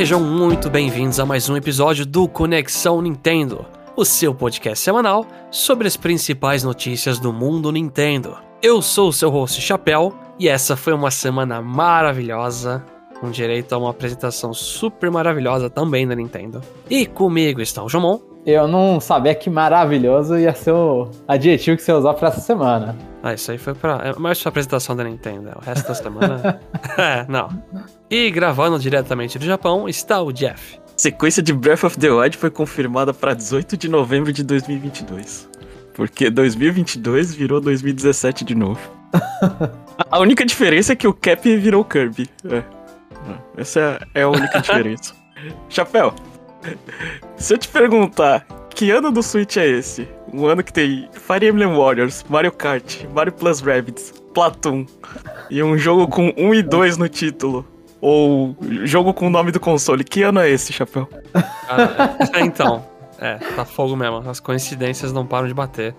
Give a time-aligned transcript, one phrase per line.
[0.00, 5.86] Sejam muito bem-vindos a mais um episódio do Conexão Nintendo, o seu podcast semanal sobre
[5.86, 8.38] as principais notícias do mundo Nintendo.
[8.62, 12.82] Eu sou o seu host Chapéu e essa foi uma semana maravilhosa,
[13.20, 16.62] com direito a uma apresentação super maravilhosa também da Nintendo.
[16.88, 18.20] E comigo está o Jomon.
[18.46, 22.96] Eu não sabia que maravilhoso ia ser o adjetivo que você usou pra essa semana.
[23.22, 24.00] Ah, isso aí foi pra.
[24.02, 25.50] É mais pra apresentação da Nintendo.
[25.56, 26.58] O resto da semana.
[26.96, 27.50] é, não.
[28.10, 30.80] E gravando diretamente do Japão está o Jeff.
[30.96, 35.48] sequência de Breath of the Wild foi confirmada para 18 de novembro de 2022.
[35.94, 38.80] Porque 2022 virou 2017 de novo.
[40.10, 42.28] a única diferença é que o Cap virou Kirby.
[42.50, 42.64] É.
[43.56, 45.14] Essa é a única diferença.
[45.68, 46.12] Chapéu,
[47.36, 50.08] se eu te perguntar que ano do Switch é esse?
[50.32, 54.84] Um ano que tem Fire Emblem Warriors, Mario Kart, Mario Plus Rabbids, Platoon
[55.48, 57.64] e um jogo com 1 e 2 no título.
[58.00, 60.02] Ou jogo com o nome do console.
[60.02, 61.08] Que ano é esse, Chapéu?
[61.34, 62.84] Ah, é, então,
[63.18, 64.28] é, tá fogo mesmo.
[64.28, 65.94] As coincidências não param de bater.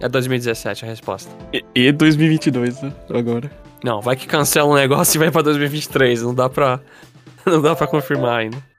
[0.00, 1.30] É 2017 a resposta.
[1.52, 2.92] E, e 2022, né?
[3.14, 3.50] Agora.
[3.84, 6.22] Não, vai que cancela um negócio e vai pra 2023.
[6.22, 6.80] Não dá pra.
[7.46, 8.69] Não dá pra confirmar ainda.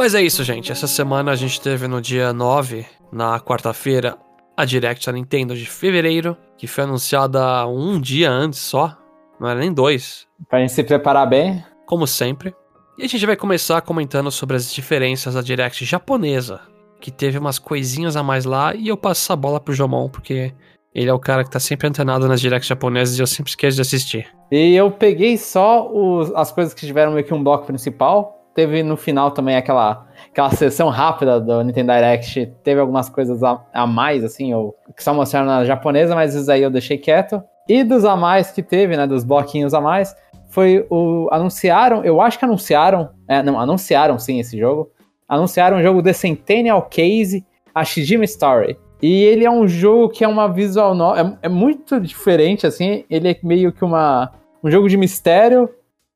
[0.00, 0.72] Mas é isso, gente.
[0.72, 4.16] Essa semana a gente teve no dia 9, na quarta-feira,
[4.56, 8.96] a Direct da Nintendo de fevereiro, que foi anunciada um dia antes só.
[9.38, 10.26] Não era nem dois.
[10.48, 11.62] Pra gente se preparar bem.
[11.84, 12.54] Como sempre.
[12.96, 16.62] E a gente vai começar comentando sobre as diferenças da Direct japonesa,
[16.98, 20.54] que teve umas coisinhas a mais lá, e eu passo essa bola pro Jomon, porque
[20.94, 23.76] ele é o cara que tá sempre antenado nas directs japonesas e eu sempre esqueço
[23.76, 24.26] de assistir.
[24.50, 28.82] E eu peguei só os, as coisas que tiveram meio que um bloco principal, teve
[28.82, 32.52] no final também aquela, aquela sessão rápida do Nintendo Direct.
[32.62, 36.50] Teve algumas coisas a, a mais, assim, ou, que só mostraram na japonesa, mas isso
[36.50, 37.42] aí eu deixei quieto.
[37.68, 40.14] E dos a mais que teve, né, dos bloquinhos a mais,
[40.48, 41.28] foi o.
[41.30, 43.10] Anunciaram, eu acho que anunciaram.
[43.28, 44.90] É, não, anunciaram sim esse jogo.
[45.28, 48.76] Anunciaram o jogo The Centennial Case, a Shijima Story.
[49.00, 53.04] E ele é um jogo que é uma visual é, é muito diferente, assim.
[53.08, 55.70] Ele é meio que uma, um jogo de mistério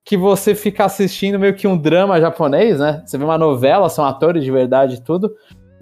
[0.05, 3.03] que você fica assistindo meio que um drama japonês, né?
[3.07, 5.35] Você vê uma novela, são atores de verdade e tudo.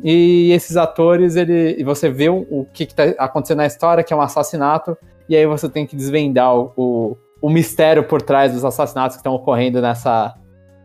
[0.03, 4.17] E esses atores, ele, você vê o, o que, está acontecendo na história, que é
[4.17, 4.97] um assassinato,
[5.29, 9.21] e aí você tem que desvendar o, o, o mistério por trás dos assassinatos que
[9.21, 10.35] estão ocorrendo nessa.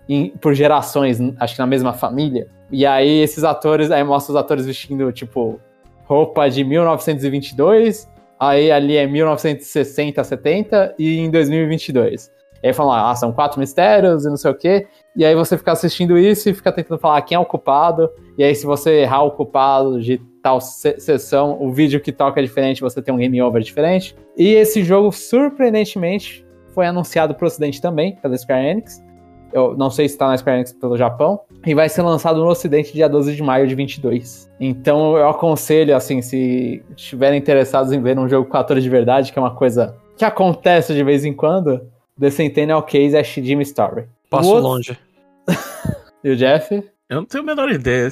[0.10, 2.48] Em, por gerações, acho que na mesma família.
[2.72, 5.60] E aí esses atores, aí mostra os atores vestindo, tipo,
[6.06, 8.10] roupa de 1922,
[8.40, 12.37] aí ali é 1960, 70 e em 2022.
[12.64, 14.88] E aí falam, ah, são quatro mistérios e não sei o quê.
[15.16, 18.10] E aí você fica assistindo isso e fica tentando falar quem é o culpado.
[18.38, 22.40] E aí, se você errar o culpado de tal se sessão, o vídeo que toca
[22.40, 24.16] é diferente, você tem um game over diferente.
[24.38, 29.04] E esse jogo, surpreendentemente, foi anunciado pro ocidente também, pela Square Enix.
[29.52, 31.40] Eu não sei se está na Square Enix pelo Japão.
[31.66, 34.48] E vai ser lançado no ocidente dia 12 de maio de 22.
[34.60, 39.34] Então eu aconselho, assim, se estiverem interessados em ver um jogo com atores de verdade,
[39.34, 41.82] que é uma coisa que acontece de vez em quando,
[42.20, 44.06] The Centennial Case é Shijima Story.
[44.30, 44.64] Passo outro...
[44.64, 45.00] longe.
[46.24, 46.84] e o Jeff?
[47.10, 48.10] Eu não tenho a menor ideia.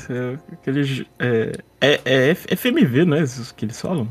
[0.51, 1.51] Aquele, é,
[1.81, 4.07] é, é FMV, não é isso que eles falam?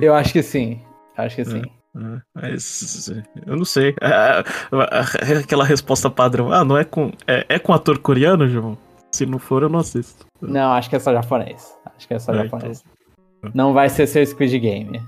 [0.00, 0.80] Eu acho que sim.
[1.16, 1.62] Acho que sim.
[1.62, 3.10] É, é, mas
[3.46, 3.94] eu não sei.
[4.00, 6.52] É, é, aquela resposta padrão.
[6.52, 7.12] Ah, não é com.
[7.26, 8.78] É, é com ator coreano, João?
[9.12, 10.26] Se não for, eu não assisto.
[10.40, 11.74] Não, acho que é só japonês.
[11.96, 12.84] Acho que é só japonês.
[13.38, 13.50] Então.
[13.54, 15.00] Não vai ser seu Squid Game.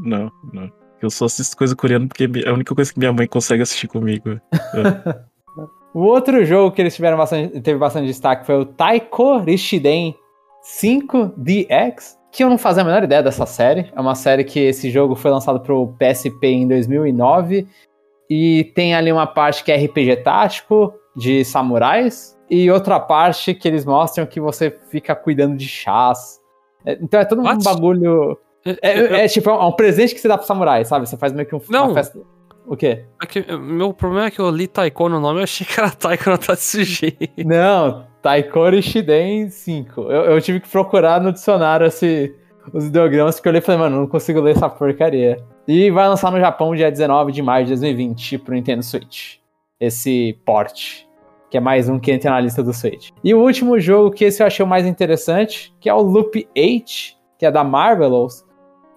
[0.00, 0.70] Não, não.
[1.00, 3.88] Eu só assisto coisa coreana porque é a única coisa que minha mãe consegue assistir
[3.88, 4.30] comigo.
[4.30, 4.40] É.
[5.94, 10.14] o outro jogo que eles tiveram bastante, teve bastante destaque foi o Taiko Rishiden
[10.62, 13.90] 5 DX, que eu não fazia a menor ideia dessa série.
[13.94, 17.66] É uma série que esse jogo foi lançado pro PSP em 2009
[18.28, 23.66] e tem ali uma parte que é RPG tático de samurais e outra parte que
[23.66, 26.40] eles mostram que você fica cuidando de chás.
[26.84, 27.58] É, então é todo What?
[27.58, 31.08] um bagulho é, é, é, tipo, é um presente que você dá pro samurai, sabe?
[31.08, 31.86] Você faz meio que um, não.
[31.86, 32.18] uma festa.
[32.66, 33.04] O quê?
[33.22, 35.90] É que, meu problema é que eu li Taiko no nome, eu achei que era
[35.90, 37.16] Taiko no Tatsuji.
[37.44, 40.00] Não, Taiko Shiden 5.
[40.02, 42.34] Eu, eu, tive que procurar no dicionário esse,
[42.72, 45.42] os ideogramas, porque eu li e falei, mano, não consigo ler essa porcaria.
[45.66, 49.36] E vai lançar no Japão dia 19 de maio de 2020 pro Nintendo Switch.
[49.80, 51.06] Esse port.
[51.50, 53.10] Que é mais um que entra na lista do Switch.
[53.24, 56.46] E o último jogo que esse eu achei o mais interessante, que é o Loop
[56.54, 56.84] 8,
[57.38, 58.44] que é da Marvelous,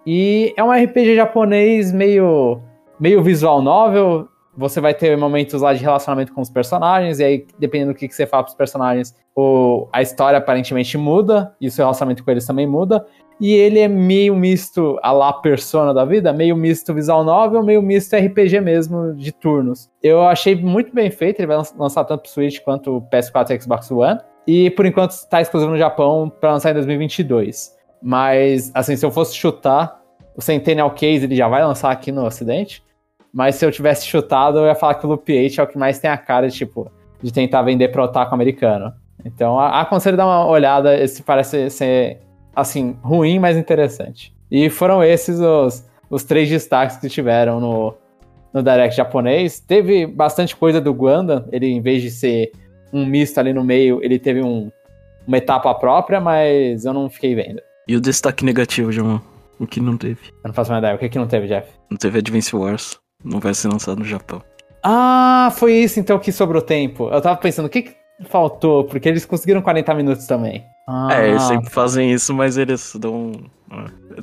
[0.06, 2.62] e é um RPG japonês meio
[3.00, 7.48] meio visual novel, você vai ter momentos lá de relacionamento com os personagens, e aí,
[7.58, 11.72] dependendo do que, que você fala pros personagens, o, a história aparentemente muda, e o
[11.72, 13.06] seu relacionamento com eles também muda.
[13.40, 17.82] E ele é meio misto a lá persona da vida, meio misto visual novel, meio
[17.82, 19.90] misto RPG mesmo, de turnos.
[20.04, 23.62] Eu achei muito bem feito, ele vai lançar tanto pro Switch quanto o PS4 e
[23.62, 24.20] Xbox One.
[24.46, 27.76] E por enquanto está exclusivo no Japão para lançar em 2022.
[28.02, 30.02] Mas, assim, se eu fosse chutar,
[30.36, 32.84] o Centennial Case ele já vai lançar aqui no Ocidente.
[33.34, 35.78] Mas se eu tivesse chutado, eu ia falar que o Loop 8 é o que
[35.78, 38.94] mais tem a cara de, tipo, de tentar vender pro otaku americano.
[39.24, 42.20] Então, aconselho dar uma olhada, esse parece ser,
[42.56, 44.34] assim, ruim, mas interessante.
[44.50, 47.94] E foram esses os, os três destaques que tiveram no,
[48.54, 49.60] no Direct japonês.
[49.60, 52.52] Teve bastante coisa do Guanda, ele, em vez de ser
[52.92, 54.70] um misto ali no meio, ele teve um,
[55.26, 57.62] uma etapa própria, mas eu não fiquei vendo.
[57.88, 59.22] E o destaque negativo, João?
[59.60, 60.20] O que não teve?
[60.44, 60.96] Eu não faço mais ideia.
[60.96, 61.68] O que, que não teve, Jeff?
[61.90, 63.00] Não teve Advance Wars.
[63.24, 64.42] Não vai ser lançado no Japão.
[64.84, 67.10] Ah, foi isso então que sobrou tempo.
[67.10, 67.96] Eu tava pensando, o que, que
[68.28, 68.86] faltou?
[68.86, 70.64] Porque eles conseguiram 40 minutos também.
[70.88, 71.10] Ah.
[71.12, 73.32] É, eles sempre fazem isso, mas eles dão,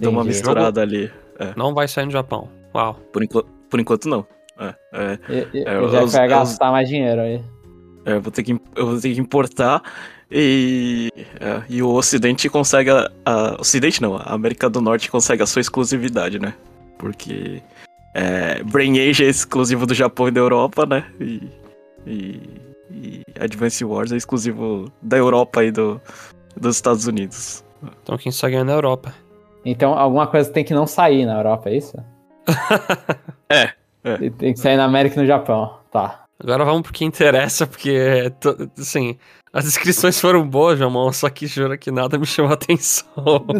[0.00, 1.10] dão uma misturada ali.
[1.38, 1.52] É.
[1.56, 2.48] Não vai sair no Japão.
[2.74, 2.94] Uau.
[3.12, 4.26] Por, enquanto, por enquanto não.
[4.58, 5.18] É, é,
[5.54, 7.44] e, é, eu já vai gastar mais dinheiro aí.
[8.04, 9.82] É, eu vou ter que, eu vou ter que importar
[10.30, 11.10] e,
[11.40, 12.90] é, e o Ocidente consegue.
[12.90, 16.54] A, a, Ocidente não, a América do Norte consegue a sua exclusividade, né?
[16.98, 17.62] Porque
[18.14, 21.06] é, Brain Age é exclusivo do Japão e da Europa, né?
[21.20, 21.48] E,
[22.06, 22.40] e,
[22.90, 26.00] e Advance Wars é exclusivo da Europa e do,
[26.56, 27.64] dos Estados Unidos.
[28.02, 29.14] Então quem sai ganha na Europa.
[29.64, 31.96] Então alguma coisa tem que não sair na Europa, é isso?
[33.48, 33.72] é,
[34.04, 34.30] é.
[34.30, 36.24] Tem que sair na América e no Japão, tá.
[36.40, 38.32] Agora vamos pro que interessa, porque,
[38.78, 39.18] assim,
[39.52, 43.06] as inscrições foram boas, Jamon, só que juro que nada me chamou a atenção.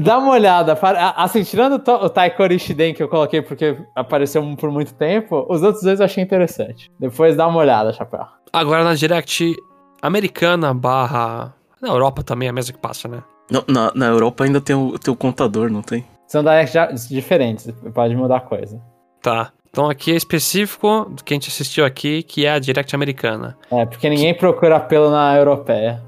[0.03, 0.79] Dá uma olhada.
[1.17, 5.83] Assim, tirando o Taikori Shiden que eu coloquei porque apareceu por muito tempo, os outros
[5.83, 6.91] dois eu achei interessante.
[6.99, 8.27] Depois dá uma olhada, Chapéu.
[8.53, 9.55] Agora na Direct
[10.03, 11.55] americana barra...
[11.81, 13.23] Na Europa também é a mesma que passa, né?
[13.51, 16.05] Não, na, na Europa ainda tem o, tem o contador, não tem?
[16.27, 18.83] São Directs diferentes, pode mudar a coisa.
[19.23, 19.53] Tá.
[19.71, 23.57] Então aqui é específico do que a gente assistiu aqui, que é a Direct americana.
[23.71, 24.41] É, porque ninguém que...
[24.41, 26.03] procura pelo na europeia.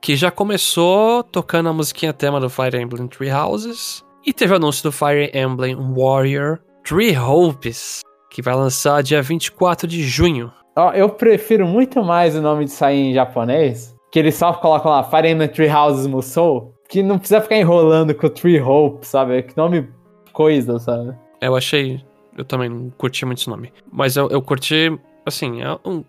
[0.00, 4.04] que já começou tocando a musiquinha tema do Fire Emblem Three Houses.
[4.24, 9.86] E teve o anúncio do Fire Emblem Warrior Three Hopes, que vai lançar dia 24
[9.86, 10.52] de junho.
[10.76, 14.90] Oh, eu prefiro muito mais o nome de sair em japonês, que eles só colocam
[14.90, 19.08] lá Fire Emblem Three Houses Musou, que não precisa ficar enrolando com o Three Hopes,
[19.08, 19.42] sabe?
[19.42, 19.88] Que nome
[20.32, 21.16] coisa, sabe?
[21.40, 22.00] Eu achei
[22.36, 23.72] eu também não curti muito esse nome.
[23.90, 26.04] Mas eu, eu curti, assim, é um,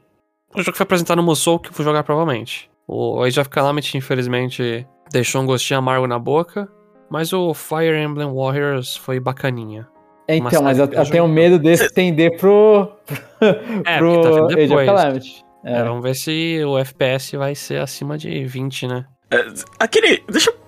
[0.56, 2.69] um jogo que foi apresentado no Musou que eu vou jogar provavelmente.
[2.88, 6.68] O Age of Calamity, infelizmente, deixou um gostinho amargo na boca.
[7.09, 9.88] Mas o Fire Emblem Warriors foi bacaninha.
[10.27, 12.91] Então, mas eu, eu tenho medo desse estender pro,
[13.85, 15.45] é, pro tá Age of Calamity.
[15.63, 15.73] É.
[15.73, 19.06] É, vamos ver se o FPS vai ser acima de 20, né?
[19.31, 19.45] É,
[19.80, 20.23] aquele.
[20.30, 20.66] Deixa eu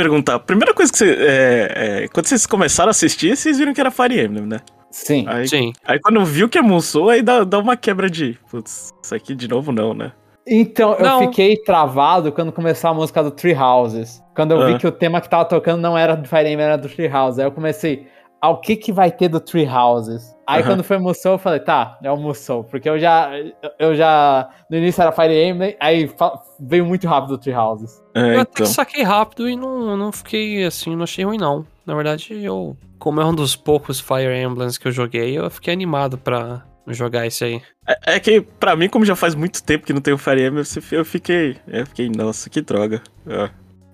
[0.00, 0.38] perguntar.
[0.38, 1.10] Primeira coisa que você.
[1.12, 1.72] É,
[2.04, 4.60] é, quando vocês começaram a assistir, vocês viram que era Fire Emblem, né?
[4.90, 5.24] Sim.
[5.28, 5.72] Aí, Sim.
[5.84, 8.38] Aí quando viu que amusou, aí dá, dá uma quebra de.
[8.50, 10.12] Putz, isso aqui de novo não, né?
[10.46, 11.22] Então, não.
[11.22, 14.22] eu fiquei travado quando começou a música do Tree Houses.
[14.34, 16.78] Quando eu vi que o tema que tava tocando não era do Fire Emblem, era
[16.78, 17.38] do Tree Houses.
[17.38, 18.08] Aí eu comecei,
[18.40, 20.34] ao que que vai ter do Tree Houses?
[20.46, 22.64] Aí quando foi Musou, eu falei, tá, é o Musou.
[22.64, 23.30] Porque eu já,
[23.78, 26.10] eu já, no início era Fire Emblem, aí
[26.58, 28.02] veio muito rápido o Tree Houses.
[28.14, 28.40] É, eu então.
[28.40, 31.64] até que saquei rápido e não, não fiquei assim, não achei ruim não.
[31.86, 35.72] Na verdade, eu, como é um dos poucos Fire Emblems que eu joguei, eu fiquei
[35.72, 37.62] animado pra jogar esse aí.
[37.86, 40.44] É, é que, pra mim, como já faz muito tempo que não tem o Fire
[40.44, 43.02] Emblem, eu fiquei, eu fiquei, nossa, que droga.
[43.26, 43.50] É.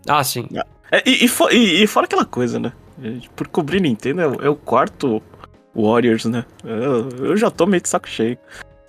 [0.08, 0.48] Ah, sim.
[0.90, 2.72] É, e, e, e, e, fora aquela coisa, né?
[3.34, 5.22] Por cobrir Nintendo, é, o, é o quarto
[5.74, 6.44] Warriors, né?
[6.64, 8.38] Eu, eu, já tô meio de saco cheio.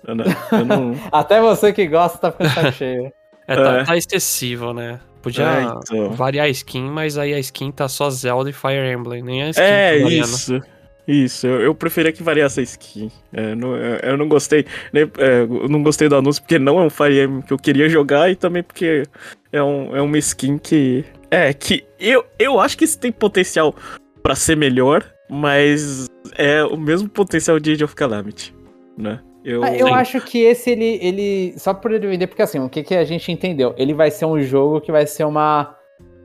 [0.06, 0.14] Eu
[0.58, 0.94] eu não...
[1.12, 3.12] Até você que gosta tá ficando saco cheio.
[3.46, 3.84] É, tá, é.
[3.84, 5.00] tá excessivo, né?
[5.22, 6.10] Podia é, então.
[6.12, 9.50] variar a skin, mas aí a skin tá só Zelda e Fire Emblem, nem a
[9.50, 9.62] skin.
[9.62, 10.60] É, tá isso.
[11.08, 13.10] Isso, eu, eu preferia que variasse a skin.
[13.32, 14.66] É, não, eu não gostei.
[14.92, 17.56] Nem, é, eu não gostei do anúncio porque não é um Fire Emblem que eu
[17.56, 19.04] queria jogar e também porque
[19.50, 21.06] é, um, é uma skin que.
[21.30, 23.74] É, que eu, eu acho que isso tem potencial
[24.22, 26.06] para ser melhor, mas
[26.36, 28.54] é o mesmo potencial de Age of Calamity,
[28.96, 29.20] né?
[29.44, 31.54] Eu, ah, eu acho que esse ele, ele.
[31.58, 33.72] Só por ele vender, porque assim, o que, que a gente entendeu?
[33.78, 35.74] Ele vai ser um jogo que vai ser uma,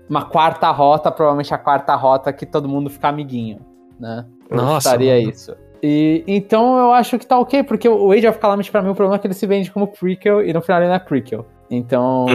[0.10, 3.60] uma quarta rota, provavelmente a quarta rota que todo mundo fica amiguinho,
[4.00, 4.26] né?
[4.50, 4.90] Eu Nossa.
[4.90, 5.56] Estaria isso.
[5.82, 8.96] E, então eu acho que tá ok, porque o Age of Calamity pra mim o
[8.96, 11.46] problema é que ele se vende como prequel e no final ele não é prequel.
[11.70, 12.26] Então.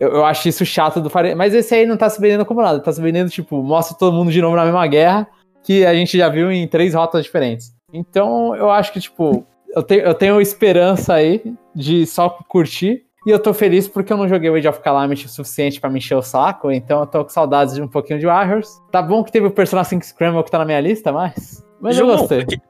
[0.00, 2.60] Eu, eu, acho isso chato do Fire Mas esse aí não tá se vendendo como
[2.62, 5.26] nada, tá se vendendo tipo, mostra todo mundo de novo na mesma guerra
[5.62, 7.72] que a gente já viu em três rotas diferentes.
[7.92, 11.42] Então eu acho que, tipo, eu, te, eu tenho esperança aí
[11.74, 13.02] de só curtir.
[13.26, 15.88] E eu tô feliz porque eu não joguei o Age of Calamity o suficiente pra
[15.88, 18.68] me encher o saco, então eu tô com saudades de um pouquinho de Warriors.
[18.92, 21.64] Tá bom que teve o Persona 5 Scramble que tá na minha lista, mas.
[21.80, 22.40] Mas eu João, gostei.
[22.42, 22.60] aque-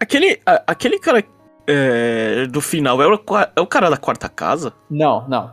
[0.00, 1.22] Aquele, a- aquele cara
[1.66, 3.20] é, do final é o,
[3.56, 4.72] é o cara da quarta casa?
[4.90, 5.52] Não, não.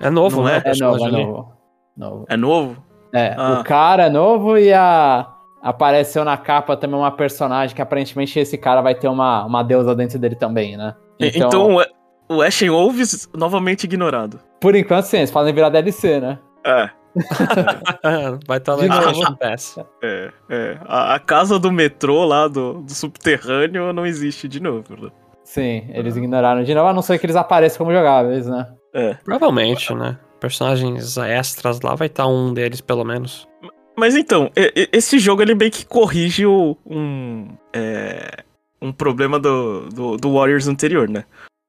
[0.00, 0.62] É novo, Não né?
[0.64, 0.70] é?
[0.70, 1.52] É novo, é novo.
[1.96, 2.24] Novo.
[2.28, 2.76] É novo?
[3.14, 3.58] É, Ah.
[3.60, 5.28] o cara é novo e a.
[5.62, 9.94] Apareceu na capa também uma personagem que aparentemente esse cara vai ter uma, uma deusa
[9.94, 10.94] dentro dele também, né?
[11.20, 11.86] Então, é-
[12.28, 14.40] o Ashen Wolves novamente ignorado.
[14.60, 16.38] por enquanto, sim, eles podem virar DLC, né?
[16.66, 16.90] É,
[18.48, 18.92] Vai estar lá no.
[19.14, 19.78] Station Pass.
[20.02, 20.78] é, é.
[20.86, 24.96] A, a casa do metrô lá do, do subterrâneo não existe de novo.
[25.00, 25.10] né?
[25.44, 28.66] Sim, eles ignoraram de novo, a não ser que eles apareçam como jogáveis, né?
[28.94, 29.14] É.
[29.24, 30.18] Provavelmente, né?
[30.40, 33.46] Personagens extras lá vai estar um deles, pelo menos.
[33.96, 34.50] Mas então,
[34.92, 38.42] esse jogo ele meio que corrige o- um, é,
[38.80, 41.24] um problema do, do, do Warriors anterior, né?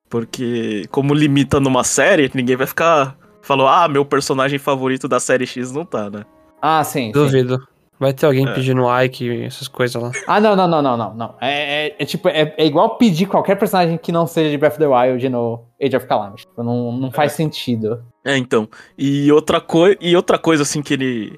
[0.09, 5.45] Porque, como limita numa série, ninguém vai ficar falando, ah, meu personagem favorito da série
[5.45, 6.23] X não tá, né?
[6.61, 7.11] Ah, sim.
[7.29, 7.37] sim.
[7.99, 8.53] Vai ter alguém É.
[8.53, 10.11] pedindo like e essas coisas lá.
[10.27, 11.35] Ah, não, não, não, não, não, não.
[11.39, 14.73] É, é- é tipo, é, é igual pedir qualquer personagem que não seja de Breath
[14.73, 16.41] of the Wild no Age of Calamity.
[16.47, 18.03] Tipo, Não, não faz sentido.
[18.25, 18.67] É, então.
[18.97, 21.35] E outra, coi e outra coisa, assim, que ele.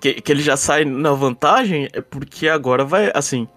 [0.00, 3.48] Que, que ele já sai na vantagem é porque agora vai, assim.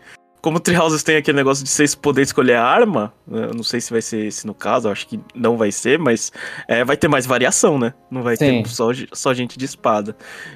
[0.47, 3.63] Como o Treehouses tem aquele negócio de vocês poder escolher a arma, né, eu não
[3.63, 6.31] sei se vai ser esse no caso, acho que não vai ser, mas
[6.69, 7.93] é, vai ter mais variação, né?
[8.09, 8.63] Não vai Sim.
[8.63, 10.15] ter só, só gente de espada.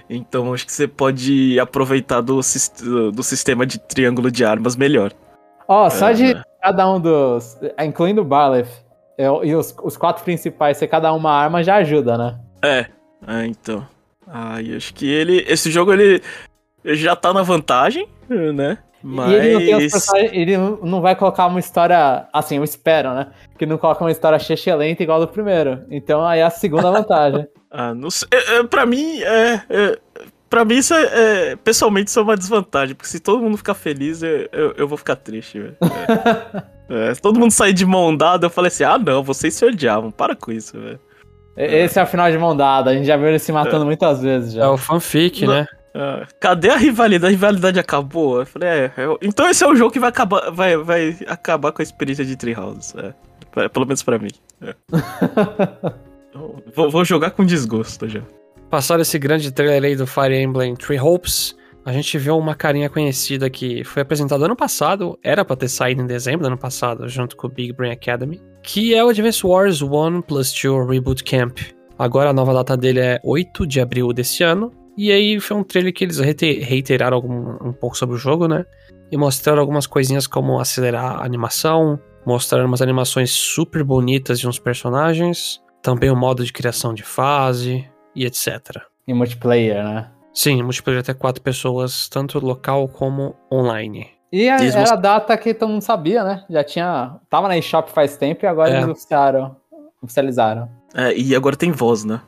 [0.10, 5.12] Então acho que você pode aproveitar do, do sistema de triângulo de armas melhor.
[5.68, 6.44] Ó, só É, de né?
[6.64, 7.60] cada um dos.
[7.78, 8.70] Incluindo o Barleth
[9.18, 12.40] é, e os, os quatro principais ser cada uma arma já ajuda, né?
[12.64, 12.86] É,
[13.28, 13.86] é então.
[14.26, 15.44] Aí acho que ele.
[15.46, 16.22] Esse jogo ele,
[16.82, 18.08] ele já tá na vantagem,
[18.56, 18.78] né?
[19.04, 19.32] Mas.
[19.32, 20.32] E ele não tem os personagens.
[20.34, 22.28] Ele não vai colocar uma história.
[22.32, 23.28] Assim, eu espero, né?
[23.58, 24.38] Que não coloca uma história
[24.76, 25.84] lenta igual do primeiro.
[25.90, 27.48] Então aí é a segunda vantagem.
[27.74, 28.28] Ah, não sei.
[28.34, 29.62] É, é, pra mim, é.
[29.70, 29.98] é
[30.50, 32.94] pra mim, isso é, é- Pessoalmente, isso é uma desvantagem.
[32.94, 35.78] Porque se todo mundo ficar feliz, eu, eu, eu vou ficar triste, velho.
[36.90, 37.10] É.
[37.10, 39.64] É, se todo mundo sair de mão dada, eu falei assim: ah, não, vocês se
[39.64, 40.12] odiavam.
[40.12, 41.00] Para com isso, velho.
[41.56, 42.90] Esse é o final de mão dada.
[42.92, 44.70] A gente já viu ele se matando muitas vezes É já.
[44.70, 45.54] o fanfic, Não.
[45.54, 45.68] né?
[45.94, 47.34] Ah, cadê a rivalidade?
[47.34, 48.40] A rivalidade acabou?
[48.40, 51.72] Eu falei, é, é, então esse é o jogo que vai acabar, vai, vai acabar
[51.72, 52.94] com a experiência de Treehouse.
[52.98, 54.30] É, pelo menos pra mim.
[54.62, 54.76] É.
[56.74, 58.22] Vou, vou jogar com desgosto já.
[58.70, 62.90] Passaram esse grande trailer aí do Fire Emblem Three Hopes, a gente viu uma carinha
[62.90, 67.10] conhecida que foi apresentado ano passado, era pra ter saído em dezembro do ano passado,
[67.10, 71.24] junto com o Big Brain Academy, que é o Advance Wars 1 Plus 2 Reboot
[71.24, 71.58] Camp.
[71.98, 74.72] Agora a nova data dele é 8 de abril desse ano,
[75.08, 78.48] e aí foi um trailer que eles reite- reiteraram algum, um pouco sobre o jogo,
[78.48, 78.66] né?
[79.12, 84.60] E mostraram algumas coisinhas como acelerar a animação, mostraram umas animações super bonitas de uns
[84.60, 88.82] personagens, também o modo de criação de fase e etc.
[89.08, 90.10] Em multiplayer, né?
[90.34, 94.08] Sim, multiplayer até quatro pessoas, tanto local como online.
[94.32, 96.46] E a- Eles era most- a data que todo mundo sabia, né?
[96.50, 97.20] Já tinha.
[97.30, 98.78] Tava na eShop faz tempo e agora É.
[98.78, 99.58] eles oficiaram.
[100.02, 100.70] Oficializaram.
[100.96, 102.22] É, e agora tem voz, né?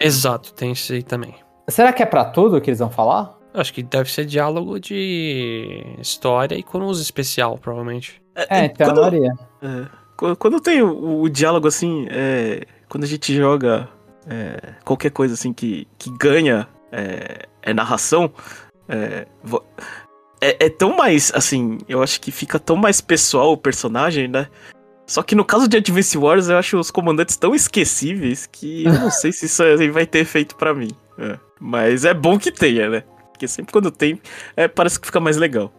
[0.00, 1.34] Exato, tem isso aí também.
[1.70, 3.38] Será que é pra tudo que eles vão falar?
[3.52, 8.22] Acho que deve ser diálogo de história e com uso especial, provavelmente.
[8.36, 9.32] É, então quando, Maria.
[9.62, 13.88] é, quando- tem o, o diálogo assim, é, quando a gente joga
[14.28, 18.30] é, qualquer coisa assim que, que ganha é, é narração,
[18.88, 19.26] é,
[20.40, 24.46] é, é tão mais, assim, eu acho que fica tão mais pessoal o personagem, né?
[25.06, 28.92] Só que no caso de Advance Wars, eu acho os comandantes tão esquecíveis que eu
[28.92, 29.62] não sei se isso
[29.92, 30.90] vai ter efeito pra mim.
[31.20, 31.38] É.
[31.60, 33.04] Mas é bom que tenha, né?
[33.32, 34.20] Porque sempre quando tem,
[34.56, 35.72] é, parece que fica mais legal.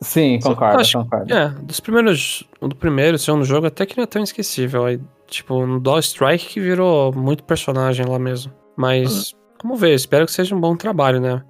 [0.00, 1.32] Sim, Só- concordo, acho- concordo.
[1.34, 2.44] É, dos primeiros.
[2.60, 4.84] Do primeiro, segundo jogo, até que não é tão esquecível.
[4.86, 8.52] Aí, tipo, no Doll Strike que virou muito personagem lá mesmo.
[8.76, 11.42] Mas, vamos ver, espero que seja um bom trabalho, né?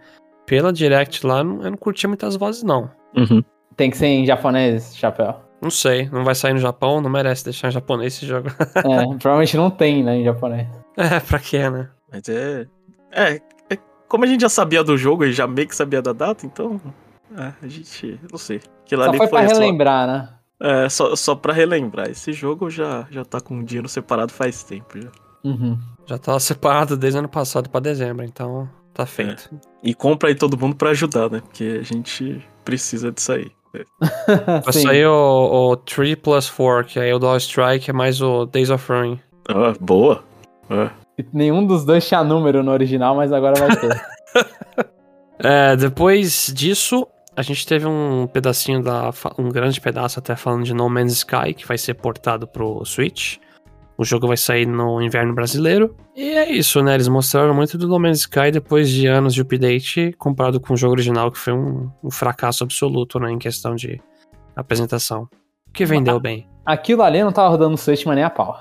[0.47, 2.91] Pela Direct lá, não- eu não curti muitas vozes, não.
[3.77, 5.35] Tem que ser em japonês, chapéu.
[5.61, 8.49] Não sei, não vai sair no Japão, não merece deixar em japonês esse jogo.
[8.77, 10.67] É, provavelmente não tem, né, em japonês.
[10.97, 11.89] é, pra quê, né?
[12.11, 12.67] Mas é.
[13.13, 16.13] É, é- como a gente já sabia do jogo e já meio que sabia da
[16.13, 16.81] data, então.
[17.37, 18.19] É, a gente.
[18.31, 18.61] Não sei.
[18.85, 20.29] Aquilo Só ali foi pra só- relembrar, né?
[20.61, 22.09] É, só, só pra relembrar.
[22.11, 25.09] Esse jogo já, já tá com o dinheiro separado faz tempo já.
[25.45, 25.79] Uhum.
[26.07, 29.51] Já tava separado desde ano passado pra dezembro, então tá feito.
[29.85, 31.41] E compra aí todo mundo pra ajudar, né?
[31.41, 33.51] Porque a gente precisa disso aí.
[34.65, 34.83] Vai Sim.
[34.83, 38.71] sair o, o 3 plus 4, que aí o Doll Strike é mais o Days
[38.71, 39.21] of Ruin.
[39.49, 40.25] Ah, boa.
[40.71, 40.91] É.
[41.33, 44.89] Nenhum dos dois tinha número no original, mas agora vai ter.
[45.41, 47.07] É, depois disso,
[47.37, 49.13] A gente teve um pedacinho da.
[49.39, 53.37] um grande pedaço até falando de No Man's Sky, que vai ser portado pro Switch.
[53.97, 55.95] O jogo vai sair no inverno brasileiro.
[56.17, 56.95] E é isso, né?
[56.95, 60.77] Eles mostraram muito do No Man's Sky depois de anos de update, comparado com o
[60.77, 63.31] jogo original, que foi um, um fracasso absoluto, né?
[63.31, 64.01] Em questão de
[64.57, 65.29] apresentação.
[65.73, 66.49] Que vendeu bem.
[66.67, 68.59] Aquilo ali não tava rodando no Switch, mas nem a pau.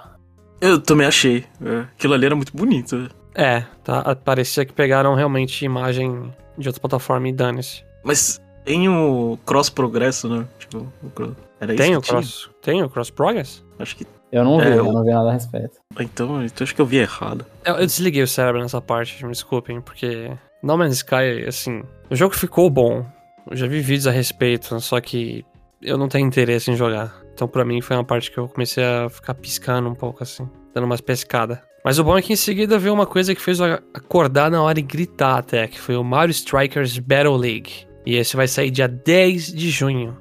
[0.59, 1.45] Eu também achei.
[1.63, 3.09] É, aquilo ali era muito bonito.
[3.35, 7.83] É, tá, parecia que pegaram realmente imagem de outra plataforma e dane-se.
[8.03, 10.47] Mas tem o cross progresso, né?
[10.57, 12.55] Tipo, o, era tem isso o cross, tinha?
[12.61, 13.63] tem o cross progress?
[13.79, 14.85] Acho que eu não vi, é, eu...
[14.85, 14.91] eu...
[14.91, 15.77] não vi nada a respeito.
[15.99, 17.45] Então, então acho que eu vi errado.
[17.63, 22.15] Eu, eu, desliguei o cérebro nessa parte, me desculpem, porque No Man's Sky, assim, o
[22.15, 23.05] jogo ficou bom.
[23.49, 25.45] Eu já vi vídeos a respeito, só que
[25.81, 27.15] eu não tenho interesse em jogar.
[27.38, 30.50] Então, para mim, foi uma parte que eu comecei a ficar piscando um pouco, assim,
[30.74, 31.60] dando umas pescadas.
[31.86, 34.60] Mas o bom é que em seguida veio uma coisa que fez eu acordar na
[34.63, 37.86] hora e gritar até, que foi o Mario Strikers Battle League.
[38.08, 40.17] E esse vai sair dia 10 de junho,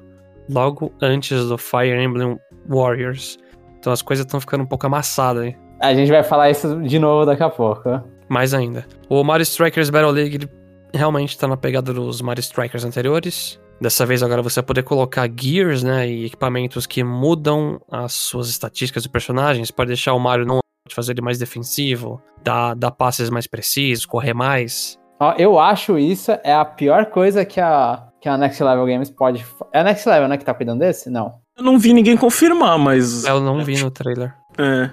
[0.47, 2.37] logo antes do Fire Emblem
[2.69, 3.39] Warriors.
[3.79, 5.55] Então as coisas estão ficando um pouco amassadas aí.
[5.81, 7.99] A gente vai falar isso de novo daqui a pouco.
[8.29, 8.85] Mais ainda.
[9.09, 10.49] O Mario Strikers Battle League ele
[10.93, 13.59] realmente tá na pegada dos Mario Strikers anteriores.
[13.79, 18.49] Dessa vez agora você vai poder colocar gears, né, e equipamentos que mudam as suas
[18.49, 19.63] estatísticas do personagem.
[19.63, 20.59] Você pode deixar o Mario não
[20.91, 24.97] fazer ele mais defensivo, dar, dar passes mais precisos, correr mais.
[25.37, 29.45] Eu acho isso é a pior coisa que a, que a Next Level Games pode.
[29.73, 31.09] É a Next Level, né, que tá cuidando desse?
[31.09, 31.35] Não.
[31.57, 33.25] Eu não vi ninguém confirmar, mas.
[33.25, 34.33] Eu não vi no trailer.
[34.57, 34.89] É.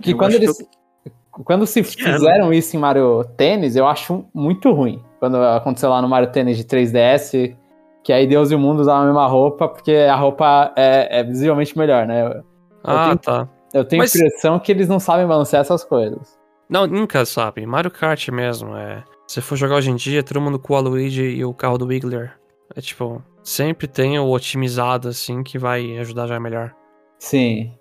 [0.00, 0.56] Que quando eles.
[0.56, 1.44] Que eu...
[1.44, 5.02] Quando se fizeram isso em Mario Tênis, eu acho muito ruim.
[5.20, 7.56] Quando aconteceu lá no Mario Tênis de 3DS,
[8.02, 11.24] que aí Deus e o mundo usavam a mesma roupa, porque a roupa é, é
[11.24, 12.26] visivelmente melhor, né?
[12.26, 12.44] Eu,
[12.84, 13.48] ah, tenho, tá.
[13.72, 14.14] Eu tenho a Mas...
[14.14, 16.38] impressão que eles não sabem balancear essas coisas.
[16.68, 17.66] Não, nunca sabe.
[17.66, 19.02] Mario Kart mesmo, é.
[19.26, 21.86] Se for jogar hoje em dia, todo mundo com o Luigi e o carro do
[21.86, 22.32] Wiggler.
[22.74, 26.74] É tipo, sempre tem o otimizado, assim, que vai ajudar já melhor.
[27.18, 27.72] Sim.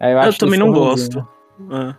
[0.00, 1.26] É, eu, eu também não gosto.
[1.70, 1.94] É,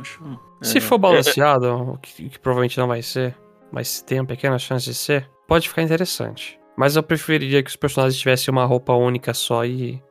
[0.00, 0.22] acho,
[0.60, 3.36] é, se for balanceado, o que, que, provavelmente não vai ser,
[3.70, 6.58] mas tem uma pequena chance de ser, pode ficar interessante.
[6.76, 10.02] Mas eu preferiria que os personagens tivessem uma roupa única só e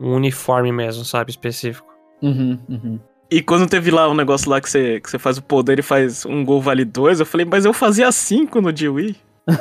[0.00, 1.88] um uniforme mesmo, sabe, específico.
[2.22, 3.00] Uhum, uhum.
[3.30, 5.82] E quando teve lá um negócio lá que você, que você faz o poder e
[5.82, 9.16] faz um gol vale dois, eu falei, mas eu fazia cinco no Dewey.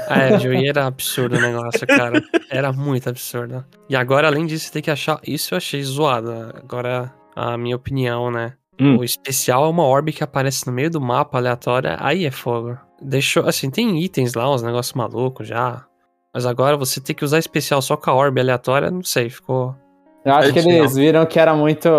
[0.08, 2.22] Ah, é, Joey era absurdo o negócio, cara.
[2.50, 3.66] Era muito absurdo.
[3.90, 5.20] E agora, além disso, você tem que achar.
[5.26, 6.32] Isso eu achei zoado.
[6.56, 8.54] Agora, a minha opinião, né?
[8.80, 8.98] Hum.
[8.98, 12.78] O especial é uma orbe que aparece no meio do mapa aleatória, aí é fogo.
[13.02, 13.48] Deixou.
[13.48, 15.86] Assim, tem itens lá, uns negócios malucos já.
[16.34, 19.76] Mas agora você tem que usar especial só com a orbe aleatória, não sei, ficou.
[20.24, 21.90] Eu acho que eles viram que era muito.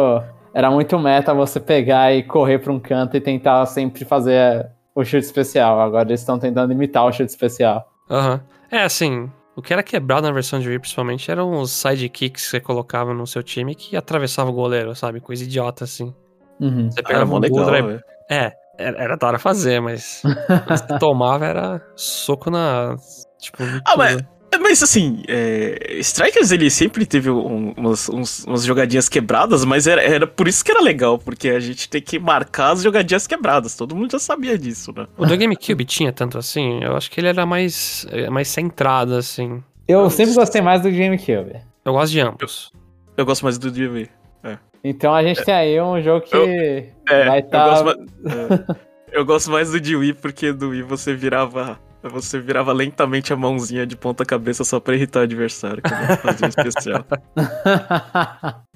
[0.52, 5.04] Era muito meta você pegar e correr pra um canto e tentar sempre fazer o
[5.04, 5.80] chute especial.
[5.80, 7.88] Agora eles estão tentando imitar o chute especial.
[8.10, 8.34] Aham.
[8.34, 8.40] Uhum.
[8.72, 12.50] É, assim, o que era quebrado na versão de Wii, principalmente, eram os sidekicks que
[12.50, 15.20] você colocava no seu time que atravessava o goleiro, sabe?
[15.20, 16.14] Coisa idiota, assim.
[16.60, 16.90] Uhum.
[16.90, 18.00] Você pegava ah, um legal, e...
[18.30, 20.22] É, era, era da hora fazer, mas
[20.68, 22.96] você tomava era soco na...
[23.40, 28.64] Tipo, ah, mas é, mas assim, é, Strikers ele sempre teve um, umas, uns, umas
[28.64, 32.18] jogadinhas quebradas, mas era, era por isso que era legal, porque a gente tem que
[32.18, 33.76] marcar as jogadinhas quebradas.
[33.76, 35.06] Todo mundo já sabia disso, né?
[35.16, 36.82] O do GameCube tinha tanto assim?
[36.82, 39.62] Eu acho que ele era mais, é, mais centrado, assim.
[39.86, 40.14] Eu mas...
[40.14, 41.60] sempre gostei mais do GameCube.
[41.84, 42.72] Eu gosto de ambos.
[43.16, 44.08] Eu, gosto mais do DV.
[44.42, 44.58] É.
[44.82, 45.44] Então a gente é.
[45.44, 47.68] tem aí um jogo que eu, é, vai estar.
[47.68, 47.78] Tá...
[47.78, 48.76] Eu, gosto, é.
[49.12, 53.36] eu gosto mais do de Wii, porque do Wii você virava você virava lentamente a
[53.36, 57.04] mãozinha de ponta cabeça só pra irritar o adversário, quando fazia especial.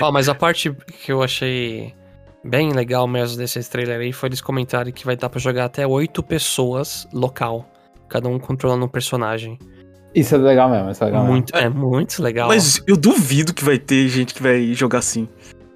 [0.00, 0.72] Ó, oh, mas a parte
[1.04, 1.94] que eu achei
[2.44, 5.86] bem legal mesmo desse trailer aí foi eles comentarem que vai dar pra jogar até
[5.86, 7.70] oito pessoas local,
[8.08, 9.58] cada um controlando um personagem.
[10.14, 11.68] Isso é legal mesmo, isso é legal muito, mesmo.
[11.68, 12.48] É muito legal.
[12.48, 15.28] Mas eu duvido que vai ter gente que vai jogar assim.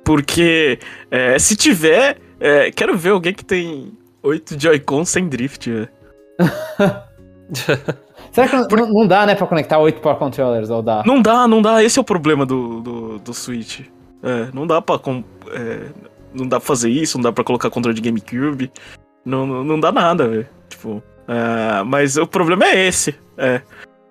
[0.05, 0.79] Porque
[1.11, 5.89] é, se tiver, é, quero ver alguém que tem oito Joy-Con sem drift, velho.
[8.33, 8.81] Será que Por...
[8.81, 11.03] não, dá, né, pra conectar oito Power Controllers, ou dá?
[11.07, 11.83] Não dá, não dá.
[11.83, 13.81] Esse é o problema do, do, do Switch.
[14.23, 14.97] É, não dá pra...
[15.53, 15.89] É,
[16.33, 18.73] não dá pra fazer isso, não dá pra colocar controle de GameCube.
[19.25, 20.49] Não, não, não dá nada, velho.
[20.69, 21.03] Tipo...
[21.27, 23.15] É, mas o problema é esse.
[23.37, 23.63] É.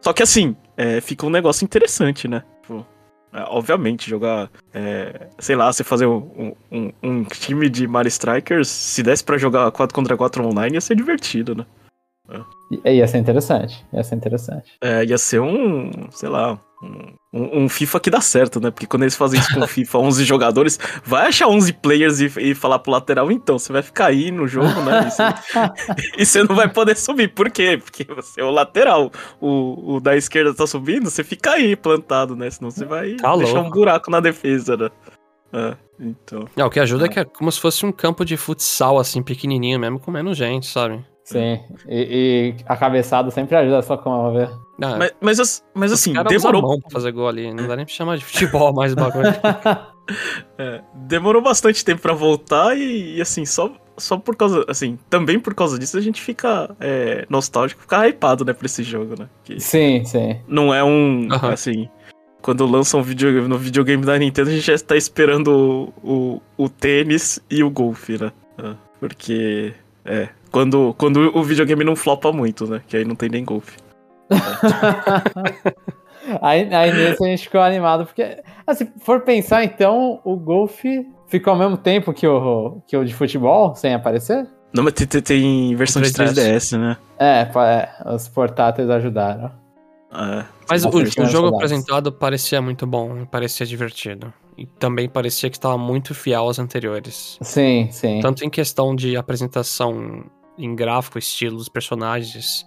[0.02, 2.44] Só que assim, é, fica um negócio interessante, né?
[2.62, 2.86] Tipo,
[3.32, 4.50] é, obviamente, jogar.
[4.74, 9.38] É, sei lá, você fazer um, um, um, time de Mario Strikers, se desse para
[9.38, 11.66] jogar 4 contra 4 online, ia ser divertido, né?
[12.86, 13.86] I- Ia ser interessante.
[13.94, 14.72] Ia ser interessante.
[14.82, 18.72] É, ia ser um, sei lá, um, um- um FIFA que dá certo, né?
[18.72, 22.56] Porque quando eles fazem isso com FIFA 11 jogadores, vai achar 11 players e, e
[22.56, 25.08] falar pro lateral, então, você vai ficar aí no jogo, né?
[25.08, 25.24] E você,
[26.18, 27.28] e você não vai poder subir.
[27.34, 27.78] Por quê?
[27.84, 29.12] Porque você é o lateral.
[29.40, 32.50] O, o da esquerda tá subindo, você fica aí plantado, né?
[32.50, 33.68] Senão você vai Tá deixar louco.
[33.68, 34.90] um buraco na defesa, né?
[35.56, 36.48] É, então.
[36.58, 39.22] É, o que ajuda é que é como se fosse um campo de futsal, assim,
[39.22, 41.06] pequenininho mesmo, com menos gente, sabe?
[41.24, 41.60] Sim.
[41.88, 44.50] E, e a cabeçada sempre ajuda, só como ver.
[44.82, 47.54] Ah, Mas, mas, as- mas assim, a demorou pra fazer gol ali.
[47.54, 49.24] Não dá nem pra chamar de futebol mais o bagulho.
[50.58, 55.40] É, demorou bastante tempo pra voltar e, e, assim, só, só por causa, assim, também
[55.40, 59.30] por causa disso a gente fica é, nostálgico, fica hypado, né, pra esse jogo, né?
[59.46, 60.38] Que Sim, sim.
[60.46, 61.54] não é um, Aham.
[61.54, 61.88] assim,
[62.42, 66.66] quando lançam um videogame, no videogame da Nintendo a gente já está esperando o, o,
[66.66, 68.34] o tênis e o golfe, né?
[68.58, 73.28] É, porque, é, quando, quando o videogame não flopa muito, né, que aí não tem
[73.28, 73.78] nem golfe.
[76.42, 81.06] Aí, aí nesse a gente ficou animado, porque, assim, se for pensar, então, o golfe
[81.28, 84.48] ficou ao mesmo tempo que o, que o de futebol, sem aparecer?
[84.74, 86.34] Não, mas tem, tem, versão de 3DS.
[86.34, 86.98] 3DS, né?
[87.20, 89.52] É, é, os portáteis ajudaram.
[90.14, 90.46] É.
[90.70, 94.34] Mas o, o jogo apresentado parecia muito bom, parecia divertido.
[94.58, 97.38] E também parecia que estava muito fiel aos anteriores.
[97.42, 98.20] Sim, sim.
[98.22, 100.24] Tanto em questão de apresentação
[100.58, 102.66] em gráfico, estilo dos personagens,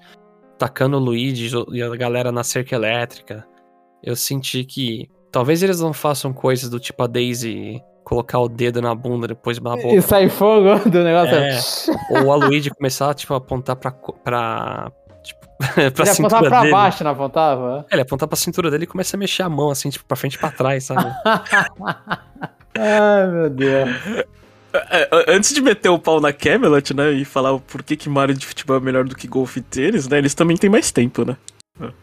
[0.59, 3.47] tacando o Luigi e a galera na cerca elétrica.
[4.03, 8.81] Eu senti que talvez eles não façam coisas do tipo a Daisy colocar o dedo
[8.81, 10.01] na bunda depois na E boca.
[10.03, 11.35] sai fogo do negócio.
[11.35, 11.59] É.
[12.23, 14.93] Ou a Luigi começar tipo, a apontar pra, co- pra,
[15.25, 16.73] tipo, pra Ele apontava cintura pra dele.
[16.73, 17.87] baixo, não apontava?
[17.91, 20.17] É, ele apontar pra cintura dele e começa a mexer a mão, assim, tipo, pra
[20.17, 21.11] frente e pra trás, sabe?
[22.79, 23.91] Ai, meu Deus.
[24.91, 28.09] É, a- antes de meter o pau na Camelot, né, e falar o porquê que
[28.09, 30.91] Mario de futebol é melhor do que Golf e tênis, né, eles também têm mais
[30.91, 31.37] tempo, né.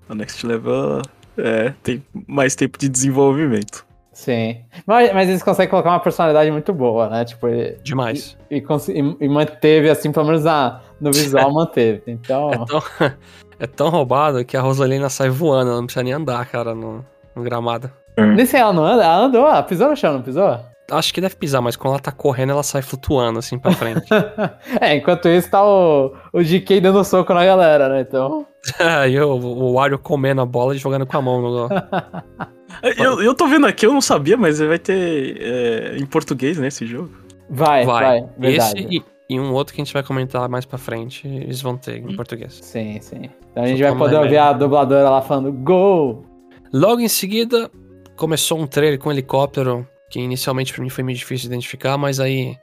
[0.08, 1.02] A Next Level,
[1.38, 3.86] é, tem mais tempo de desenvolvimento.
[4.12, 4.58] Sim.
[4.86, 7.26] Mas, mas eles conseguem colocar uma personalidade muito boa, né?
[7.26, 8.38] Tipo, e, Demais.
[8.52, 12.04] e, e- e manteve, assim, pelo menos na, no visual manteve.
[12.06, 12.52] Então.
[12.52, 12.84] É tão,
[13.62, 17.04] é tão roubado que a Rosalina sai voando, ela não precisa nem andar, cara, no,
[17.36, 17.90] no gramado.
[18.16, 19.04] Nem sei, ela não anda?
[19.04, 20.60] Ela andou, ela pisou no chão, não pisou?
[20.92, 24.06] Acho que deve pisar, mas quando ela tá correndo, ela sai flutuando, assim, pra frente.
[24.82, 28.02] é, enquanto isso tá o, o DK dando soco na galera, né?
[28.02, 28.46] Então.
[29.10, 31.70] e o, o Wario comendo a bola e jogando com a mão no gol.
[32.98, 36.68] Eu, eu tô vendo aqui, eu não sabia, mas vai ter é, em português, né,
[36.68, 37.12] esse jogo.
[37.50, 38.04] Vai, vai.
[38.04, 38.30] Vai.
[38.38, 38.80] verdade.
[38.80, 39.04] Esse e,
[39.36, 42.10] e um outro que a gente vai comentar mais pra frente, eles vão ter Hum.
[42.10, 42.60] em português.
[42.62, 43.30] Sim, sim.
[43.52, 46.26] Então a gente Só vai poder ouvir a dubladora lá falando Gol!
[46.74, 47.70] Logo em seguida,
[48.18, 51.98] começou um trailer com um helicóptero, que inicialmente pra mim foi meio difícil de identificar,
[51.98, 52.56] mas aí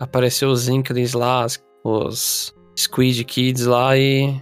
[0.00, 1.44] apareceu os Inklings lá,
[1.84, 4.40] os Squid Kids lá e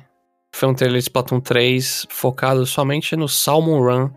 [0.54, 4.10] foi um trailer de Splatoon 3 focado somente no Salmon Run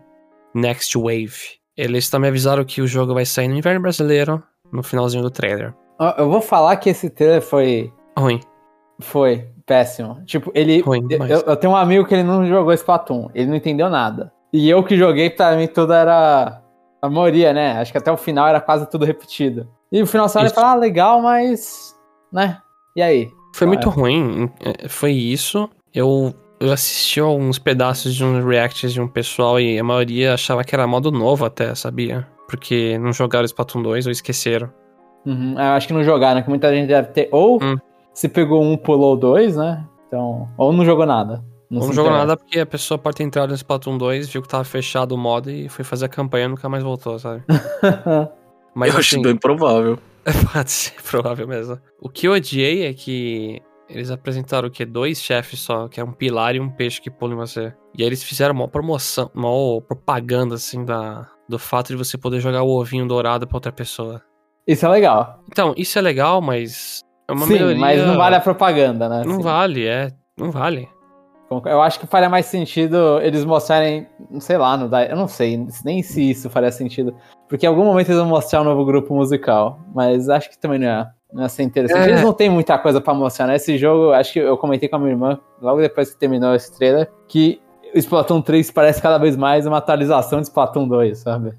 [0.54, 1.58] Next Wave.
[1.76, 5.74] Eles também avisaram que o jogo vai sair no inverno brasileiro no finalzinho do trailer.
[6.16, 7.92] Eu vou falar que esse trailer foi.
[8.16, 8.40] Ruim.
[9.00, 10.22] Foi péssimo.
[10.24, 10.80] Tipo, ele.
[10.80, 11.30] Ruim demais.
[11.30, 14.32] eu- eu tenho um amigo que ele não jogou Splatoon, ele não entendeu nada.
[14.52, 16.62] E eu que joguei, pra mim tudo era.
[17.00, 17.72] A maioria, né?
[17.78, 19.68] Acho que até o final era quase tudo repetido.
[19.92, 21.96] E o final você olha e fala, ah, legal, mas.
[22.32, 22.58] Né?
[22.96, 23.30] E aí?
[23.54, 23.92] Foi Ah, muito é.
[23.92, 24.50] ruim.
[24.60, 25.68] é, Foi isso.
[25.94, 30.62] Eu, eu assisti alguns pedaços de uns reacts de um pessoal e a maioria achava
[30.64, 32.26] que era modo novo até, sabia?
[32.48, 34.70] Porque não jogaram Splatoon 2 ou esqueceram.
[35.24, 37.28] Uhum, eu acho que não jogaram, que muita gente deve ter.
[37.32, 37.76] Ou Hum.
[38.14, 39.84] se pegou um, pulou dois, né?
[40.06, 40.48] Então.
[40.56, 41.42] Ou não jogou nada.
[41.70, 44.48] Não, se jogou nada porque a pessoa pode ter entrado no Splatoon 2, viu que
[44.48, 47.42] tava fechado o modo e foi fazer a campanha e nunca mais voltou, sabe?
[48.74, 49.98] Mas eu acho assim, bem provável.
[50.52, 51.78] pode ser provável mesmo.
[52.00, 54.84] O que eu odiei é que eles apresentaram o quê?
[54.84, 57.72] Dois chefes só, que é um pilar e um peixe que pula em você.
[57.96, 62.40] E aí eles fizeram uma promoção, uma propaganda, assim, da, do fato de você poder
[62.40, 64.22] jogar o ovinho dourado pra outra pessoa.
[64.66, 65.42] Isso é legal.
[65.50, 67.78] Então, isso é legal, mas é uma Sim, melhoria...
[67.78, 69.22] mas não vale a propaganda, né?
[69.24, 69.42] Não Assim.
[69.42, 70.12] vale, é.
[70.36, 70.88] Não vale.
[71.50, 74.06] Eu acho que faria mais sentido eles mostrarem,
[74.38, 77.14] sei lá, no eu não sei nem se isso faria sentido,
[77.48, 80.78] porque em algum momento eles vão mostrar um novo grupo musical, mas acho que também
[80.78, 82.06] não é, não ia ser interessante.
[82.06, 82.10] É.
[82.10, 83.56] Eles não têm muita coisa pra mostrar, né?
[83.56, 86.76] Esse jogo, acho que eu comentei com a minha irmã, logo depois que terminou esse
[86.76, 87.60] trailer, que
[87.94, 91.54] o Splatoon 3 parece cada vez mais uma atualização de Splatoon 2, sabe?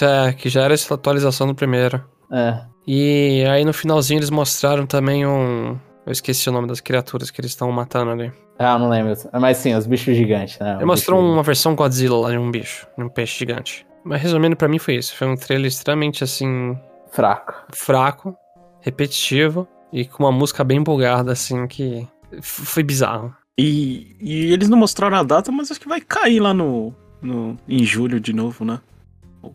[0.00, 2.02] É, que já era essa atualização do primeiro.
[2.30, 2.60] É.
[2.86, 5.76] E aí no finalzinho eles mostraram também um.
[6.06, 8.32] Eu esqueci o nome das criaturas que eles estão matando ali.
[8.58, 9.12] Ah, não lembro.
[9.40, 10.74] Mas sim, os bichos gigantes, né?
[10.74, 13.84] Ele Os mostrou uma versão Godzilla lá de um bicho, de um peixe gigante.
[14.04, 15.16] Mas resumindo, pra mim foi isso.
[15.16, 16.78] Foi um trailer extremamente assim.
[17.10, 17.54] Fraco.
[17.72, 18.36] fraco,
[18.80, 22.06] repetitivo e com uma música bem bugada, assim, que
[22.40, 23.34] foi bizarro.
[23.58, 27.56] E, e eles não mostraram a data, mas acho que vai cair lá no, no
[27.66, 28.80] em julho de novo, né?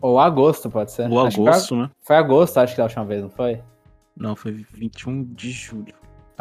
[0.00, 1.10] Ou agosto, pode ser.
[1.10, 1.90] Ou Acho agosto, Foi, né?
[2.00, 3.60] foi agosto, acho que da última vez, não foi?
[4.16, 5.94] Não, foi 21 de julho.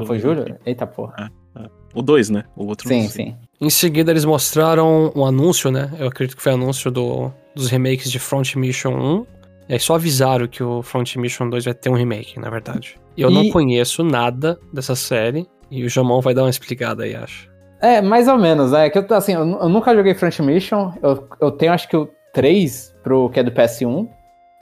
[0.04, 0.58] Ah, foi julho?
[0.66, 1.32] Eita porra.
[1.94, 2.46] O 2, né?
[2.56, 3.36] O outro não Sim, sim.
[3.60, 5.92] Em seguida, eles mostraram um anúncio, né?
[6.00, 9.26] Eu acredito que foi anúncio do, dos remakes de Front Mission 1.
[9.70, 12.96] E aí só avisaram que o Front Mission 2 vai ter um remake, na verdade.
[13.18, 15.46] E eu não E- conheço nada dessa série.
[15.70, 17.50] E o Jamão vai dar uma explicada aí, acho.
[17.82, 18.90] É, mais ou menos, né?
[18.90, 20.94] Que eu, assim, eu, eu nunca joguei Front Mission.
[21.02, 24.08] Eu, eu tenho acho que o 3 pro que é do PS1,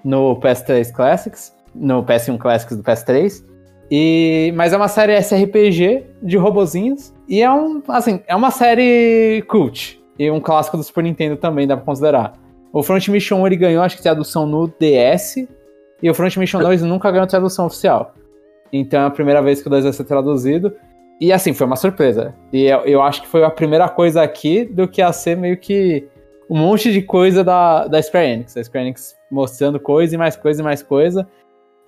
[0.04, 3.44] no PS3 Classics, no PS1 Classics do PS3.
[3.92, 7.14] E, mas é uma série SRPG de robozinhos.
[7.28, 10.00] E é um, assim, é uma série cult.
[10.18, 12.34] E um clássico do Super Nintendo também, dá pra considerar.
[12.72, 15.48] O Front Mission 1 ele ganhou, acho que tradução no DS.
[16.02, 18.14] E o Front Mission 2 nunca ganhou tradução oficial.
[18.72, 20.74] Então é a primeira vez que o 2 vai ser traduzido.
[21.20, 22.34] E assim, foi uma surpresa.
[22.54, 25.58] E eu, eu acho que foi a primeira coisa aqui do que a ser meio
[25.58, 26.08] que
[26.50, 28.56] um monte de coisa da, da Square Enix.
[28.56, 31.28] A Square Enix mostrando coisa e mais coisa e mais coisa.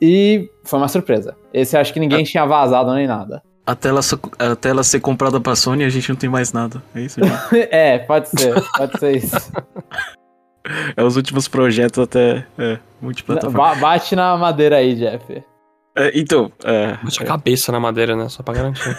[0.01, 1.35] E foi uma surpresa.
[1.53, 3.43] Esse eu acho que ninguém tinha vazado nem nada.
[3.65, 6.81] Até ela, so- até ela ser comprada pra Sony, a gente não tem mais nada.
[6.95, 7.67] É isso, gente?
[7.71, 9.35] é, pode ser, pode ser isso.
[10.97, 13.57] é os últimos projetos até é, multiplataforma.
[13.57, 15.43] Ba- bate na madeira aí, Jeff.
[15.95, 18.27] É, então, é, Bate a cabeça na madeira, né?
[18.29, 18.97] Só pra garantir.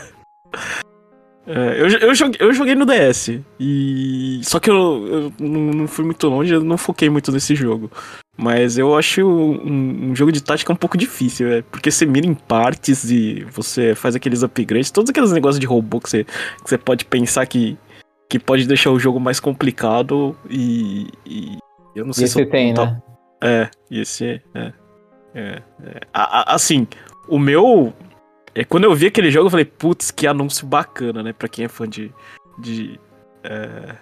[1.47, 3.41] é, eu, eu, joguei, eu joguei no DS.
[3.59, 4.41] E.
[4.45, 7.91] Só que eu, eu não não fui muito longe, eu não foquei muito nesse jogo.
[8.37, 12.27] Mas eu acho um, um jogo de tática um pouco difícil, é, porque você mira
[12.27, 16.69] em partes e você faz aqueles upgrades, todos aqueles negócios de robô que você, que
[16.69, 17.77] você pode pensar que,
[18.31, 21.09] que pode deixar o jogo mais complicado e.
[21.27, 21.59] e
[21.95, 23.03] eu não sei E se esse tem, tá- né?
[23.45, 24.73] É, e esse é.
[25.35, 26.01] é, é.
[26.15, 26.87] A- a- assim,
[27.29, 27.93] o meu.
[28.55, 31.33] É, quando eu vi aquele jogo, eu falei, putz, que anúncio bacana, né?
[31.35, 32.11] Pra quem é fã de.
[32.59, 32.99] de
[33.45, 33.95] é, é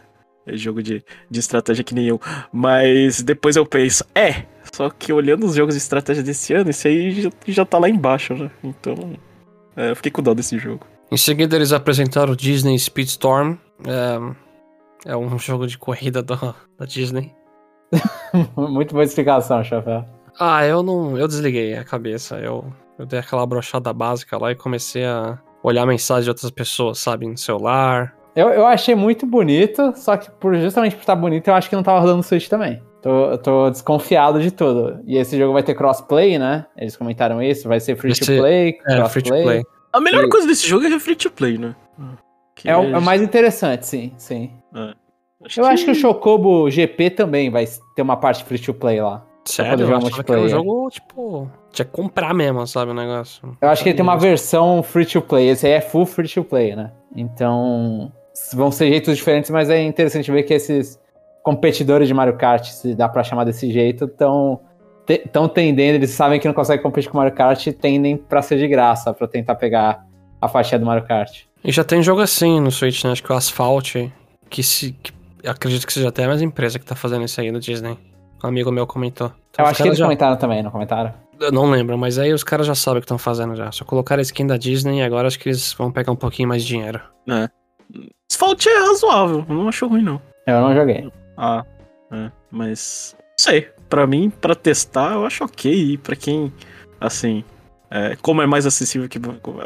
[0.46, 2.20] jogo de, de estratégia que nem eu.
[2.52, 4.44] Mas depois eu penso, é.
[4.72, 7.88] Só que olhando os jogos de estratégia desse ano, esse aí já, já tá lá
[7.88, 8.50] embaixo, né?
[8.62, 8.94] Então.
[9.76, 10.86] é, eu fiquei com dó desse jogo.
[11.10, 13.56] Em seguida, eles apresentaram o Disney Speedstorm.
[13.86, 17.34] É, é um jogo de corrida da, da Disney.
[18.56, 20.04] Muito boa explicação, Chapéu.
[20.38, 21.18] Ah, eu não.
[21.18, 22.38] Eu desliguei a cabeça.
[22.38, 26.98] Eu, eu dei aquela brochada básica lá e comecei a olhar mensagens de outras pessoas,
[26.98, 27.26] sabe?
[27.26, 28.14] No celular.
[28.34, 31.74] Eu, eu achei muito bonito, só que por, justamente por estar bonito, eu acho que
[31.76, 32.80] não tava rodando no Switch também.
[33.02, 35.00] Tô, eu tô desconfiado de tudo.
[35.06, 36.66] E esse jogo vai ter crossplay, né?
[36.76, 39.62] Eles comentaram isso, vai ser free to play, É, free to play.
[39.92, 41.74] A melhor E- coisa desse jogo é free to play, né?
[42.54, 44.50] Que É o, é o mais interessante, sim, sim.
[45.56, 47.64] Eu acho que o Chocobo GP também vai
[47.96, 49.24] ter uma parte free to play lá.
[49.46, 50.48] Sério, eu achava que era um multiplayer.
[50.50, 51.50] jogo, tipo.
[51.72, 52.90] Tinha que comprar mesmo, sabe?
[52.90, 53.56] O negócio.
[53.60, 55.48] Eu acho que ele tem uma versão free to play.
[55.48, 56.92] Esse aí é full free to play, né?
[57.16, 58.12] Então,
[58.54, 60.98] vão ser jeitos diferentes, mas é interessante ver que esses
[61.42, 64.60] competidores de Mario Kart, se dá pra chamar desse jeito, estão
[65.32, 68.58] tão tendendo, eles sabem que não conseguem competir com Mario Kart e tendem pra ser
[68.58, 70.04] de graça, pra tentar pegar
[70.40, 71.42] a faixinha do Mario Kart.
[71.64, 73.12] E já tem jogo assim no Switch, né?
[73.12, 73.96] Acho que o Asphalt,
[74.48, 74.92] que se.
[74.92, 75.12] que
[75.46, 77.98] acredito que seja até a mesma empresa que tá fazendo isso aí no Disney.
[78.42, 79.32] Um amigo meu comentou.
[79.50, 80.04] Então, Eu acho que eles já...
[80.04, 81.12] comentaram também, não comentaram?
[81.38, 83.70] Eu não lembro, mas aí os caras já sabem o que estão fazendo já.
[83.72, 86.48] Só colocaram a skin da Disney e agora acho que eles vão pegar um pouquinho
[86.48, 87.00] mais de dinheiro.
[88.30, 90.20] Asphalt é razoável, eu não acho ruim, não.
[90.46, 91.10] Eu não joguei.
[91.36, 91.64] Ah,
[92.12, 93.16] é, mas.
[93.18, 93.68] Não sei.
[93.88, 95.72] Pra mim, pra testar, eu acho ok.
[95.94, 96.52] E pra quem,
[97.00, 97.42] assim.
[97.90, 99.18] é, como é mais acessível que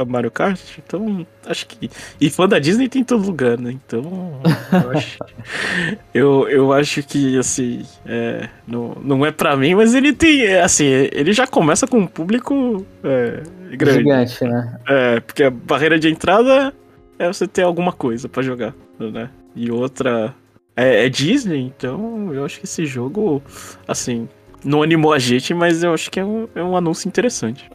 [0.06, 1.90] Mario Kart, então acho que.
[2.18, 3.70] E fã da Disney tem em todo lugar, né?
[3.72, 4.40] Então.
[4.72, 5.18] Eu acho,
[6.14, 7.84] eu, eu acho que, assim.
[8.06, 10.42] É, não, não é pra mim, mas ele tem.
[10.46, 13.42] é, Assim, ele já começa com um público é,
[13.76, 13.98] grande.
[13.98, 14.80] Gigante, né?
[14.88, 16.72] É, porque a barreira de entrada
[17.18, 19.30] é você ter alguma coisa pra jogar, né?
[19.54, 20.34] E outra
[20.76, 23.42] é, é Disney, então eu acho que esse jogo,
[23.86, 24.28] assim,
[24.64, 27.70] não animou a gente, mas eu acho que é um, é um anúncio interessante.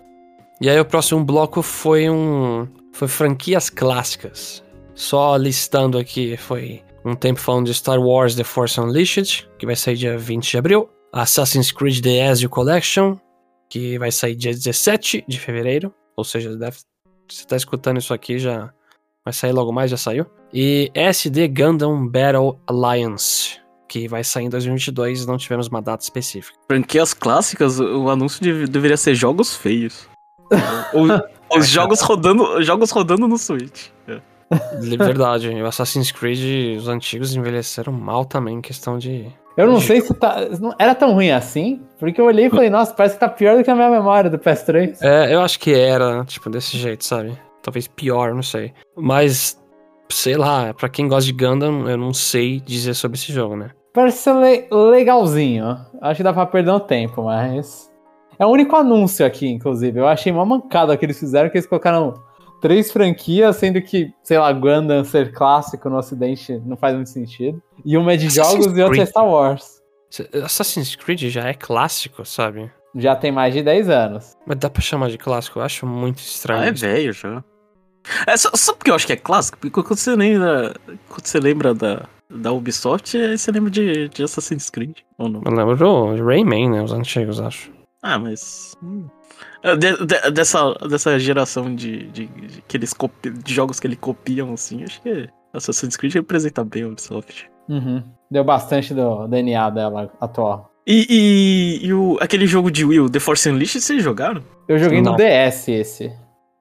[0.61, 2.67] E aí o próximo bloco foi um.
[2.91, 4.63] Foi franquias clássicas.
[4.93, 9.75] Só listando aqui, foi um tempo falando de Star Wars The Force Unleashed, que vai
[9.75, 10.89] sair dia 20 de abril.
[11.13, 13.15] Assassin's Creed The Ezio Collection,
[13.69, 15.93] que vai sair dia 17 de fevereiro.
[16.17, 16.77] Ou seja, deve,
[17.29, 18.73] você tá escutando isso aqui, já
[19.29, 20.25] vai sair logo mais, já saiu.
[20.53, 26.57] E SD Gundam Battle Alliance, que vai sair em 2022, não tivemos uma data específica.
[26.67, 30.09] Franquias clássicas, o anúncio de- deveria ser jogos feios.
[30.93, 31.07] Ou,
[31.57, 33.87] os jogos rodando, jogos rodando no Switch.
[34.07, 34.19] É.
[34.81, 39.27] De verdade, o Assassin's Creed, os antigos envelheceram mal também em questão de.
[39.55, 40.47] Eu não sei se tá.
[40.59, 43.57] Não era tão ruim assim, porque eu olhei e falei, nossa, parece que tá pior
[43.57, 44.97] do que a minha memória do PS3.
[45.01, 47.37] É, eu acho que era, tipo, desse jeito, sabe?
[47.61, 48.73] Talvez pior, não sei.
[48.95, 49.59] Mas
[50.11, 53.69] sei lá, pra quem gosta de Gundam, eu não sei dizer sobre esse jogo, né?
[53.93, 55.77] Parece ser le- legalzinho.
[56.01, 57.89] Acho que dá pra perder um tempo, mas.
[58.37, 59.99] É o único anúncio aqui, inclusive.
[59.99, 62.13] Eu achei uma mancada que eles fizeram, que eles colocaram
[62.61, 67.61] três franquias, sendo que, sei lá, Gundam ser clássico no ocidente não faz muito sentido.
[67.83, 69.09] E uma é de Assassin's jogos e outra é Creed.
[69.09, 69.79] Star Wars.
[70.43, 72.71] Assassin's Creed já é clássico, sabe?
[72.95, 74.35] Já tem mais de 10 anos.
[74.47, 75.59] Mas dá pra chamar de clássico?
[75.59, 76.61] Eu acho muito estranho.
[76.61, 77.43] Ah, é velho já.
[78.25, 80.73] É só, só porque eu acho que é clássico, porque quando você lembra,
[81.09, 85.41] quando você lembra da, da Ubisoft, aí você lembra de, de Assassin's Creed, ou não?
[85.45, 86.81] Eu lembro do Rayman, né?
[86.81, 87.71] Os antigos, acho.
[88.01, 88.75] Ah, mas.
[88.81, 89.07] hum.
[89.61, 93.85] É, de- de- dessa, dessa geração de, de, de, que eles copi- de jogos que
[93.87, 97.49] eles copiam, assim, acho que Assassin's Creed representa bem a Ubisoft.
[97.67, 98.01] Uhum.
[98.31, 100.71] Deu bastante do DNA dela atual.
[100.91, 101.05] E,
[101.83, 104.41] e, e o, aquele jogo de Will, The Force Unleashed, vocês jogaram?
[104.67, 105.11] Eu joguei Não.
[105.11, 106.11] no DS esse.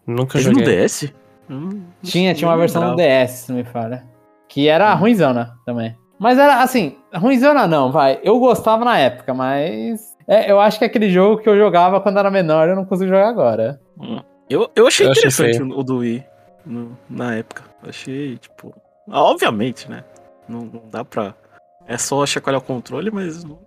[0.06, 0.84] Nunca Teve no joguei.
[0.84, 1.14] DS?
[1.48, 2.96] Hum, Tinha, tinha uma nem versão no.
[2.96, 4.04] DS, se não me falha.
[4.46, 5.96] Que era ruimzona também.
[6.18, 8.20] Mas era assim, ruimzona não, vai.
[8.22, 10.14] Eu gostava na época, mas.
[10.26, 12.84] é, eu acho que é aquele jogo que eu jogava quando era menor eu não
[12.84, 13.80] consigo jogar agora.
[13.98, 14.20] Hum.
[14.50, 15.78] Eu, eu achei Eu achei interessante feio.
[15.78, 16.22] o do Wii
[16.66, 17.62] no- na época.
[17.86, 18.74] Achei, tipo.
[19.10, 20.04] Obviamente, né?
[20.46, 21.34] Não, não dá pra.
[21.86, 23.58] É só chacoalhar o controle, mas não,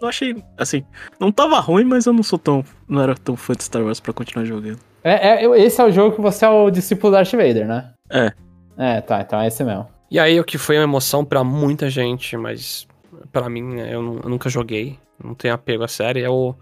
[0.00, 0.36] não achei.
[0.56, 0.84] Assim,
[1.18, 2.64] não tava ruim, mas eu não sou tão.
[2.88, 4.78] Não era tão fã de Star Wars pra continuar jogando.
[5.02, 7.90] É, é, esse é o jogo que você é o discípulo Darth Vader, né?
[8.10, 8.32] É.
[8.76, 9.88] É, tá, então é esse mesmo.
[10.10, 12.86] E aí, o que foi uma emoção pra muita gente, mas
[13.32, 16.54] pra mim, eu, eu nunca joguei, não tenho apego à série, é o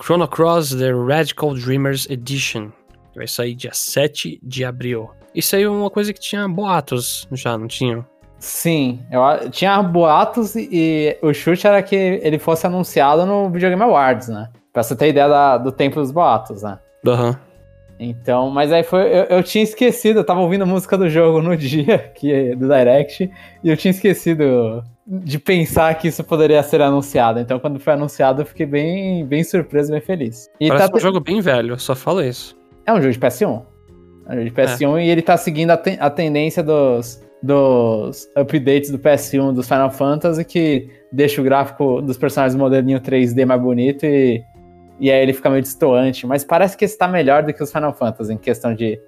[0.00, 2.70] Chrono Cross The Radical Dreamers Edition.
[3.12, 5.10] que Vai sair dia 7 de abril.
[5.34, 8.06] Isso aí é uma coisa que tinha boatos já, não tinha?
[8.44, 13.70] Sim, eu, tinha boatos e, e o chute era que ele fosse anunciado no Video
[13.70, 14.48] Game Awards, né?
[14.72, 16.76] Pra você ter ideia da- do tempo dos boatos, né?
[17.06, 17.38] Aham.
[18.00, 19.02] Então, mas aí foi.
[19.02, 22.66] Eu, eu tinha esquecido, eu tava ouvindo a música do jogo no dia que, do
[22.66, 23.30] Direct,
[23.62, 27.38] e eu tinha esquecido de pensar que isso poderia ser anunciado.
[27.38, 30.50] Então, quando foi anunciado, eu fiquei bem, bem surpreso, bem feliz.
[30.60, 32.56] E Parece tá um te- jogo bem velho, eu só falo isso.
[32.84, 33.62] É um jogo de PS1.
[34.26, 38.28] É um jogo de PS1 e ele tá seguindo a, ten- a tendência dos, dos
[38.36, 43.60] updates do PS1 dos Final Fantasy, que deixa o gráfico dos personagens modelinho 3D mais
[43.60, 44.42] bonito e,
[45.00, 46.26] e aí ele fica meio distoante.
[46.26, 49.00] Mas parece que esse tá melhor do que os Final Fantasy, em questão de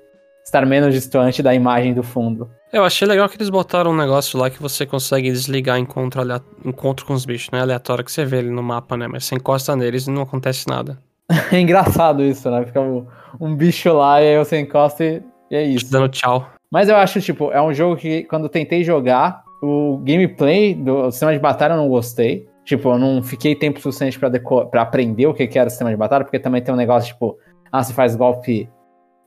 [0.44, 2.50] estar menos distoante da imagem do fundo.
[2.72, 6.20] Eu achei legal que eles botaram um negócio lá que você consegue desligar encontro,
[6.64, 9.06] encontro com os bichos, não é aleatório que você vê ele no mapa, né?
[9.06, 10.98] Mas você encosta neles e não acontece nada.
[11.50, 12.66] É engraçado isso, né?
[12.66, 13.06] Fica um,
[13.40, 15.90] um bicho lá e aí você encosta e, e é Te isso.
[15.90, 16.53] dando tchau.
[16.74, 21.32] Mas eu acho, tipo, é um jogo que quando tentei jogar, o gameplay do sistema
[21.32, 22.48] de batalha eu não gostei.
[22.64, 25.96] Tipo, eu não fiquei tempo suficiente pra aprender o que, que era o sistema de
[25.96, 27.38] batalha, porque também tem um negócio, tipo,
[27.70, 28.68] ah, você faz golpe.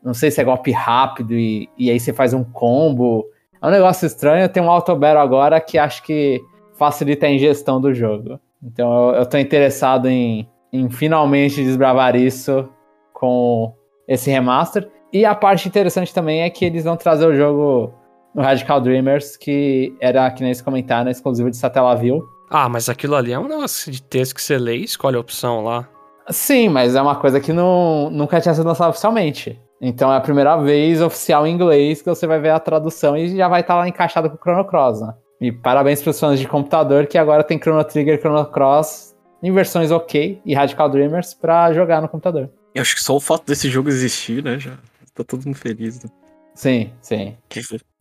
[0.04, 3.26] Não sei se é golpe rápido e, e aí você faz um combo.
[3.62, 4.50] É um negócio estranho.
[4.50, 6.42] Tem um Auto Battle agora que acho que
[6.78, 8.42] facilita a ingestão do jogo.
[8.62, 12.68] Então eu, eu tô interessado em, em finalmente desbravar isso
[13.14, 13.74] com
[14.06, 14.92] esse remaster.
[15.12, 17.94] E a parte interessante também é que eles vão trazer o jogo
[18.36, 22.24] no Radical Dreamers, que era, que nem eles comentaram, exclusivo de Satellaview.
[22.50, 25.20] Ah, mas aquilo ali é um negócio de texto que você lê e escolhe a
[25.20, 25.88] opção lá.
[26.30, 29.60] Sim, mas é uma coisa que não, nunca tinha sido lançada oficialmente.
[29.82, 33.36] Então é a primeira vez oficial em inglês que você vai ver a tradução e
[33.36, 35.14] já vai estar lá encaixado com o Chrono Cross, né?
[35.40, 39.16] E parabéns para os fãs de computador que agora tem Chrono Trigger e Chrono Cross
[39.42, 42.50] em versões ok e Radical Dreamers pra jogar no computador.
[42.74, 44.74] Eu acho que só o fato desse jogo existir, né, já
[45.24, 46.04] tá todo mundo feliz.
[46.04, 46.10] Né?
[46.56, 47.36] Sim, sim.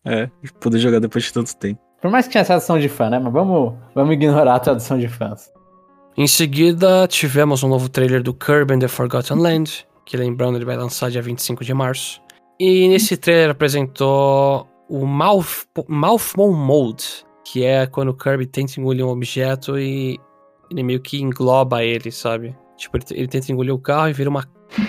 [0.05, 1.81] É, poder jogar depois de tanto tempo.
[2.01, 3.19] Por mais que tinha tradução de fã, né?
[3.19, 5.51] Mas vamos, vamos ignorar a tradução de fãs.
[6.17, 10.65] Em seguida, tivemos um novo trailer do Kirby and the Forgotten Land, que lembrando, ele
[10.65, 12.23] vai lançar dia 25 de março.
[12.59, 19.05] E nesse trailer apresentou o Mouth, Mouthmon Mode, que é quando o Kirby tenta engolir
[19.05, 20.19] um objeto e
[20.71, 22.57] ele meio que engloba ele, sabe?
[22.77, 24.45] Tipo, ele, ele tenta engolir o carro e vira uma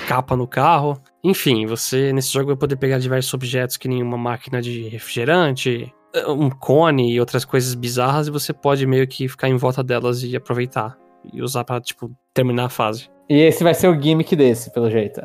[0.08, 1.02] capa no carro.
[1.24, 5.94] Enfim, você nesse jogo vai poder pegar diversos objetos que nem uma máquina de refrigerante,
[6.28, 10.24] um cone e outras coisas bizarras e você pode meio que ficar em volta delas
[10.24, 10.98] e aproveitar
[11.34, 13.10] e usar pra, tipo, terminar a fase.
[13.30, 15.22] E esse vai ser o gimmick desse, pelo jeito.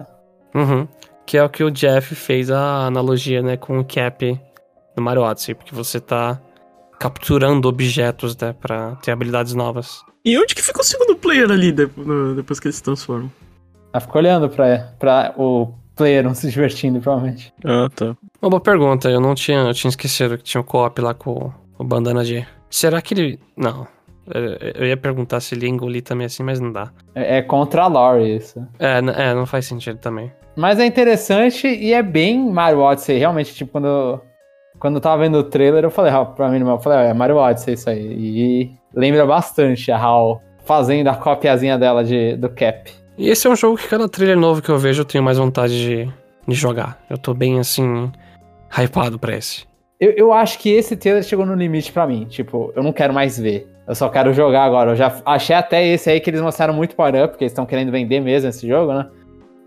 [0.55, 0.89] Uhum.
[1.25, 4.39] Que é o que o Jeff fez a analogia, né, com o Cap
[4.97, 6.41] no Mario Odyssey, porque você tá
[6.99, 10.01] capturando objetos, né, pra ter habilidades novas.
[10.25, 13.31] E onde que fica o segundo player ali depois que eles se transformam?
[13.93, 17.53] Ela ficou olhando pra, pra o player não se divertindo, provavelmente.
[17.65, 18.17] Ah, tá.
[18.41, 21.53] Uma boa pergunta, eu não tinha, eu tinha esquecido que tinha um co-op lá com
[21.79, 22.47] o Bandana de...
[22.71, 23.39] Será que ele...
[23.57, 23.87] Não.
[24.27, 26.91] Eu- Eu ia perguntar se ele ia engolir também assim, mas não dá.
[27.15, 28.67] É, é contra a lore isso.
[28.79, 30.33] É, é, não faz sentido também.
[30.57, 33.19] Mas é interessante e é bem Mario Odyssey.
[33.19, 34.21] Realmente, tipo, quando,
[34.79, 37.75] quando eu tava vendo o trailer, eu falei pra mim, eu falei, é Mario Odyssey
[37.75, 37.99] isso aí.
[38.01, 42.91] E lembra bastante a HAL fazendo a copiazinha dela de, do Cap.
[43.23, 45.39] E esse é um jogo que cada trailer novo que eu vejo eu tenho mais
[45.39, 46.13] vontade de,
[46.49, 47.01] de jogar.
[47.09, 48.11] Eu tô bem, assim,
[48.77, 49.65] hypado pra esse.
[50.01, 52.25] Eu, eu acho que esse trailer chegou no limite pra mim.
[52.25, 53.73] Tipo, eu não quero mais ver.
[53.87, 54.91] Eu só quero jogar agora.
[54.91, 57.93] Eu já achei até esse aí que eles mostraram muito power-up, porque eles estão querendo
[57.93, 59.09] vender mesmo esse jogo, né?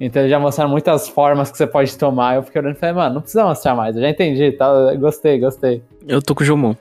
[0.02, 2.36] Então eles já mostraram muitas formas que você pode tomar.
[2.36, 3.96] Eu fiquei olhando e falei, mano, não precisa mostrar mais.
[3.96, 4.94] Eu já entendi, tá?
[4.96, 5.82] Gostei, gostei.
[6.06, 6.76] Eu tô com o Jomon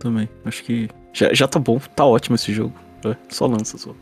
[0.00, 0.28] também.
[0.44, 2.72] Acho que já, já tá bom, tá ótimo esse jogo.
[3.04, 3.92] É, só lança só.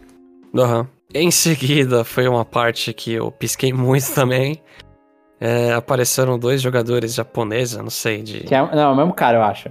[0.57, 0.81] Aham.
[0.81, 1.04] Uhum.
[1.15, 4.61] Em seguida, foi uma parte que eu pisquei muito também.
[5.41, 8.41] É, apareceram dois jogadores japoneses, não sei, de.
[8.41, 9.69] Que é, não, é o mesmo cara, eu acho.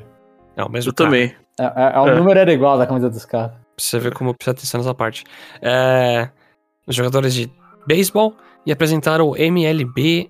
[0.55, 1.09] É o mesmo Eu cara.
[1.09, 1.35] também.
[1.59, 2.15] É, é, é o é.
[2.15, 3.51] número era igual da camisa dos caras.
[3.51, 5.23] Pra você ver como precisa atenção nessa parte.
[5.61, 6.29] É,
[6.87, 7.51] os jogadores de
[7.87, 8.35] beisebol
[8.65, 10.29] e apresentaram o MLB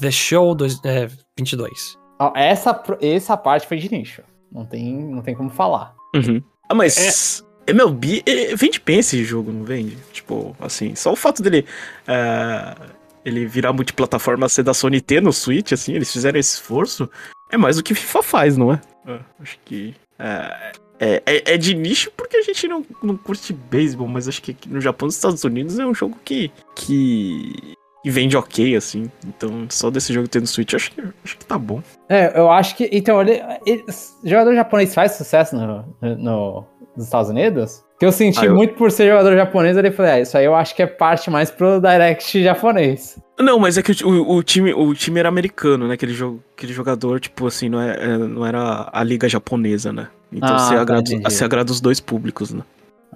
[0.00, 1.98] The Show dois, é, 22.
[2.34, 4.22] Essa, essa parte foi de nicho.
[4.50, 5.94] Não tem, não tem como falar.
[6.14, 6.40] Uhum.
[6.68, 7.44] Ah, mas é.
[7.66, 8.24] MLB
[8.56, 9.96] vende bem esse jogo, não vende?
[10.12, 11.66] Tipo, assim, só o fato dele.
[12.08, 17.08] Uh, ele virar multiplataforma ser da Sony T no Switch, assim, eles fizeram esse esforço.
[17.50, 18.80] É mais do que FIFA faz, não é?
[19.06, 19.94] é acho que.
[20.18, 24.40] Uh, é, é, é, de nicho porque a gente não, não curte beisebol, mas acho
[24.40, 26.50] que no Japão e nos Estados Unidos é um jogo que.
[26.76, 27.74] que.
[28.02, 29.10] que vende ok, assim.
[29.26, 31.82] Então, só desse jogo ter no Switch, acho que, acho que tá bom.
[32.08, 32.88] É, eu acho que.
[32.92, 33.84] Então, ele, ele,
[34.24, 35.84] jogador japonês faz sucesso no,
[36.16, 36.64] no,
[36.96, 37.84] nos Estados Unidos?
[37.98, 38.54] Que eu senti ah, eu...
[38.54, 41.30] muito por ser jogador japonês, eu falei, ah, isso aí eu acho que é parte
[41.30, 43.18] mais pro Direct japonês.
[43.38, 45.94] Não, mas é que o, o, time, o time era americano, né?
[45.94, 50.08] Aquele, jogo, aquele jogador, tipo assim, não, é, é não era a liga japonesa, né?
[50.32, 52.62] Então ah, você, agrada, você agrada os dois públicos, né?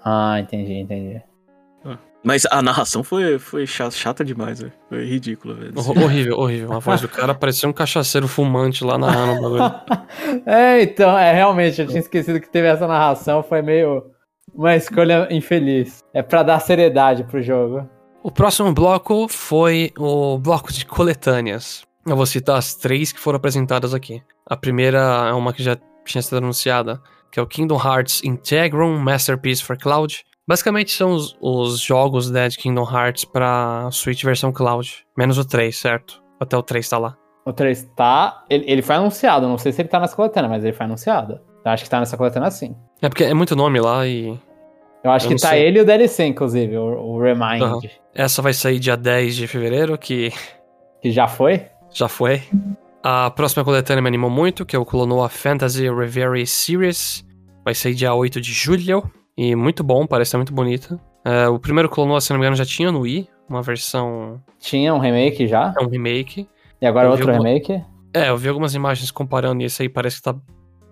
[0.05, 1.21] Ah, entendi, entendi.
[2.27, 4.73] Mas a narração foi, foi chata, chata demais, velho.
[4.89, 5.73] Foi ridícula, velho.
[5.77, 6.73] horrível, horrível.
[6.73, 9.81] A voz do cara parecia um cachaceiro fumante lá narrando o bagulho.
[10.45, 14.11] é, então, é realmente, eu tinha esquecido que teve essa narração, foi meio
[14.53, 16.03] uma escolha infeliz.
[16.13, 17.89] É para dar seriedade pro jogo.
[18.25, 21.85] O próximo bloco foi o bloco de coletâneas.
[22.05, 24.21] Eu vou citar as três que foram apresentadas aqui.
[24.45, 24.99] A primeira
[25.29, 27.01] é uma que já tinha sido anunciada,
[27.31, 30.25] que é o Kingdom Hearts Integrum Masterpiece for Cloud.
[30.49, 35.05] Basicamente são os, os jogos né, de Kingdom Hearts pra Switch versão Cloud.
[35.17, 36.23] Menos o 3, certo?
[36.39, 37.17] Até o 3 tá lá.
[37.45, 38.45] O 3 tá.
[38.49, 41.41] Ele, ele foi anunciado, não sei se ele tá nessa coletânea, mas ele foi anunciado.
[41.65, 42.77] Eu acho que tá nessa coletânea sim.
[43.03, 44.39] É porque é muito nome lá e.
[45.03, 45.65] Eu acho eu que tá sei.
[45.65, 47.63] ele e o DLC, inclusive, o, o Remind.
[47.63, 47.81] Uhum.
[48.15, 50.33] Essa vai sair dia 10 de fevereiro, que.
[51.03, 51.67] Que já foi?
[51.93, 52.43] Já foi.
[53.03, 57.25] A próxima coletânea me animou muito, que é o Clonoa Fantasy Reverie Series.
[57.65, 59.11] Vai sair dia 8 de julho.
[59.37, 60.99] E muito bom, parece muito bonita.
[61.25, 64.41] É, o primeiro Clonoa, se não me engano, já tinha no Wii, uma versão.
[64.59, 65.75] Tinha um remake já?
[65.79, 66.49] É um remake.
[66.81, 67.83] E agora eu outro remake?
[68.15, 70.35] É, eu vi algumas imagens comparando e esse aí parece que tá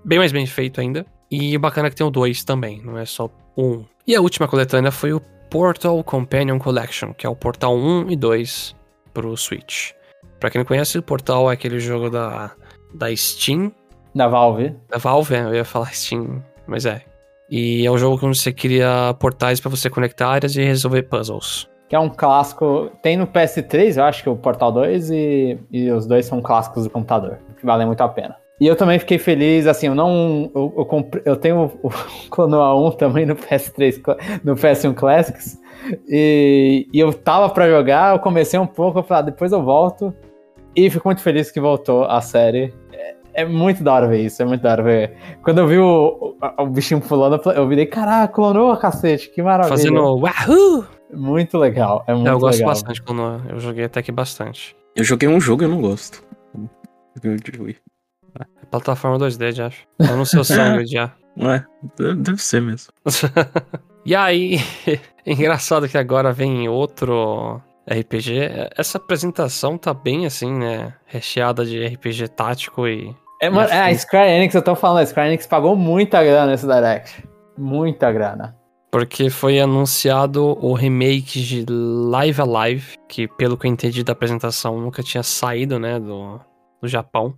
[0.04, 1.06] bem mais bem feito ainda.
[1.30, 3.84] E bacana que tem o 2 também, não é só um.
[4.06, 5.20] E a última coletânea foi o
[5.50, 8.76] Portal Companion Collection, que é o Portal 1 e 2
[9.12, 9.92] pro Switch.
[10.38, 12.52] Pra quem não conhece, o Portal é aquele jogo da,
[12.92, 13.72] da Steam.
[14.14, 14.74] Da Valve.
[14.90, 17.04] Da Valve, eu ia falar Steam, mas é.
[17.50, 21.68] E é um jogo onde você cria portais para você conectar áreas e resolver puzzles.
[21.88, 22.90] Que é um clássico.
[23.02, 26.84] Tem no PS3, eu acho que o Portal 2, e, e os dois são clássicos
[26.84, 28.36] do computador, que valem muito a pena.
[28.60, 30.50] E eu também fiquei feliz, assim, eu não.
[30.54, 31.90] Eu, eu, comprei, eu tenho o
[32.30, 35.58] Clonoa 1 também no PS3, no PS1 Classics.
[36.08, 39.62] E, e eu tava pra jogar, eu comecei um pouco, eu falei, ah, depois eu
[39.62, 40.14] volto.
[40.74, 42.72] E fico muito feliz que voltou a série.
[43.34, 45.16] É, muito da hora ver isso, é muito da hora ver.
[45.42, 49.76] Quando eu vi o, o, o bichinho pulando, eu virei, caraca, clonou, cacete, que maravilha.
[49.76, 50.86] Fazendo wahoo!
[51.12, 52.36] Muito legal, é muito legal.
[52.36, 52.70] Eu gosto legal.
[52.72, 54.76] bastante de Clonoa, eu joguei até que bastante.
[54.96, 56.22] Eu joguei um jogo e eu não gosto.
[57.22, 57.32] Eu
[58.40, 59.86] é plataforma 2D, já acho.
[59.98, 61.12] Eu não sei o sangue já.
[61.36, 62.92] É, deve ser mesmo.
[64.04, 64.58] e aí,
[65.26, 68.70] engraçado que agora vem outro RPG.
[68.76, 70.94] Essa apresentação tá bem assim, né?
[71.06, 73.14] Recheada de RPG tático e.
[73.44, 76.52] É, mano, é, a Square Enix, eu tô falando, a Square Enix pagou muita grana
[76.52, 77.22] nesse Direct.
[77.58, 78.56] Muita grana.
[78.90, 84.80] Porque foi anunciado o remake de Live Alive, que pelo que eu entendi da apresentação
[84.80, 86.40] nunca tinha saído, né, do,
[86.80, 87.34] do Japão.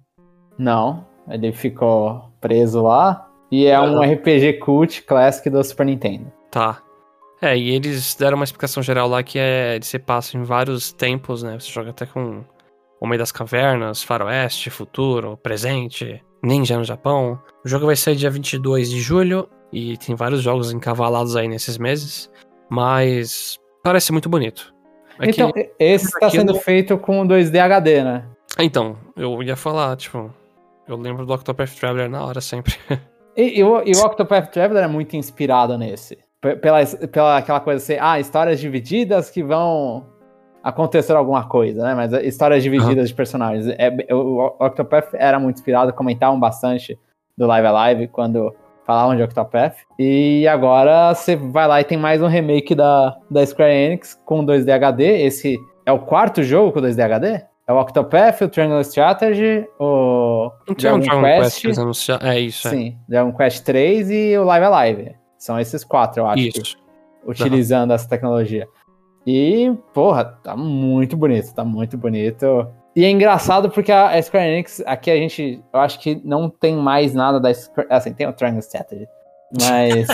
[0.56, 3.26] Não, ele ficou preso lá.
[3.50, 6.32] E é um RPG cult classic do Super Nintendo.
[6.52, 6.78] Tá.
[7.42, 10.92] É, e eles deram uma explicação geral lá que é de se passa em vários
[10.92, 11.58] tempos, né?
[11.58, 12.44] Você joga até com
[13.00, 17.40] Homem das Cavernas, Faroeste, Futuro, Presente, Ninja no Japão.
[17.64, 21.76] O jogo vai sair dia 22 de julho e tem vários jogos encavalados aí nesses
[21.76, 22.30] meses,
[22.70, 24.72] mas parece muito bonito.
[25.20, 28.24] então, esse está sendo feito com 2D HD, né?
[28.58, 30.32] Então, eu ia falar, tipo,
[30.88, 32.74] Eu lembro do Octopath Traveler na hora sempre.
[33.36, 36.16] E, e, o, e o Octopath Traveler é muito inspirado nesse.
[36.40, 40.06] Pela, pela aquela coisa assim, ah, histórias divididas que vão
[40.66, 41.94] acontecer alguma coisa, né?
[41.94, 43.68] Mas histórias divididas de personagens.
[43.78, 46.98] É, o Octopath era muito inspirado, comentavam bastante
[47.38, 48.52] do Live Alive quando
[48.84, 49.76] falavam de Octopath.
[49.96, 54.44] E agora você vai lá e tem mais um remake da, da Square Enix com
[54.44, 55.22] 2D HD.
[55.22, 57.42] Esse é o quarto jogo com 2D HD?
[57.68, 61.62] É o Octopath, o Triangle Strategy, o um Dragon Dragon Quest.
[61.62, 62.10] Quest.
[62.22, 62.70] É isso, é.
[62.72, 65.14] Sim, Dragon Quest 3 e o Live Alive.
[65.38, 66.76] São esses quatro, eu acho, que- Isso.
[67.24, 68.66] utilizando essa tecnologia.
[69.26, 72.68] E, porra, tá muito bonito, tá muito bonito.
[72.94, 76.76] E é engraçado porque a Square Enix, aqui a gente, eu acho que não tem
[76.76, 79.06] mais nada da Square, assim, tem o Triangle Strategy,
[79.60, 80.06] mas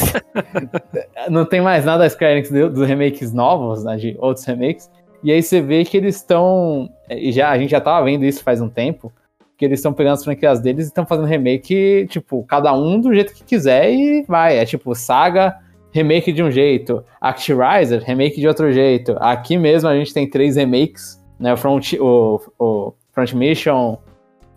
[1.30, 4.90] não tem mais nada da Square Enix do- dos remakes novos, né, de outros remakes.
[5.22, 8.42] E aí você vê que eles estão, e já a gente já tava vendo isso
[8.42, 9.12] faz um tempo,
[9.56, 13.14] que eles estão pegando as franquias deles e estão fazendo remake, tipo, cada um do
[13.14, 14.58] jeito que quiser e vai.
[14.58, 15.56] É tipo, Saga,
[15.92, 17.04] remake de um jeito.
[17.20, 19.16] Actirizer, remake de outro jeito.
[19.20, 21.52] Aqui mesmo a gente tem três remakes, né?
[21.52, 23.98] O Front, o, o Front Mission,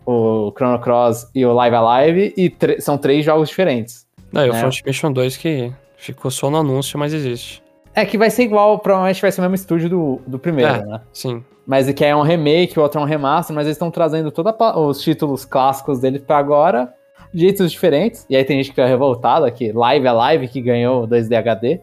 [0.04, 4.06] o Chrono Cross e o Live Alive, e são três jogos diferentes.
[4.32, 4.58] Não, e o É.
[4.60, 7.62] Front Mission 2 que ficou só no anúncio, mas existe.
[7.94, 10.84] É que vai ser igual, provavelmente vai ser o mesmo estúdio do, do primeiro, É.
[10.84, 11.00] né?
[11.12, 11.42] Sim.
[11.66, 14.52] Mas que é um remake, o outro é um remaster, mas eles estão trazendo todos
[14.76, 16.92] os títulos clássicos deles pra agora,
[17.34, 18.26] jeitos diferentes.
[18.30, 21.80] E aí tem gente que é revoltada que Live é Live que ganhou 2D HD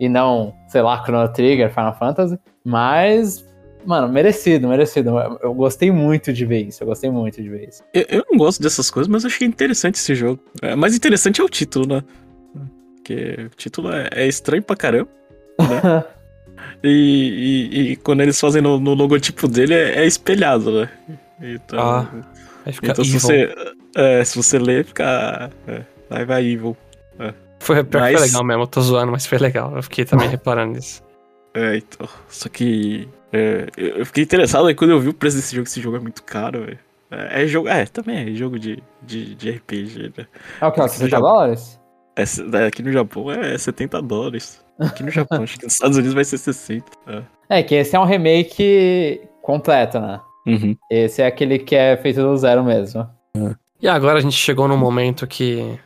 [0.00, 2.38] e não, sei lá, Chrono Trigger, Final Fantasy.
[2.64, 3.44] Mas,
[3.84, 5.10] mano, merecido, merecido.
[5.18, 7.82] Eu, eu gostei muito de ver isso, eu gostei muito de ver isso.
[7.94, 10.40] Eu, eu não gosto dessas coisas, mas eu achei interessante esse jogo.
[10.62, 12.02] É, mais interessante é o título, né?
[12.96, 15.08] Porque o título é, é estranho pra caramba.
[15.58, 16.04] Né?
[16.82, 20.90] E, e- e quando eles fazem no, no logotipo dele é, é espelhado, né?
[21.40, 22.08] Então, Ah,
[22.66, 23.20] Aí fica então se evil.
[23.20, 23.54] você.
[23.96, 25.50] É, se você ler, fica.
[25.66, 26.76] É, aí vai evil.
[27.60, 29.74] Foi, pior que foi Mas- legal mesmo, eu tô zoando, mas foi legal.
[29.74, 31.02] Eu fiquei também reparando nisso.
[31.54, 32.08] É, então.
[32.28, 33.08] Só que.
[33.32, 35.66] é, eu fiquei interessado aí quando eu vi o preço desse jogo.
[35.66, 36.78] Esse jogo é muito caro, velho.
[37.10, 37.68] É, é jogo.
[37.68, 40.26] É, também é jogo de, de, de RPG, né?
[40.60, 40.80] É o que?
[40.80, 41.28] Aqui no 60 Japão.
[41.30, 41.80] dólares?
[42.14, 44.64] É, se- é, aqui no Japão é 70 dólares.
[44.78, 46.84] Aqui no Japão, acho que nos Estados Unidos vai ser 60.
[47.08, 47.22] É.
[47.58, 50.20] É, que esse é um remake completo, né?
[50.48, 50.76] Uhum.
[50.90, 53.06] Esse é aquele que é feito do zero mesmo.
[53.80, 55.78] E agora a gente chegou num momento que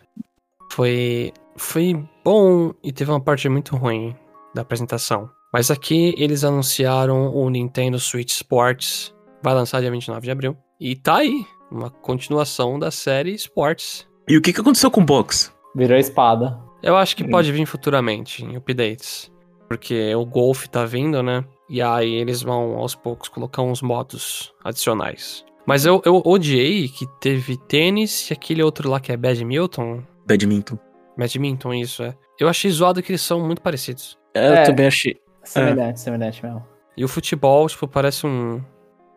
[0.71, 4.15] foi, foi bom e teve uma parte muito ruim
[4.55, 5.29] da apresentação.
[5.53, 9.15] Mas aqui eles anunciaram o Nintendo Switch Sports.
[9.43, 10.57] Vai lançar dia 29 de abril.
[10.81, 14.09] E tá aí, uma continuação da série Sports.
[14.29, 15.53] E o que, que aconteceu com o box?
[15.75, 16.59] Virou espada.
[16.83, 19.31] Eu acho que pode vir futuramente, em updates.
[19.69, 21.45] Porque o Golf tá vindo, né?
[21.73, 25.43] E aí eles vão aos poucos colocar uns modos adicionais.
[25.65, 30.03] Mas eu, eu odiei que teve tênis e aquele outro lá que é Badminton.
[30.27, 30.79] Badminton.
[31.17, 32.15] Badminton, isso é.
[32.39, 34.19] Eu achei zoado que eles são muito parecidos.
[34.35, 34.63] É, eu É.
[34.65, 35.17] também achei.
[35.43, 36.63] Semelhante, semelhante mesmo.
[36.95, 38.61] E o futebol, tipo, parece um.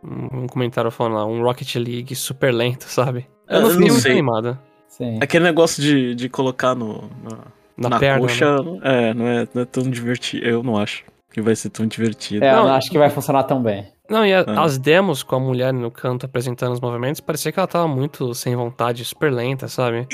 [0.02, 3.28] Um comentário falando lá, um Rocket League super lento, sabe?
[3.50, 4.12] Eu não Eu fiquei não muito sei.
[4.14, 4.60] animado.
[4.88, 5.18] Sim.
[5.22, 7.10] Aquele negócio de, de colocar no,
[7.76, 8.22] na, Na, perna.
[8.22, 8.80] coxa, né?
[8.84, 10.46] é, não é, não é tão divertido.
[10.46, 11.04] Eu não acho
[11.36, 12.46] que vai ser tão divertido.
[12.46, 12.74] É, eu Não.
[12.74, 13.86] acho que vai funcionar tão bem.
[14.10, 14.64] Não, e a- Ah.
[14.64, 18.34] as demos com a mulher no canto apresentando os movimentos, parecia que ela tava muito
[18.34, 20.08] sem vontade, super lenta, sabe?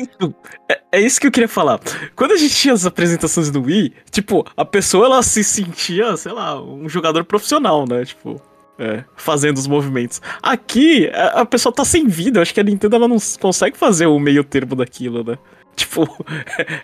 [0.67, 1.79] É, é isso que eu queria falar.
[2.15, 6.31] Quando a gente tinha as apresentações do Wii, tipo, a pessoa ela se sentia, sei
[6.31, 8.03] lá, um jogador profissional, né?
[8.03, 8.41] Tipo,
[8.79, 10.19] é, fazendo os movimentos.
[10.41, 12.39] Aqui, a, a pessoa tá sem vida.
[12.39, 15.37] Eu acho que a Nintendo ela não consegue fazer o meio termo daquilo, né?
[15.81, 16.05] Tipo,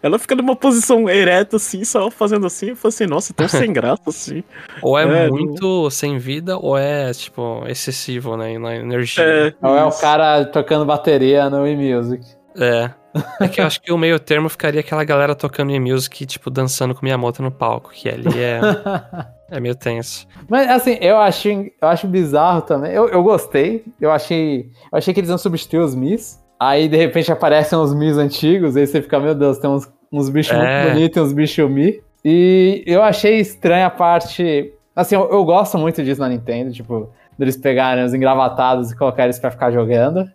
[0.01, 3.71] ela fica numa posição ereta, assim, só fazendo assim, e fala assim, nossa, tão sem
[3.71, 4.43] graça, assim.
[4.81, 8.57] Ou é, É, muito sem vida, ou é, tipo, excessivo, né?
[8.57, 9.23] Na energia.
[9.23, 12.25] É, Ou é o cara tocando bateria no eMusic.
[12.57, 12.91] É.
[13.39, 16.49] É que eu acho que o meio termo ficaria aquela galera tocando em music, tipo,
[16.49, 18.59] dançando com Miyamoto no palco, que ali é,
[19.49, 20.27] é meio tenso.
[20.47, 22.91] Mas assim, eu acho, eu acho bizarro também.
[22.91, 23.85] Eu, eu gostei.
[23.99, 24.69] Eu achei.
[24.91, 26.39] Eu achei que eles iam substituir os Mis.
[26.60, 30.30] Aí de repente aparecem os Mis antigos, aí você fica, meu Deus, tem uns, uns
[30.30, 30.82] bichos É.
[30.84, 32.01] muito bonitos e uns bichos Mi.
[32.26, 34.74] E eu achei estranha a parte.
[34.95, 39.26] Assim, eu, eu gosto muito disso na Nintendo, tipo, deles pegarem os engravatados e colocar
[39.26, 40.28] eles pra ficar jogando.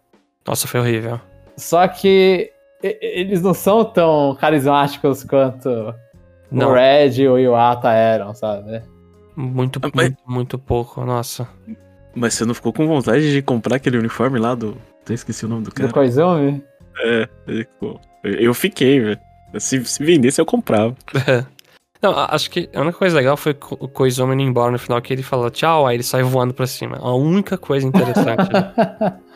[0.46, 1.20] Nossa, foi horrível.
[1.56, 2.50] Só que
[2.82, 5.94] eles não são tão carismáticos quanto
[6.50, 6.70] Não.
[6.70, 8.80] o Red e o Iwata eram, sabe?
[9.36, 11.48] Muito, Ah, mas- muito, muito pouco, nossa.
[12.14, 14.76] Mas você não ficou com vontade de comprar aquele uniforme lá do.
[15.08, 15.92] Eu esqueci o nome do Do cara.
[15.92, 16.62] Koizumi.
[17.00, 19.18] É, ele ficou- eu- eu fiquei, velho.
[19.58, 20.94] Se, se vendesse, eu comprava.
[22.02, 25.00] Não, a- acho que a única coisa legal foi o Koizumi indo embora no final,
[25.02, 26.96] que ele falou tchau, aí ele sai voando pra cima.
[26.98, 28.48] A única coisa interessante.
[28.52, 28.72] né?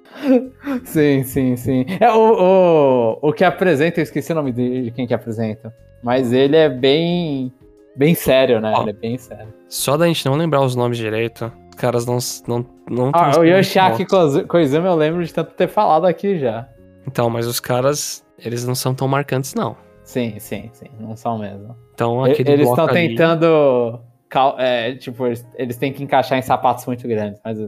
[0.84, 1.84] Sim, sim, sim.
[2.00, 5.72] É, o, o, o que apresenta, eu esqueci o nome de, de quem que apresenta.
[6.02, 7.52] Mas ele é bem.
[7.94, 8.72] Bem sério, né?
[8.74, 8.80] Ó.
[8.82, 9.52] Ele é bem sério.
[9.68, 12.18] Só da gente não lembrar os nomes direito, caras não.
[12.49, 14.05] não, não Ah, o Yoshiaki
[14.49, 16.68] Koizumi eu lembro de tanto ter falado aqui já.
[17.07, 19.77] Então, mas os caras, eles não são tão marcantes, não.
[20.03, 20.87] Sim, sim, sim.
[20.99, 21.77] Não são mesmo.
[21.95, 24.01] Então, aquele Eles estão ali- tentando.
[24.29, 27.41] cal- é, tipo, eles, eles têm que encaixar em sapatos muito grandes.
[27.45, 27.59] Mas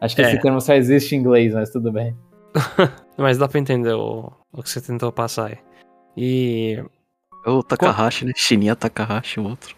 [0.00, 0.26] acho que É.
[0.32, 2.16] esse termo só existe em inglês, mas tudo bem.
[3.18, 5.58] Mas dá pra entender o, o que você tentou passar aí.
[6.16, 6.82] E.
[7.46, 8.32] O Takahashi, né?
[8.36, 9.76] Shinya Takahashi, o outro.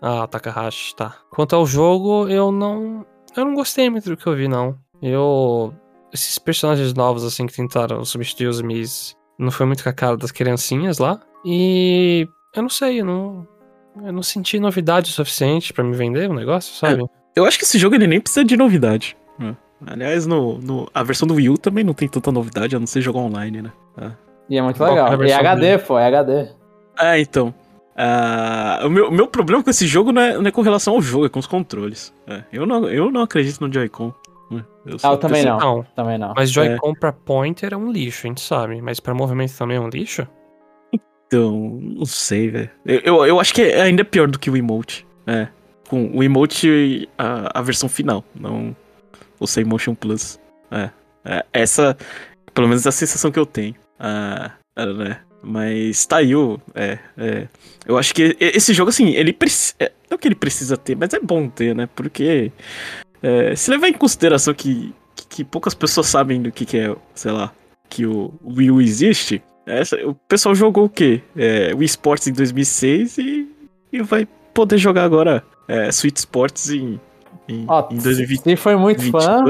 [0.00, 1.14] Ah, o Takahashi, tá.
[1.30, 3.04] Quanto ao jogo, eu não.
[3.36, 4.76] Eu não gostei muito do que eu vi, não.
[5.02, 5.72] Eu.
[6.12, 10.16] Esses personagens novos, assim, que tentaram substituir os Mis, não foi muito com a cara
[10.16, 11.20] das criancinhas lá.
[11.44, 12.26] E.
[12.54, 13.46] Eu não sei, eu não.
[14.04, 17.02] Eu não senti novidade o suficiente pra me vender o negócio, sabe?
[17.34, 19.16] Eu acho que esse jogo ele nem precisa de novidade.
[19.38, 19.56] né?
[19.86, 22.86] Aliás, no, no- a versão do Wii U também não tem tanta novidade, a não
[22.86, 23.72] ser jogar online, né?
[24.48, 25.12] E é muito que é legal.
[25.12, 26.48] E versão HD, pô, é HD.
[26.96, 27.54] Ah, então.
[27.96, 30.94] Ah, o, meu, o meu problema com esse jogo não é, não é com relação
[30.94, 32.12] ao jogo, é com os controles.
[32.26, 34.12] É, eu, não, eu não acredito no Joy-Con.
[34.50, 34.64] né?
[34.86, 35.58] Ah, sou eu também não.
[35.58, 36.34] Não, Também não.
[36.36, 38.80] mas Joy-Con pra Pointer é um lixo, a gente sabe.
[38.82, 40.26] Mas pra movimento também é um lixo?
[41.26, 42.70] Então, não sei, velho.
[42.84, 45.06] Eu, eu, eu acho que é ainda pior do que o emote.
[45.26, 45.48] É.
[45.88, 48.76] Com o emote, a, a versão final, não
[49.40, 50.38] o Sem Motion Plus.
[50.70, 50.90] É.
[51.24, 51.96] É, Essa,
[52.54, 53.74] pelo menos é a sensação que eu tenho.
[53.98, 55.20] Ah, é, né?
[55.42, 56.58] Mas tá aí o.
[56.74, 57.48] É, é.
[57.86, 59.74] Eu acho que esse jogo, assim, ele precisa.
[60.10, 61.88] Não que ele precisa ter, mas é bom ter, né?
[61.94, 62.50] Porque.
[63.22, 66.94] é, se levar em consideração que, que, que poucas pessoas sabem do que, que é,
[67.14, 67.52] sei lá,
[67.88, 69.42] que o Wii U existe.
[69.66, 71.22] Essa, o pessoal jogou o quê?
[71.36, 73.48] É, Wii Sports em 2006 e,
[73.92, 77.00] e vai poder jogar agora é, Switch Sports em,
[77.48, 78.42] em, Ó, em 2022.
[78.42, 79.44] se foi muito fã,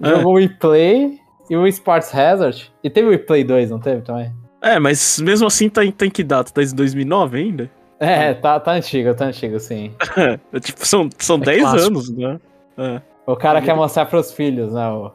[0.00, 2.72] jogou o Wii Play e o Wii Sports Hazard.
[2.82, 4.32] E teve o Wii Play 2, não teve também?
[4.62, 6.50] É, mas mesmo assim tá em, tá em que data?
[6.52, 7.70] Tá em 2009 ainda?
[7.98, 9.94] É, tá, tá antigo, tá antigo, sim.
[10.52, 11.86] É, tipo, são, são É 10 clássico.
[11.86, 12.40] anos, né?
[12.78, 14.88] É, O cara quer mostrar pros filhos, né?
[14.88, 15.12] O,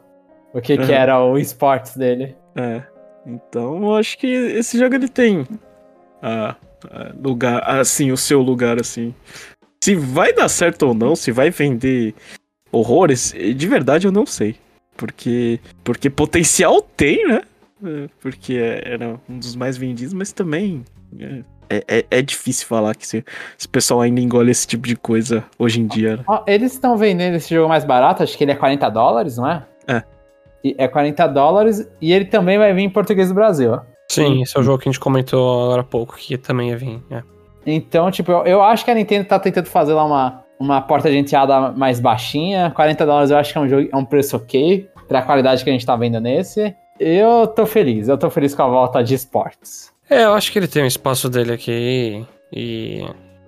[0.54, 0.90] o que, que Uhum.
[0.92, 2.36] era o esportes dele.
[2.56, 2.84] é.
[3.24, 5.46] Então eu acho que esse jogo ele tem
[6.24, 6.56] ah,
[6.90, 9.14] ah, lugar, assim, o seu lugar, assim.
[9.84, 12.16] Se vai dar certo ou não, se vai vender
[12.72, 14.56] horrores, de verdade eu não sei.
[14.98, 17.44] Porque, porque potencial tem, né?
[17.84, 18.54] É, Porque
[18.84, 20.84] era um dos mais vendidos, mas também
[21.20, 23.24] é, é, é- é difícil falar que esse,
[23.58, 26.18] esse pessoal ainda engole esse tipo de coisa hoje em dia.
[26.18, 26.24] né?
[26.28, 29.50] Ó, eles estão vendendo esse jogo mais barato, acho que ele é 40 dólares, não
[29.50, 29.64] é?
[29.88, 30.04] É.
[30.64, 33.82] E é 40 dólares e ele também vai vir em português do Brasil, ó.
[34.10, 36.78] Sim, esse é o jogo que a gente comentou agora há pouco, que também ia
[36.78, 37.02] vir.
[37.10, 37.24] é.
[37.66, 41.10] Então, tipo, eu, eu acho que a Nintendo tá tentando fazer lá uma, uma porta
[41.12, 42.72] de enteada mais baixinha.
[42.76, 45.70] 40 dólares eu acho que é um, jogo, é um preço ok pra qualidade que
[45.70, 46.76] a gente tá vendo nesse.
[47.04, 49.92] Eu tô feliz, eu tô feliz com a volta de esportes.
[50.08, 52.24] É, eu acho que ele tem um espaço dele aqui
[52.54, 53.04] e.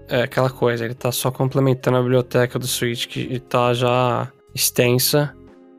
[0.10, 5.34] É aquela coisa, ele tá só complementando a biblioteca do Switch que tá já extensa.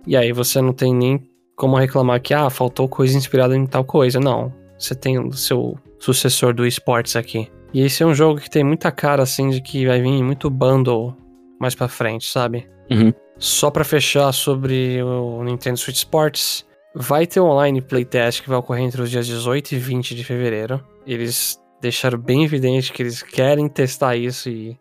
[0.07, 3.85] E aí você não tem nem como reclamar que, ah, faltou coisa inspirada em tal
[3.85, 4.21] coisa.
[4.21, 4.53] Não.
[4.79, 7.51] Você tem o seu sucessor do esportes aqui.
[7.73, 10.49] E esse é um jogo que tem muita cara, assim, de que vai vir muito
[10.49, 11.15] bundle
[11.61, 12.69] mais pra frente, sabe?
[12.91, 13.13] Uhum.
[13.37, 16.65] Só pra fechar sobre o Nintendo Switch Sports,
[16.95, 20.25] vai ter um online playtest que vai ocorrer entre os dias 18 e 20 de
[20.25, 20.83] fevereiro.
[21.07, 24.79] Eles deixaram bem evidente que eles querem testar isso e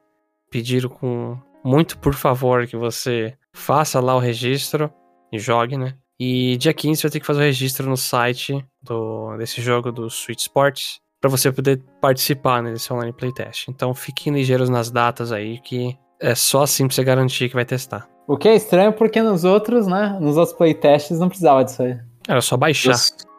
[0.49, 4.91] pediram com muito por favor que você faça lá o registro
[5.31, 5.95] e jogue, né?
[6.19, 9.91] E dia 15 você vai ter que fazer o registro no site do, desse jogo
[9.91, 13.67] do Switch Sports para você poder participar né, desse online playtest.
[13.69, 17.65] Então fiquem ligeiros nas datas aí que é só assim pra você garantir que vai
[17.65, 18.07] testar.
[18.27, 20.17] O que é estranho porque nos outros, né?
[20.19, 21.97] Nos outros playtests não precisava disso aí.
[22.27, 22.95] Era só baixar.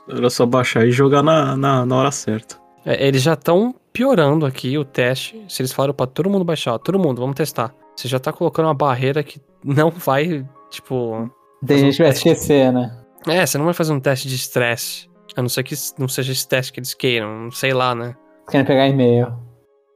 [0.09, 2.57] Era só baixar e jogar na, na, na hora certa.
[2.85, 5.43] É, eles já estão piorando aqui o teste.
[5.49, 7.75] Se eles falaram pra todo mundo baixar, ó, todo mundo, vamos testar.
[7.97, 11.31] Você já tá colocando uma barreira que não vai, tipo.
[11.67, 12.99] Tem Fazer um gente que vai esquecer, né?
[13.27, 15.09] É, você não vai fazer um teste de estresse.
[15.35, 18.15] A não ser que não seja esse teste que eles queiram, sei lá, né?
[18.51, 19.35] Querem pegar e-mail.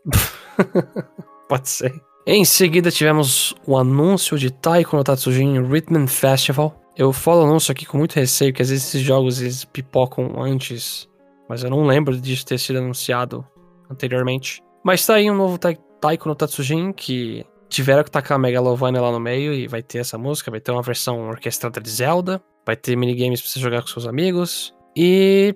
[1.49, 2.08] Pode ser.
[2.31, 6.79] Em seguida tivemos o anúncio de Taiko no Tatsujin Rhythm Festival.
[6.95, 11.09] Eu falo anúncio aqui com muito receio, que às vezes esses jogos eles pipocam antes,
[11.49, 13.47] mas eu não lembro disso ter sido anunciado
[13.91, 14.62] anteriormente.
[14.85, 19.01] Mas tá aí um novo Ta- Taiko no Tatsujin que tiveram que tacar a Megalovania
[19.01, 22.43] lá no meio e vai ter essa música, vai ter uma versão orquestrada de Zelda,
[22.66, 25.55] vai ter minigames pra você jogar com seus amigos e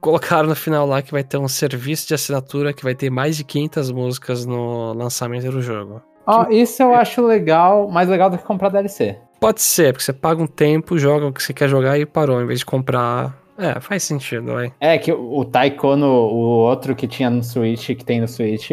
[0.00, 3.36] colocaram no final lá que vai ter um serviço de assinatura que vai ter mais
[3.36, 6.02] de 500 músicas no lançamento do jogo.
[6.26, 9.18] Ó, isso eu acho legal, mais legal do que comprar DLC.
[9.40, 12.42] Pode ser, porque você paga um tempo, joga o que você quer jogar e parou,
[12.42, 13.36] em vez de comprar.
[13.56, 14.72] É, faz sentido, vai.
[14.80, 18.70] É que o o Taekwondo, o outro que tinha no Switch, que tem no Switch,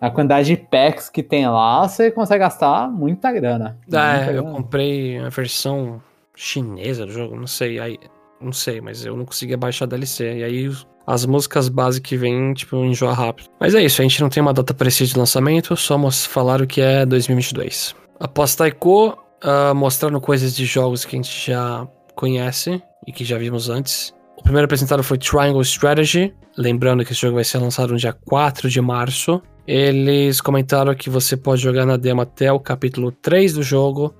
[0.00, 3.78] a quantidade de packs que tem lá, você consegue gastar muita grana.
[3.92, 4.56] Ah, Muita é, eu grana.
[4.56, 6.00] comprei a versão
[6.34, 7.98] chinesa do jogo, não sei, aí,
[8.40, 10.38] não sei, mas eu não conseguia baixar DLC.
[10.38, 10.70] E aí
[11.06, 13.48] as músicas base que vêm, tipo, enjoa rápido.
[13.58, 16.60] Mas é isso, a gente não tem uma data precisa de lançamento, só mos- falar
[16.60, 17.94] o que é 2022.
[18.20, 23.38] Após Taiko, ah, mostrando coisas de jogos que a gente já conhece e que já
[23.38, 24.12] vimos antes.
[24.36, 28.12] O primeiro apresentado foi Triangle Strategy, lembrando que esse jogo vai ser lançado no dia
[28.12, 29.40] 4 de março.
[29.66, 34.14] Eles comentaram que você pode jogar na demo até o capítulo 3 do jogo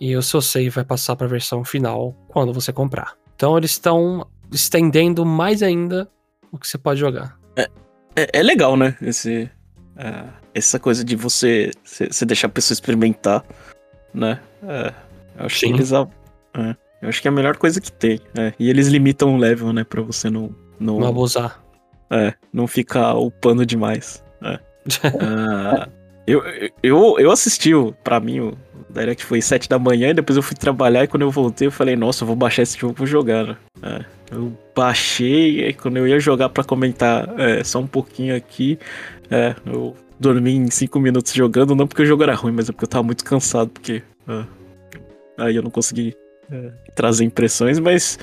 [0.00, 3.14] e o seu save vai passar para a versão final quando você comprar.
[3.42, 6.08] Então eles estão estendendo mais ainda
[6.52, 7.36] o que você pode jogar.
[7.56, 7.68] É,
[8.34, 8.96] é legal, né?
[9.02, 9.50] Esse,
[9.96, 10.24] é,
[10.54, 13.44] essa coisa de você, você deixar a pessoa experimentar,
[14.14, 14.38] né?
[14.62, 14.94] É,
[15.40, 15.66] eu acho Sim.
[15.72, 15.90] que eles.
[15.92, 16.06] é,
[17.02, 18.20] eu acho que é a melhor coisa que tem.
[18.38, 18.52] é.
[18.60, 19.82] E eles limitam o level, né?
[19.82, 20.54] Pra você não.
[20.78, 21.60] Não, Não abusar.
[22.10, 24.22] é, não ficar upando demais.
[24.40, 24.60] é.
[25.20, 25.88] Ah,
[26.28, 26.44] eu,
[26.80, 27.72] eu, eu assisti,
[28.04, 28.56] pra mim, o
[28.90, 31.72] Direct foi 7 da manhã e depois eu fui trabalhar e quando eu voltei eu
[31.72, 33.56] falei, nossa, eu vou baixar esse jogo pra jogar, né?
[33.82, 38.78] É, eu baixei e quando eu ia jogar pra comentar é, só um pouquinho aqui,
[39.30, 42.72] é, eu dormi em 5 minutos jogando, não porque o jogo era ruim, mas é
[42.72, 44.44] porque eu tava muito cansado, porque é,
[45.38, 46.14] aí eu não consegui
[46.50, 48.18] é, trazer impressões, mas,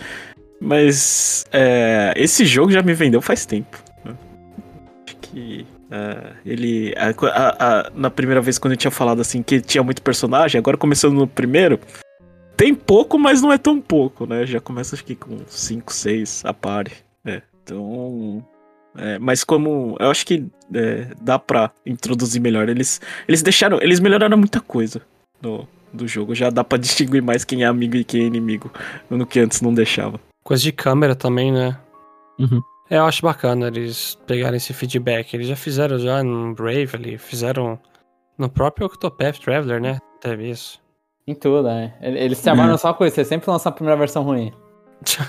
[0.62, 3.78] mas é, esse jogo já me vendeu faz tempo.
[4.06, 4.16] né?
[5.06, 6.94] Acho que é, ele.
[6.98, 10.60] a- a- a- na primeira vez, quando eu tinha falado assim que tinha muito personagem,
[10.60, 11.80] agora começando no primeiro,
[12.56, 14.46] tem pouco, mas não é tão pouco, né?
[14.46, 16.92] Já começa acho que com 5, 6 a pare.
[17.26, 18.46] É, então.
[18.98, 19.96] é, mas como.
[20.00, 22.68] Eu acho que é, dá pra introduzir melhor.
[22.70, 23.80] Eles, eles deixaram.
[23.82, 25.02] Eles melhoraram muita coisa
[25.42, 26.36] no, do jogo.
[26.36, 28.72] Já dá pra distinguir mais quem é amigo e quem é inimigo.
[29.10, 30.20] No que antes não deixava.
[30.44, 31.78] Coisa de câmera também, né?
[32.40, 32.62] Uhum.
[32.90, 35.34] É, eu acho bacana eles pegarem esse feedback.
[35.34, 37.78] Eles já fizeram já no Brave ali, fizeram
[38.38, 40.00] no próprio Octopath Traveler, né?
[40.20, 40.82] Teve isso.
[41.28, 41.94] Em tudo, né?
[42.02, 42.78] Eles trabalham É.
[42.78, 44.52] só com isso, você sempre lança a primeira versão ruim.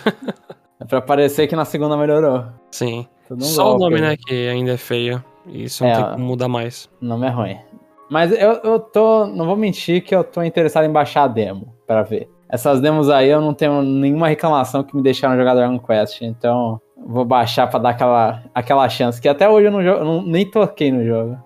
[0.82, 2.42] É pra parecer que na segunda melhorou.
[2.70, 3.06] Sim.
[3.30, 3.96] Um Só o golpe.
[3.96, 5.22] nome, né, que ainda é feio.
[5.46, 6.12] E isso não É, tem ó.
[6.12, 6.88] como mudar mais.
[7.02, 7.58] O nome é ruim.
[8.10, 9.26] Mas eu, eu tô.
[9.26, 12.30] Não vou mentir que eu tô interessado em baixar a demo pra ver.
[12.48, 16.22] Essas demos aí eu não tenho nenhuma reclamação que me deixaram jogar Dragon Quest.
[16.22, 19.20] Então vou baixar pra dar aquela, aquela chance.
[19.20, 21.38] Que até hoje eu, não, eu não- nem toquei no jogo.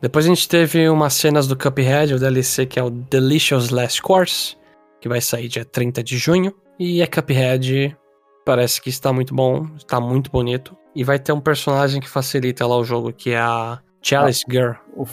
[0.00, 4.00] Depois a gente teve umas cenas do Cuphead, o DLC que é o Delicious Last
[4.00, 4.56] Course,
[5.00, 6.54] que vai sair dia 30 de junho.
[6.78, 7.96] E é Cuphead,
[8.46, 10.76] parece que está muito bom, está muito bonito.
[10.94, 14.72] E vai ter um personagem que facilita lá o jogo, que é a Chalice Girl.
[14.96, 15.04] O.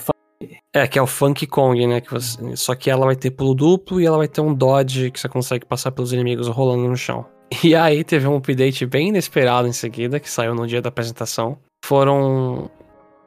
[0.73, 2.01] É, que é o Funky Kong, né?
[2.01, 5.09] Que você- Só que ela vai ter pulo duplo e ela vai ter um dodge
[5.09, 7.25] que você consegue passar pelos inimigos rolando no chão.
[7.63, 11.57] E aí teve um update bem inesperado em seguida, que saiu no dia da apresentação.
[11.83, 12.69] Foram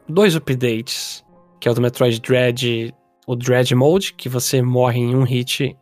[0.08, 1.24] dois updates,
[1.60, 2.94] que é o do Metroid Dread,
[3.26, 5.76] o Dread Mode, que você morre em um hit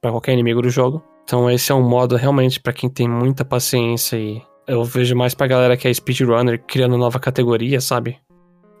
[0.00, 1.02] pra qualquer inimigo do jogo.
[1.24, 5.34] Então esse é um modo realmente pra quem tem muita paciência e eu vejo mais
[5.34, 8.18] pra galera que é speedrunner criando nova categoria, sabe?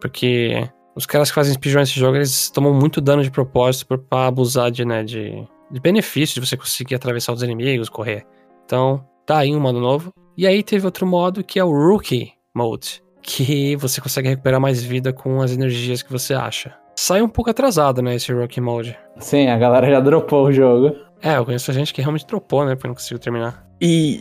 [0.00, 4.26] Porque os caras que fazem speedrun nesse jogo, eles tomam muito dano de propósito pra
[4.26, 8.26] abusar de, né, de, de benefício de você conseguir atravessar os inimigos, correr.
[8.66, 10.12] Então, tá aí um modo novo.
[10.36, 14.82] E aí teve outro modo que é o Rookie Mode, que você consegue recuperar mais
[14.82, 16.74] vida com as energias que você acha.
[16.96, 18.98] Sai um pouco atrasado, né, esse Rookie Mode.
[19.18, 20.96] Sim, a galera já dropou o jogo.
[21.22, 23.64] É, eu conheço gente que realmente dropou, né, porque não conseguiu terminar.
[23.80, 24.20] E,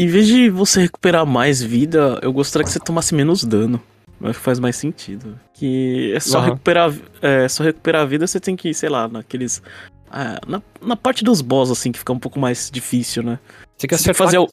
[0.00, 3.80] e em vez de você recuperar mais vida, eu gostaria que você tomasse menos dano.
[4.20, 5.38] Eu acho que faz mais sentido.
[5.54, 6.50] Que é só Aham.
[6.50, 9.62] recuperar é, só recuperar a vida, você tem que ir, sei lá, naqueles.
[10.10, 13.38] Ah, na, na parte dos boss, assim, que fica um pouco mais difícil, né?
[13.76, 14.48] Você quer Você tem que fazer o-?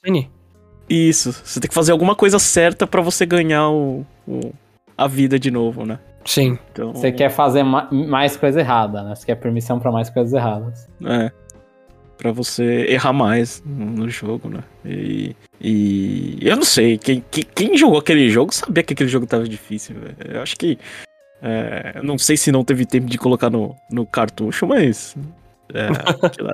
[0.89, 1.33] Isso.
[1.33, 4.53] Você tem que fazer alguma coisa certa pra você ganhar o, o-
[4.97, 5.99] a vida de novo, né?
[6.25, 6.57] Sim.
[6.71, 9.15] Então, Você quer fazer ma- mais coisa errada, né?
[9.15, 10.87] Você quer permissão pra mais coisas erradas.
[11.05, 11.31] É.
[12.17, 14.63] Pra você errar mais no jogo, né?
[14.85, 15.35] E.
[15.61, 16.37] E.
[16.41, 16.97] Eu não sei.
[16.97, 20.35] Quem, quem, quem jogou aquele jogo sabia que aquele jogo tava difícil, velho.
[20.35, 20.77] Eu acho que.
[21.41, 25.15] É, não sei se não teve tempo de colocar no, no cartucho, mas.
[25.73, 25.87] É,
[26.25, 26.49] aquilo,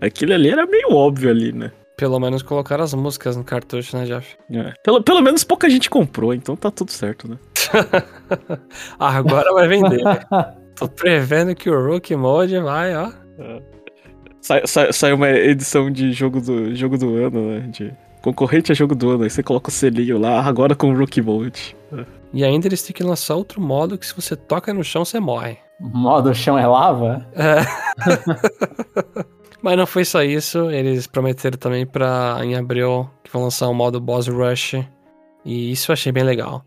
[0.00, 1.72] aquilo ali era meio óbvio ali, né?
[1.96, 4.36] Pelo menos colocaram as músicas no cartucho, né, Jeff?
[4.50, 4.72] É.
[4.82, 7.38] Pelo, pelo menos pouca gente comprou, então tá tudo certo, né?
[8.98, 10.00] Agora vai vender.
[10.74, 13.12] Tô prevendo que o Rookie Mode vai, ó.
[14.40, 17.60] Sai, sai, sai uma edição de jogo do, jogo do ano, né?
[17.68, 19.24] De concorrente a jogo do ano.
[19.24, 21.76] Aí você coloca o selinho lá, agora com o Rookie Mode.
[22.32, 25.20] E ainda eles têm que lançar outro modo que se você toca no chão, você
[25.20, 25.58] morre.
[25.80, 27.26] Modo chão é lava?
[27.34, 27.56] É.
[29.62, 33.74] Mas não foi só isso, eles prometeram também pra em abril que vão lançar o
[33.74, 34.74] modo Boss Rush.
[35.44, 36.64] E isso eu achei bem legal.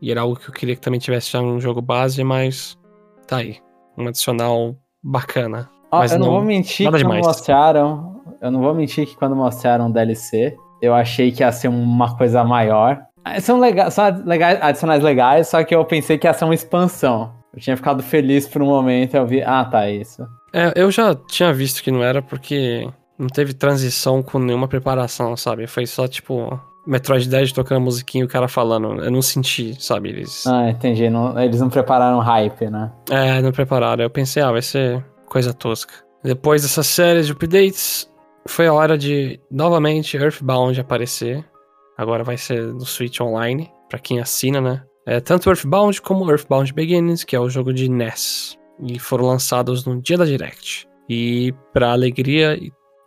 [0.00, 2.78] E era algo que eu queria que também tivesse já um jogo base, mas
[3.26, 3.58] tá aí.
[3.96, 5.68] Um adicional bacana.
[5.92, 7.26] Ó, Mas eu não, não- vou mentir nada que quando demais.
[7.26, 8.20] mostraram.
[8.40, 12.16] Eu não vou mentir que quando mostraram o DLC, eu achei que ia ser uma
[12.16, 13.02] coisa maior.
[13.22, 16.54] Ah, São, lega são legais, adicionais legais, só que eu pensei que ia ser uma
[16.54, 17.34] expansão.
[17.54, 20.26] Eu tinha ficado feliz por um momento, eu vi, ah, tá, isso.
[20.52, 22.88] É, eu já tinha visto que não era porque
[23.18, 25.66] não teve transição com nenhuma preparação, sabe?
[25.66, 29.02] Foi só tipo Metroid 10 tocando a musiquinha e o cara falando.
[29.02, 30.08] Eu não senti, sabe?
[30.08, 30.46] Eles.
[30.46, 31.08] Ah, entendi.
[31.10, 32.90] Não- eles não prepararam hype, né?
[33.10, 34.02] É, não prepararam.
[34.02, 35.92] Eu pensei, ah, vai ser coisa tosca.
[36.24, 38.10] Depois dessa série de updates,
[38.46, 41.44] foi a hora de novamente Earthbound aparecer.
[41.96, 44.82] Agora vai ser no Switch Online, pra quem assina, né?
[45.10, 48.56] É, tanto Earthbound como Earthbound Beginnings, que é o jogo de NES.
[48.80, 50.86] E foram lançados no dia da Direct.
[51.08, 52.56] E pra alegria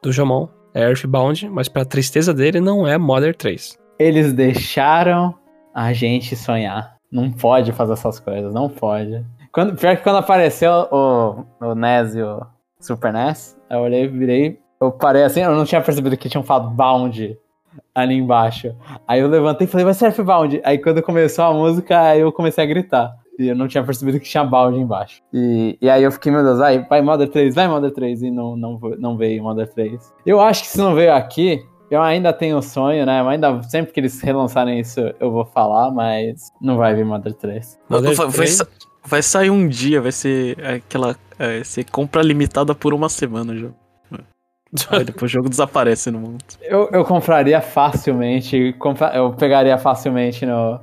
[0.01, 3.79] do Jomon, é Earthbound, mas pra tristeza dele não é Mother 3.
[3.97, 5.33] Eles deixaram
[5.73, 6.97] a gente sonhar.
[7.09, 9.25] Não pode fazer essas coisas, não pode.
[9.53, 12.45] Quando, pior que quando apareceu o, o NES e o
[12.81, 16.69] Super NES, eu olhei, virei, eu parei assim, eu não tinha percebido que tinham falado
[16.69, 17.39] Bound
[17.93, 18.75] ali embaixo.
[19.07, 20.61] Aí eu levantei e falei, vai ser Earthbound.
[20.63, 23.11] Aí quando começou a música, aí eu comecei a gritar.
[23.39, 25.19] E eu não tinha percebido que tinha Bound embaixo.
[25.33, 28.21] E, e aí eu fiquei, meu Deus, vai, vai Mother 3, vai Mother 3.
[28.21, 30.13] E não, não, não veio Mother 3.
[30.25, 31.59] Eu acho que se não veio aqui,
[31.89, 33.21] eu ainda tenho o sonho, né?
[33.21, 37.33] Eu ainda, sempre que eles relançarem isso, eu vou falar, mas não vai vir Mother
[37.33, 37.79] 3.
[37.89, 38.49] Mother vai, vai 3?
[38.51, 38.67] sa-
[39.03, 41.15] vai sair um dia, vai ser aquela.
[41.39, 43.69] É, ser compra limitada por uma semana já.
[44.89, 46.43] Aí depois o jogo desaparece no mundo.
[46.61, 50.79] Eu, eu compraria facilmente, compra- eu pegaria facilmente no,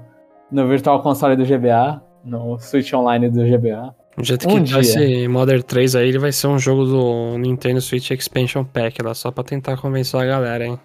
[0.50, 3.94] no Virtual Console do GBA, no Switch Online do GBA.
[4.16, 4.74] Do jeito Um que dia.
[4.74, 9.02] tá esse Mother 3 aí, ele vai ser um jogo do Nintendo Switch Expansion Pack
[9.02, 10.78] lá, só pra tentar convencer a galera, hein?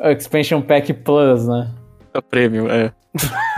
[0.00, 1.70] Expansion Pack Plus, né?
[2.14, 2.92] É prêmio, é.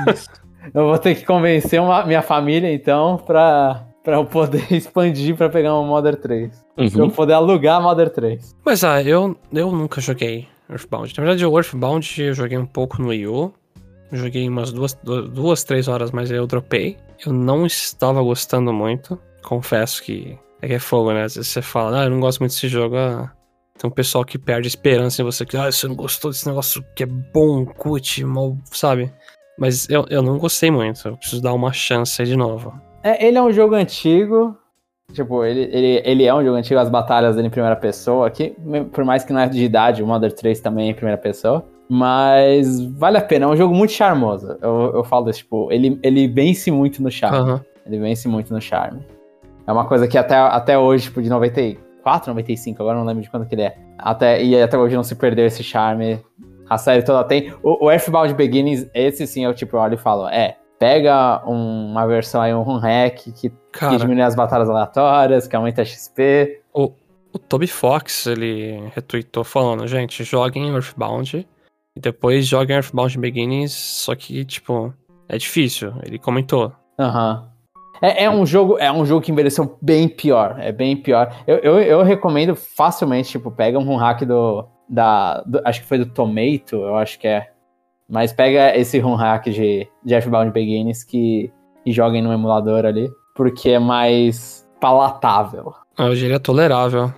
[0.74, 5.48] Eu vou ter que convencer uma- minha família, então, pra, pra eu poder expandir pra
[5.48, 6.61] pegar uma Mother 3.
[6.74, 7.10] Pra eu Uhum.
[7.10, 8.56] poder alugar a Mother 3.
[8.64, 11.12] Mas ah, eu, eu nunca joguei Earthbound.
[11.16, 13.52] Na verdade, o Earthbound eu joguei um pouco no Wii U.
[14.10, 16.96] Joguei umas duas, du- duas, três horas, mas aí eu dropei.
[17.24, 19.18] Eu não estava gostando muito.
[19.42, 21.24] Confesso que é que é fogo, né?
[21.24, 22.96] Às vezes você fala, ah, eu não gosto muito desse jogo.
[22.96, 23.32] Ah,
[23.78, 26.84] tem um pessoal que perde esperança em você, que, ah, você não gostou desse negócio
[26.94, 29.12] que é bom, cut, mal, sabe?
[29.58, 31.06] Mas eu, eu não gostei muito.
[31.08, 32.72] Eu preciso dar uma chance aí de novo.
[33.02, 34.56] É, ele é um jogo antigo.
[35.12, 38.30] Tipo, ele, ele, ele é um jogo antigo, as batalhas dele em primeira pessoa.
[38.30, 38.56] Que,
[38.90, 41.64] por mais que não é de idade, o Mother 3 também é em primeira pessoa.
[41.88, 44.56] Mas vale a pena, é um jogo muito charmoso.
[44.62, 47.38] Eu, eu falo desse, tipo, ele, ele vence muito no charme.
[47.38, 47.64] Aham.
[47.84, 49.04] Ele vence muito no charme.
[49.66, 53.30] É uma coisa que até, até hoje, tipo, de 94, 95, agora não lembro de
[53.30, 53.76] quando que ele é.
[53.98, 56.18] Até, e até hoje não se perdeu esse charme.
[56.68, 57.52] A série toda tem.
[57.62, 61.92] O, o Earthbound Beginnings, esse sim eu tipo, eu olho e falo, é, pega um-
[61.92, 66.60] uma versão aí, um hack que, que Cara, diminui as batalhas aleatórias, que aumenta XP.
[66.74, 71.46] O Toby Fox, ele retweetou falando, gente, joguem Earthbound
[71.96, 74.92] e depois joguem Earthbound Beginnings, só que, tipo,
[75.28, 75.94] é difícil.
[76.04, 76.72] Ele comentou.
[76.98, 77.48] Aham.
[78.02, 80.56] É, é um jogo, é um jogo que envelheceu bem pior.
[80.58, 81.32] É bem pior.
[81.46, 84.66] Eu, eu, eu recomendo facilmente, tipo, pega um hack do.
[84.88, 87.51] Da, do- Acho que foi do Tomato, eu acho que é.
[88.12, 90.20] Mas pega esse ROM hack de, de
[90.52, 91.50] Beginnings que,
[91.86, 93.10] e joguem no emulador ali.
[93.34, 95.72] Porque é mais palatável.
[95.96, 97.10] Ah, Eu diria tolerável.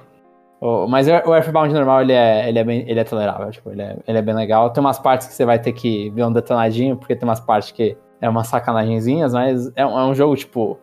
[0.60, 3.82] O- mas o Earthbound normal, ele é, ele é, bem, ele é tolerável, tipo, ele
[3.82, 4.70] é, ele é bem legal.
[4.70, 7.72] Tem umas partes que você vai ter que ver um detonadinho, porque tem umas partes
[7.72, 10.78] que é umas sacanagenzinhas, mas é um, é um jogo, tipo,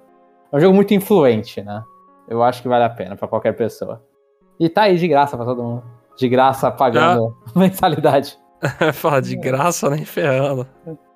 [0.52, 1.82] é um jogo muito influente, né?
[2.28, 4.04] Eu acho que vale a pena pra qualquer pessoa.
[4.60, 5.84] E tá aí de graça pra todo mundo.
[6.18, 8.38] De graça, pagando mensalidade.
[8.94, 10.68] Fala de graça, nem ferrando.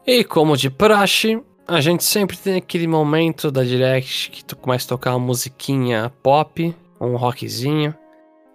[0.05, 4.85] E como de praxe, a gente sempre tem aquele momento da Direct que tu começa
[4.85, 7.93] a tocar uma musiquinha pop, um rockzinho,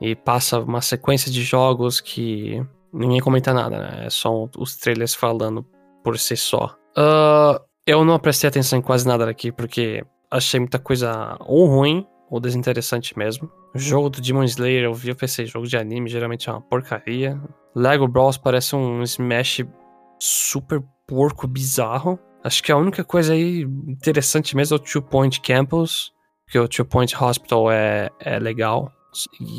[0.01, 4.07] e passa uma sequência de jogos que ninguém comenta nada, né?
[4.07, 5.65] É só os trailers falando
[6.03, 6.75] por si só.
[6.97, 12.07] Ah, eu não prestei atenção em quase nada daqui, porque achei muita coisa ou ruim
[12.31, 13.51] ou desinteressante mesmo.
[13.75, 16.61] O jogo do Demon Slayer eu vi, eu pensei, jogo de anime geralmente é uma
[16.61, 17.41] porcaria.
[17.75, 19.63] Lego Bros parece um Smash
[20.19, 22.19] super porco bizarro.
[22.43, 26.13] Acho que a única coisa aí interessante mesmo é o Two Point Campus,
[26.45, 28.91] porque o Two Point Hospital é, é legal.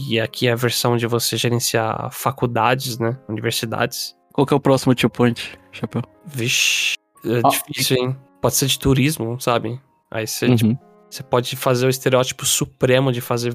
[0.08, 3.18] E aqui é a versão de você gerenciar faculdades, né?
[3.28, 4.16] Universidades.
[4.34, 6.02] Qual que é o próximo Two Point, Chapéu?
[6.26, 6.96] Vixe,
[7.26, 7.50] é Ah.
[7.50, 8.18] difícil, hein?
[8.42, 9.80] Pode ser de turismo, sabe?
[10.10, 10.56] Aí você, Uhum.
[10.56, 13.54] tipo, você pode fazer o estereótipo supremo de fazer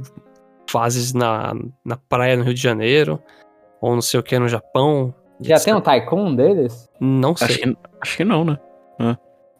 [0.71, 1.53] fases na,
[1.85, 3.21] na praia no Rio de Janeiro,
[3.81, 5.15] ou não sei o que no Japão.
[5.41, 6.89] Já tem um Tycoon deles?
[7.01, 7.47] Não sei.
[7.47, 8.59] Acho que, acho que não, né?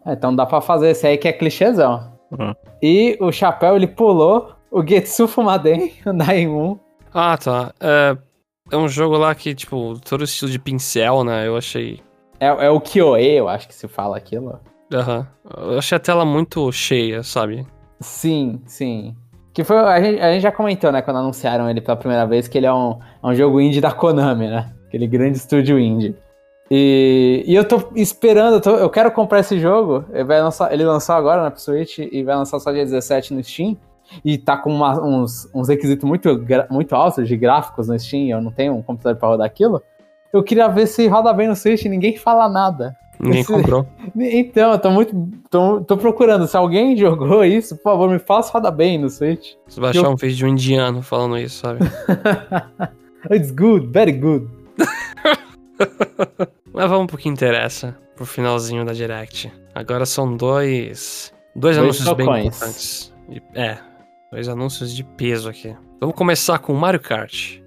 [0.07, 2.13] É, então dá pra fazer esse aí que é clichêzão.
[2.39, 2.55] Ah.
[2.81, 6.79] E o chapéu, ele pulou o Getsu Fumaden, o Daimon.
[7.13, 7.75] Ah, tá.
[7.81, 8.17] É,
[8.71, 11.47] é um jogo lá que, tipo, todo estilo de pincel, né?
[11.47, 12.01] Eu achei.
[12.39, 14.61] É, é o Kyoe, eu acho que se fala aquilo.
[14.93, 15.27] Aham.
[15.57, 17.67] Eu achei a tela muito cheia, sabe?
[18.01, 19.17] Sim, sim.
[19.57, 19.79] Que foi.
[19.79, 22.67] A gente, a gente já comentou, né, quando anunciaram ele pela primeira vez, que ele
[22.67, 24.71] é um, é um jogo indie da Konami, né?
[24.87, 26.15] Aquele grande estúdio indie.
[26.71, 30.05] E, e eu tô esperando, eu, tô- eu quero comprar esse jogo.
[30.13, 33.43] Ele, vai lançar, ele lançou agora na Switch e vai lançar só dia 17 no
[33.43, 33.79] Steam.
[34.23, 38.29] E tá com uma- uns, uns requisitos muito, muito altos de gráficos no Steam.
[38.29, 39.83] Eu não tenho um computador pra rodar aquilo.
[40.35, 42.95] Eu queria ver se roda bem no Switch e ninguém fala nada.
[43.19, 43.87] Ninguém Esse- comprou.
[44.19, 45.29] Então, eu tô muito.
[45.51, 46.47] Tô, tô procurando.
[46.47, 49.53] Se alguém jogou isso, por favor, me faça roda bem no Switch.
[49.67, 51.81] Você vai achar um vídeo de um indiano falando isso, sabe?
[53.31, 54.49] It's good, very good.
[56.73, 59.53] Mas vamos pro que interessa, pro finalzinho da Direct.
[59.75, 61.33] Agora são dois.
[61.55, 63.13] Dois, anúncios bem importantes.
[63.31, 63.79] E- É,
[64.31, 65.75] dois anúncios de peso aqui.
[66.01, 67.59] Vamos começar com o Mario Kart.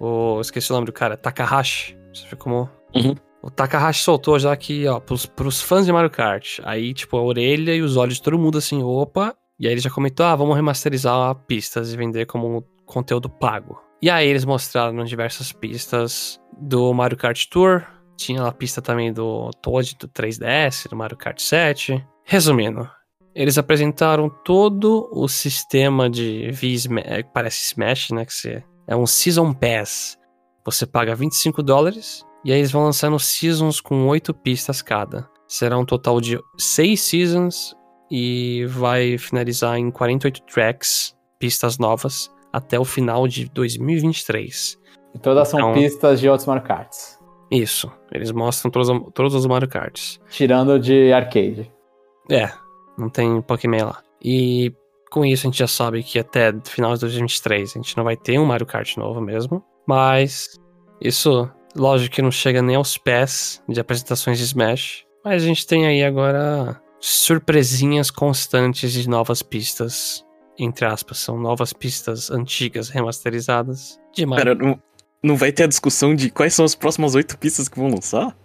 [0.00, 1.96] O, esqueci o nome do cara, Takahashi.
[2.12, 2.68] Você viu como.
[2.94, 3.14] Uhum.
[3.44, 6.60] O Takahashi soltou já aqui, ó, pros, pros fãs de Mario Kart.
[6.64, 9.36] Aí, tipo, a orelha e os olhos de todo mundo assim, opa.
[9.60, 13.78] E aí ele já comentou, ah, vamos remasterizar pistas e vender como conteúdo pago.
[14.00, 17.82] E aí eles mostraram diversas pistas do Mario Kart Tour.
[18.16, 22.02] Tinha a pista também do Toad do 3DS, do Mario Kart 7.
[22.24, 22.88] Resumindo,
[23.34, 28.24] eles apresentaram todo o sistema de V parece Smash, né?
[28.24, 30.18] Que você, é um Season Pass.
[30.64, 35.28] Você paga 25 dólares e aí eles vão lançando seasons com 8 pistas cada.
[35.48, 37.74] Será um total de 6 seasons
[38.10, 44.78] e vai finalizar em 48 tracks, pistas novas, até o final de 2023.
[45.14, 47.18] E todas são Então- pistas de outros Mario Karts.
[47.50, 50.18] Isso, eles mostram todos, todos os Mario Karts.
[50.30, 51.70] Tirando de arcade.
[52.30, 52.50] É,
[52.98, 54.02] não tem Pokémon lá.
[54.22, 54.72] E
[55.10, 58.02] com isso a gente já sabe que até o final de 2023 a gente não
[58.04, 59.62] vai ter um Mario Kart novo mesmo.
[59.86, 60.58] Mas
[61.00, 65.04] isso, lógico que não chega nem aos pés de apresentações de Smash.
[65.24, 70.24] Mas a gente tem aí agora surpresinhas constantes de novas pistas.
[70.58, 74.44] Entre aspas, são novas pistas antigas remasterizadas de Mario.
[74.44, 74.78] Cara, não,
[75.22, 78.36] não vai ter a discussão de quais são as próximas oito pistas que vão lançar?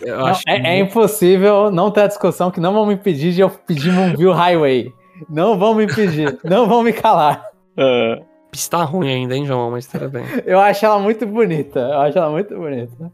[0.00, 2.94] Eu Não, acho é, que- é impossível não ter a discussão que não vão me
[2.94, 4.92] impedir de eu pedir Moonville Highway.
[5.28, 6.38] Não vão me impedir.
[6.44, 7.44] não vão me calar.
[7.76, 8.20] Ah,
[8.50, 9.70] Pista ruim ainda, hein, João?
[9.70, 10.24] Mas tudo bem.
[10.44, 11.80] Eu acho ela muito bonita.
[11.80, 13.12] Eu acho ela muito bonita.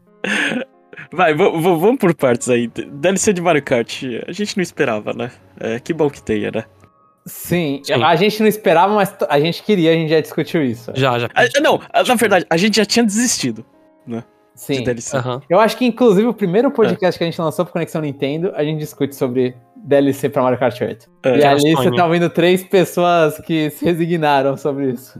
[1.13, 2.67] vai, vamos por partes aí.
[2.67, 5.31] DLC de Mario Kart, a gente não esperava, né?
[5.59, 6.65] É, que bom que tenha, né?
[7.25, 8.01] Sim, Sim.
[8.01, 10.91] a gente não esperava, mas a gente queria, a gente já discutiu isso.
[10.95, 11.29] Já, já.
[11.35, 13.65] Ah, não, ah, na verdade, a gente já tinha desistido
[14.57, 14.83] de Sim.
[14.83, 15.15] DLC.
[15.15, 15.41] Aham.
[15.49, 18.63] Eu acho que, inclusive, o primeiro podcast que a gente lançou pro Conexão Nintendo, a
[18.63, 19.55] gente discute sobre
[19.87, 21.09] DLC pra Mario Kart 8.
[21.25, 25.19] É, e ali você tá ouvindo três pessoas que se resignaram sobre isso.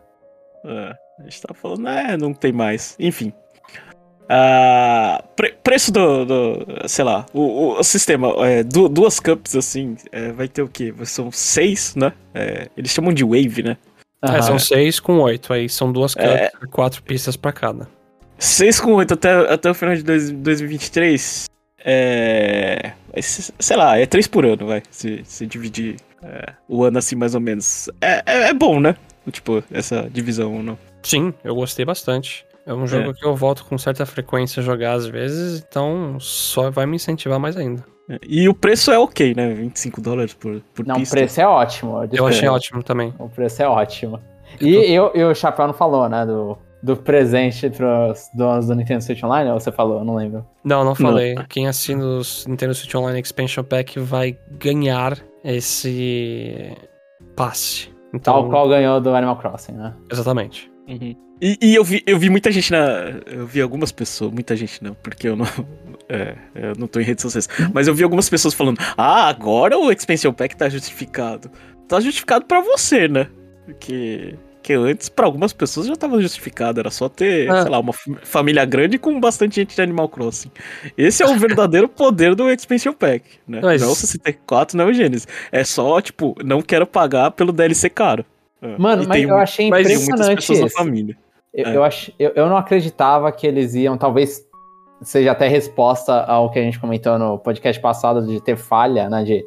[0.66, 2.96] É, a gente tava falando, é, não tem mais.
[3.00, 3.32] Enfim.
[4.30, 8.28] Ah, pre- preço do, do- Sei lá, o, o- sistema.
[8.46, 10.94] é, du- duas cups, assim, é, vai ter o quê?
[11.06, 12.12] São seis, né?
[12.34, 13.78] É, eles chamam de wave, né?
[14.22, 14.42] É, Aham.
[14.42, 15.54] são seis com oito.
[15.54, 16.50] Aí são duas É.
[16.50, 17.88] cups, quatro pistas pra cada.
[18.40, 21.46] 6 com 8 até, até o final de dois- 2023.
[21.90, 22.92] É.
[23.14, 24.84] é, Sei lá, é 3 por ano, vai.
[24.92, 27.90] Se, se dividir é, o ano assim, mais ou menos.
[28.02, 28.96] É, é, é bom, né?
[29.32, 30.78] Tipo, essa divisão ou não.
[31.02, 32.46] Sim, eu gostei bastante.
[32.66, 36.70] É um jogo que eu volto com certa frequência a jogar às vezes, então só
[36.70, 37.82] vai me incentivar mais ainda.
[38.10, 39.54] É, E o preço é ok, né?
[39.54, 41.16] 25 dólares por, por Não, o pista.
[41.16, 42.06] preço é ótimo.
[42.12, 43.14] Eu achei ótimo também.
[43.18, 44.22] O preço é ótimo.
[44.60, 46.58] E, eu, e o Chapéu não falou, né, do,
[46.88, 49.52] do presente pros donos do Nintendo Switch Online?
[49.52, 50.00] Ou você falou?
[50.00, 50.46] Eu não lembro.
[50.64, 51.36] Não, não falei.
[51.50, 56.72] Quem assina o Nintendo Switch Online Expansion Pack vai ganhar esse
[57.36, 57.90] passe.
[58.14, 59.94] Então, Tal qual ganhou do Animal Crossing, né?
[60.10, 60.72] exatamente.
[60.88, 61.14] Uhum.
[61.42, 62.78] E, e eu, vi, eu vi muita gente na.
[63.28, 65.46] Eu vi algumas pessoas, muita gente não, porque eu não.
[66.10, 67.50] É, eu não tô em redes sociais.
[67.74, 71.52] Mas eu vi algumas pessoas falando: Ah, agora o Expansion Pack tá justificado.
[71.86, 73.28] Tá justificado pra você, né?
[73.66, 74.34] Porque.
[74.68, 76.78] Que antes, pra algumas pessoas já tava justificado.
[76.82, 77.62] Era só ter, Ah.
[77.62, 77.94] sei lá, uma
[78.24, 80.52] família grande com bastante gente de Animal Crossing.
[80.98, 83.62] Esse é o verdadeiro poder do Expansion Pack, né?
[83.64, 85.26] Mas- Não o 64, não o Genesis.
[85.54, 88.26] É só, tipo, não quero pagar pelo DLC caro.
[88.62, 88.78] É.
[88.78, 90.68] Mano, E mas eu achei impressionante isso.
[91.54, 91.76] Eu, É.
[91.78, 94.42] eu, ach, eu, eu não acreditava que eles iam, talvez
[95.02, 99.24] seja até resposta ao que a gente comentou no podcast passado de ter falha, né?
[99.24, 99.46] De,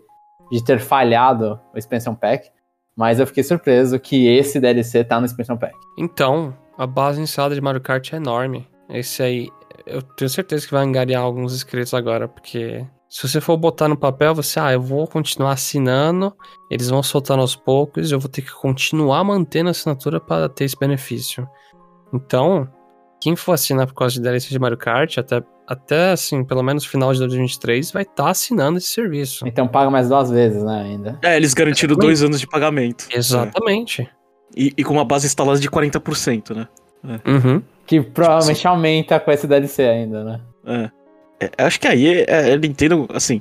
[0.50, 2.48] de ter falhado o Expansion Pack.
[2.96, 5.74] Mas eu fiquei surpreso que esse DLC tá no Expansion Pack.
[5.98, 8.68] Então, a base instalada de Mario Kart é enorme.
[8.88, 9.48] Esse aí,
[9.86, 13.96] eu tenho certeza que vai angariar alguns inscritos agora, porque se você for botar no
[13.96, 16.32] papel, você, ah, eu vou continuar assinando,
[16.70, 20.64] eles vão soltando aos poucos, eu vou ter que continuar mantendo a assinatura para ter
[20.64, 21.48] esse benefício.
[22.14, 22.68] Então,
[23.20, 26.84] quem for assinar por causa de DLC de Mario Kart, até, até assim, pelo menos
[26.84, 29.46] final de 2023, vai estar tá assinando esse serviço.
[29.46, 31.18] Então paga mais duas vezes, né, ainda.
[31.22, 32.08] É, eles garantiram Exatamente.
[32.08, 33.06] dois anos de pagamento.
[33.14, 34.02] Exatamente.
[34.02, 34.08] É.
[34.56, 36.68] E, e com uma base instalada de 40%, né?
[37.24, 37.62] Uhum.
[37.86, 40.40] Que provavelmente aumenta com esse DLC ainda, né?
[40.66, 40.90] É.
[41.42, 43.40] É, acho que aí é, é Nintendo, assim.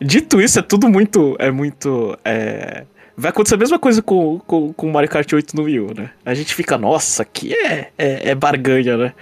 [0.00, 1.34] Dito isso, é tudo muito.
[1.38, 2.14] É muito.
[2.26, 2.84] É,
[3.16, 6.10] vai acontecer a mesma coisa com, com, com Mario Kart 8 no Wii U, né?
[6.26, 9.14] A gente fica, nossa, que é, é, é barganha, né?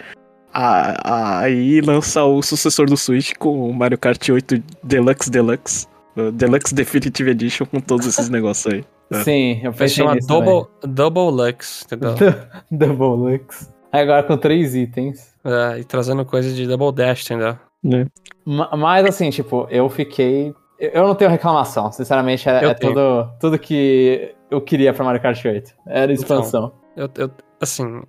[0.53, 5.87] A- Aí lança o sucessor do Switch com o Mario Kart 8 Deluxe Deluxe.
[6.35, 8.85] Deluxe Definitive Edition com todos esses negócios aí.
[9.13, 9.23] É.
[9.25, 12.15] Sim, eu Vai pensei nisso Double, Double Lux, entendeu?
[12.71, 13.73] Double Lux.
[13.93, 15.35] Aí Agora com três itens.
[15.45, 17.57] É, e trazendo coisa de Double Dash, entendeu?
[18.45, 20.55] Ma- Mas assim, tipo, eu fiquei.
[20.79, 25.45] eu- não tenho reclamação, sinceramente, é, é tudo, tudo que eu queria pra Mario Kart
[25.45, 25.73] 8.
[25.87, 26.73] Era expansão.
[26.97, 27.31] Eu, eu,
[27.61, 28.03] assim,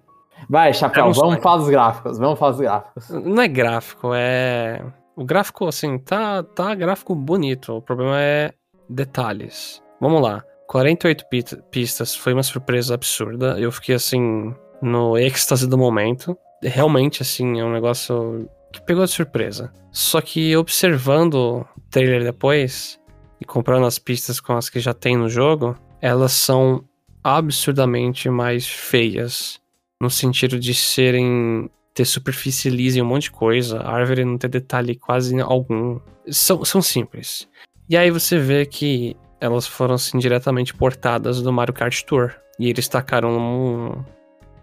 [0.49, 3.09] Vai, Chapéu, um vamos falar dos gráficos, vamos falar dos gráficos.
[3.09, 4.83] não é gráfico, é.
[5.15, 7.73] O gráfico, assim, tá, tá gráfico bonito.
[7.77, 8.51] O problema é
[8.89, 9.81] detalhes.
[9.99, 10.43] Vamos lá.
[10.67, 13.59] 48 pi- pistas foi uma surpresa absurda.
[13.59, 16.35] Eu fiquei, assim, no êxtase do momento.
[16.63, 19.71] Realmente, assim, é um negócio que pegou de surpresa.
[19.91, 22.99] Só que observando o trailer depois
[23.39, 26.83] e comprando as pistas com as que já tem no jogo, elas são
[27.23, 29.59] absurdamente mais feias.
[30.02, 31.70] No sentido de serem.
[31.93, 35.99] ter superfície lisa em um monte de coisa, a árvore não ter detalhe quase algum.
[36.28, 37.47] São, são simples.
[37.88, 42.34] E aí você vê que elas foram assim, diretamente portadas do Mario Kart Tour.
[42.58, 44.04] E eles tacaram um,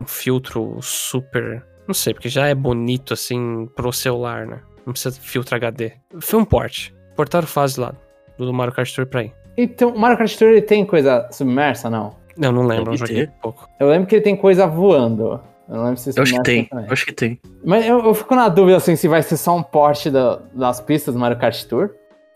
[0.01, 1.65] um filtro super.
[1.87, 4.61] Não sei, porque já é bonito assim pro celular, né?
[4.85, 5.93] Não precisa filtro HD.
[6.21, 6.91] Foi um port.
[7.15, 7.95] Portaram fase lá
[8.37, 9.33] do Mario Kart Tour pra aí.
[9.57, 12.17] Então, o Mario Kart Tour ele tem coisa submersa, não?
[12.41, 13.33] Eu não lembro, eu Deve joguei ter.
[13.43, 13.69] pouco.
[13.81, 15.41] Eu lembro que ele tem coisa voando.
[15.69, 16.87] Eu não lembro se Eu acho que tem, também.
[16.87, 17.41] eu acho que tem.
[17.65, 20.81] Mas eu, eu fico na dúvida assim se vai ser só um porte da- das
[20.81, 21.91] pistas do Mario Kart Tour.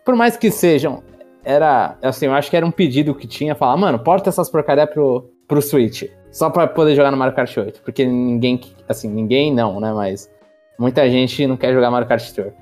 [0.04, 1.02] Por mais que sejam,
[1.44, 4.86] era assim, eu acho que era um pedido que tinha, falar, mano, porta essas porcaria
[4.86, 9.52] pro, pro Switch, só pra poder jogar no Mario Kart 8, porque ninguém, assim, ninguém
[9.52, 10.30] não, né, mas
[10.78, 12.52] muita gente não quer jogar Mario Kart Tour.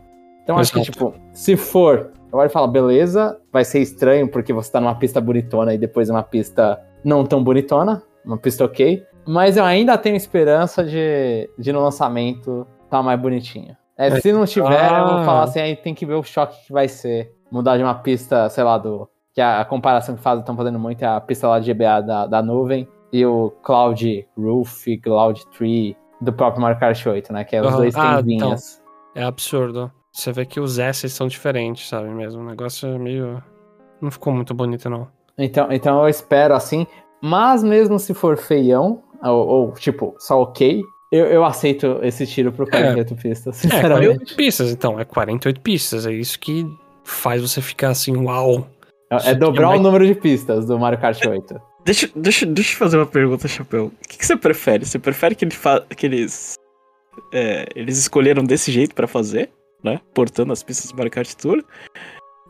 [0.44, 0.92] Então acho que Exato.
[0.92, 4.94] tipo, se for, eu olho e falo, beleza, vai ser estranho porque você tá numa
[4.94, 9.02] pista bonitona e depois uma pista não tão bonitona, uma pista ok.
[9.26, 13.76] Mas eu ainda tenho esperança de, de no lançamento tá mais bonitinho.
[13.96, 15.24] É, se não tiver, eu vou Ah.
[15.24, 17.32] falar assim, aí tem que ver o choque que vai ser.
[17.52, 19.08] Mudar de uma pista, sei lá, do.
[19.34, 22.00] Que a, a comparação que fazem, estão fazendo muito é a pista lá de GBA
[22.00, 27.44] da, da nuvem e o Cloud Roof, Cloud Tree do próprio Mario Kart 8, né?
[27.44, 27.76] Que é os Aham.
[27.76, 28.82] dois Ah, tem vinhas.
[29.14, 29.90] É absurdo.
[30.12, 32.40] Você vê que os S são diferentes, sabe mesmo?
[32.40, 33.42] O negócio é meio.
[34.00, 35.06] Não ficou muito bonito, não.
[35.42, 36.86] Então, então eu espero assim.
[37.22, 40.80] Mas mesmo se for feião, ou, ou, tipo, só ok,
[41.12, 44.06] eu, eu aceito esse tiro pro 48 pistas, É, sinceramente.
[44.16, 44.98] 48 pistas, então.
[44.98, 46.06] É 48 pistas.
[46.06, 46.64] É isso que
[47.04, 48.66] faz você ficar assim, uau.
[49.10, 51.60] É, é dobrar é mais- o número de pistas do Mario Kart 8.
[51.84, 53.86] Deixa, deixa, deixa eu fazer uma pergunta, Chapéu.
[53.86, 54.84] O que, que você prefere?
[54.84, 56.54] Você prefere que, ele fa que eles.
[57.32, 59.50] é, eles escolheram desse jeito pra fazer,
[59.82, 60.00] né?
[60.14, 61.62] Portando as pistas do Mario Kart Tour?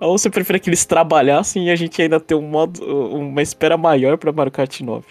[0.00, 2.82] Ou você prefere que eles trabalhassem e a gente ainda ter um modo,
[3.14, 5.04] uma espera maior pra Mario Kart 9?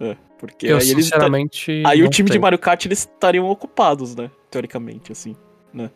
[0.00, 1.04] É, porque Eu, aí eles.
[1.04, 1.82] sinceramente.
[1.86, 2.36] Aí o time sei.
[2.36, 4.30] de Mario Kart eles estariam ocupados, né?
[4.50, 5.36] Teoricamente, assim,
[5.72, 5.88] né?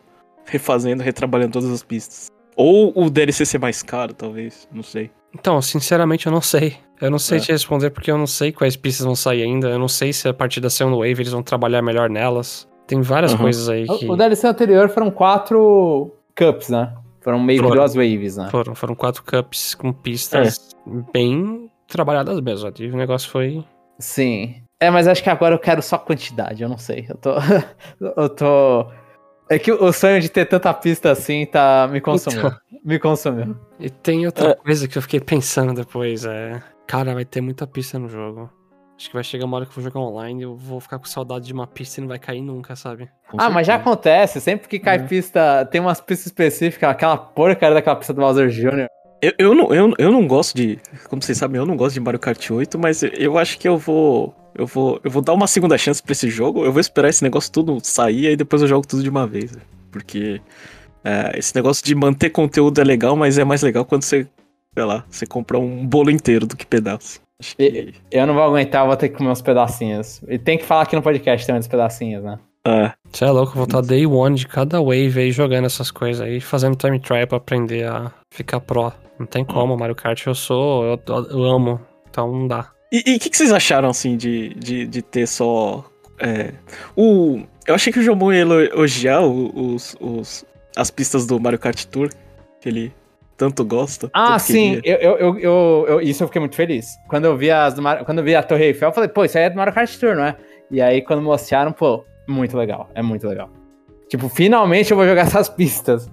[0.45, 2.27] Refazendo, retrabalhando todas as pistas.
[2.55, 4.67] Ou o DLC ser mais caro, talvez.
[4.71, 5.11] Não sei.
[5.33, 6.75] Então, sinceramente, eu não sei.
[6.99, 7.41] Eu não sei É.
[7.41, 9.69] te responder porque eu não sei quais pistas vão sair ainda.
[9.69, 12.67] Eu não sei se a partir da segunda wave eles vão trabalhar melhor nelas.
[12.87, 13.37] Tem várias Uhum.
[13.39, 16.93] coisas aí que O, o DLC anterior foram quatro cups, né?
[17.21, 17.81] Foram meio que Foram.
[17.81, 18.49] duas waves, né?
[18.49, 18.75] foram.
[18.75, 20.75] Foram quatro cups com pistas
[21.13, 22.71] bem trabalhadas mesmo.
[22.79, 23.63] E o negócio foi.
[23.99, 24.55] Sim.
[24.79, 27.05] É, mas acho que agora eu quero só quantidade, eu não sei.
[27.09, 27.33] Eu tô.
[28.17, 28.87] eu tô.
[29.49, 31.87] É que o sonho de ter tanta pista assim tá.
[31.91, 32.39] Me consumiu.
[32.39, 32.59] Então.
[32.85, 33.57] Me consumiu.
[33.79, 34.55] E tem outra É.
[34.55, 36.61] coisa que eu fiquei pensando depois, é.
[36.87, 38.49] Cara, vai ter muita pista no jogo.
[38.99, 40.99] Acho que vai chegar uma hora que eu vou jogar online e eu vou ficar
[40.99, 43.09] com saudade de uma pista e não vai cair nunca, sabe?
[43.29, 43.89] Com ah, mas já certeza.
[43.91, 44.41] acontece.
[44.41, 44.99] Sempre que cai É.
[44.99, 45.65] pista.
[45.71, 48.87] Tem umas pistas específicas, aquela porcaria daquela pista do Bowser Jr.
[49.21, 50.77] Eu, eu, não, eu, eu não gosto de.
[51.09, 53.77] Como vocês sabem, eu não gosto de Mario Kart 8, mas eu- acho que eu
[53.77, 54.35] vou.
[54.53, 56.65] Eu vou, eu vou dar uma segunda chance pra esse jogo.
[56.65, 59.57] Eu vou esperar esse negócio tudo sair e depois eu jogo tudo de uma vez.
[59.91, 60.41] Porque
[61.05, 64.27] é, esse negócio de manter conteúdo é legal, mas é mais legal quando você,
[64.73, 67.21] sei lá, você compra um bolo inteiro do que pedaço.
[67.39, 67.93] Acho que.
[68.11, 70.21] Eu não vou aguentar, eu vou ter que comer uns pedacinhos.
[70.27, 72.39] E tem que falar aqui no podcast também dos pedacinhos, né?
[72.67, 72.91] É.
[73.11, 76.21] Você é louco, eu vou estar day one de cada wave aí jogando essas coisas
[76.21, 78.91] aí, fazendo time trial pra aprender a ficar pro.
[79.17, 80.99] Não tem como, Mario Kart eu sou, eu,
[81.29, 81.79] eu amo,
[82.09, 82.71] então não dá.
[82.91, 85.85] E o que, que vocês acharam, assim, de, de, de ter só.
[86.19, 86.53] é,
[86.95, 87.41] o.
[87.67, 90.45] Eu achei que o Jomon ia elo- elogiar os, os,
[90.75, 92.09] as pistas do Mario Kart Tour,
[92.59, 92.93] que ele
[93.39, 94.09] tanto gosta.
[94.13, 96.95] Ah, sim, eu, eu, eu, eu- eu- isso eu fiquei muito feliz.
[97.07, 97.73] Quando eu vi as
[98.05, 99.97] quando eu vi a Torre Eiffel, eu falei, pô, isso aí é do Mario Kart
[99.97, 100.35] Tour, não é?
[100.69, 103.49] E aí quando mostraram, pô, muito legal, é muito legal.
[104.09, 106.07] Tipo, finalmente eu vou jogar essas pistas.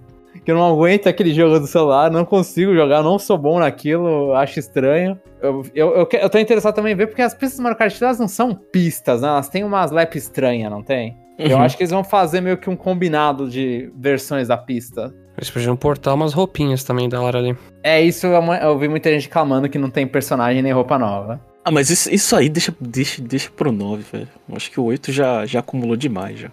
[0.45, 4.33] Que eu não aguento aquele jogo do celular, não consigo jogar, não sou bom naquilo,
[4.35, 5.19] acho estranho.
[5.43, 7.93] Eu, eu, eu, eu tô interessado também em ver, porque as pistas do Mario Kart
[7.99, 9.29] Tour, elas não são pistas, né?
[9.29, 11.17] Elas têm umas lap estranhas, não tem?
[11.39, 11.63] Eu Uhum.
[11.63, 15.13] acho que eles vão fazer meio que um combinado de versões da pista.
[15.37, 17.57] Eles podiam portar umas roupinhas também da hora ali.
[17.83, 21.41] É isso, eu, eu vi muita gente reclamando que não tem personagem nem roupa nova.
[21.65, 24.29] Ah, mas isso, isso aí deixa, deixa, deixa pro 9, velho.
[24.53, 26.51] Acho que o 8 já, já acumulou demais, já.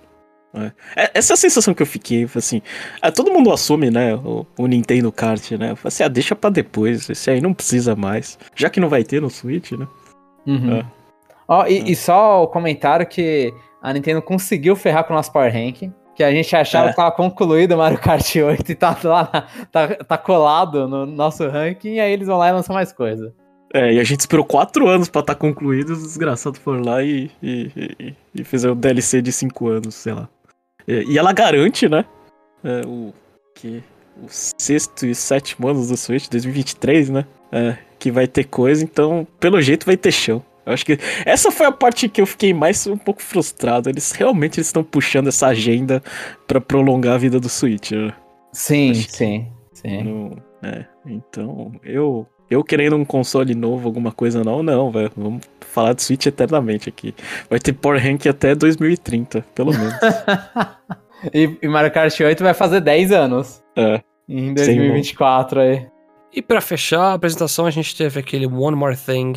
[0.55, 0.71] É.
[0.95, 2.61] É, Essa é a sensação que eu fiquei, assim.
[3.01, 5.71] ah, todo mundo assume, né, o, o Nintendo Kart, né?
[5.71, 8.37] Eu falei assim, ah, deixa pra depois, esse aí não precisa mais.
[8.55, 9.87] Já que não vai ter no Switch, né?
[10.45, 10.77] Uhum.
[10.79, 10.85] É.
[11.47, 15.51] Ó, e, e só o comentário que a Nintendo conseguiu ferrar com o nosso Power
[15.51, 15.93] Ranking.
[16.15, 16.89] Que a gente achava É.
[16.91, 21.47] que tava concluído o Mario Kart 8 e tá lá, tá, tá colado no nosso
[21.47, 23.33] ranking, e aí eles vão lá e lançam mais coisa.
[23.73, 27.31] É, e a gente esperou 4 anos pra estar concluído, os desgraçados foram lá e,
[27.41, 30.29] e, e, e fizeram o DLC de 5 anos, sei lá.
[30.87, 32.05] É, e ela garante, né?
[32.63, 33.11] é, o
[33.55, 33.83] que
[34.21, 37.25] o sexto e sétimo anos do Switch, 2023, né?
[37.51, 40.43] É, que vai ter coisa, então, pelo jeito, vai ter chão.
[40.65, 43.89] Eu acho que essa foi a parte que eu fiquei mais um pouco frustrado.
[43.89, 46.01] Eles realmente estão puxando essa agenda
[46.47, 48.13] pra prolongar a vida do Switch, né?
[48.51, 50.03] Sim, Acho que- sim, sim.
[50.03, 50.31] Não-
[50.61, 55.11] é, então, eu eu querendo um console novo, alguma coisa não, não, velho.
[55.17, 55.41] Vamos
[55.71, 57.15] falar de Switch eternamente aqui.
[57.49, 59.93] Vai ter Power Rank até 2030, pelo menos.
[61.33, 63.63] e, e Mario Kart 8 vai fazer 10 anos.
[63.75, 64.01] É.
[64.29, 65.87] Em Sem 2024 aí.
[66.31, 69.33] E pra fechar a apresentação, a gente teve aquele One More Thing,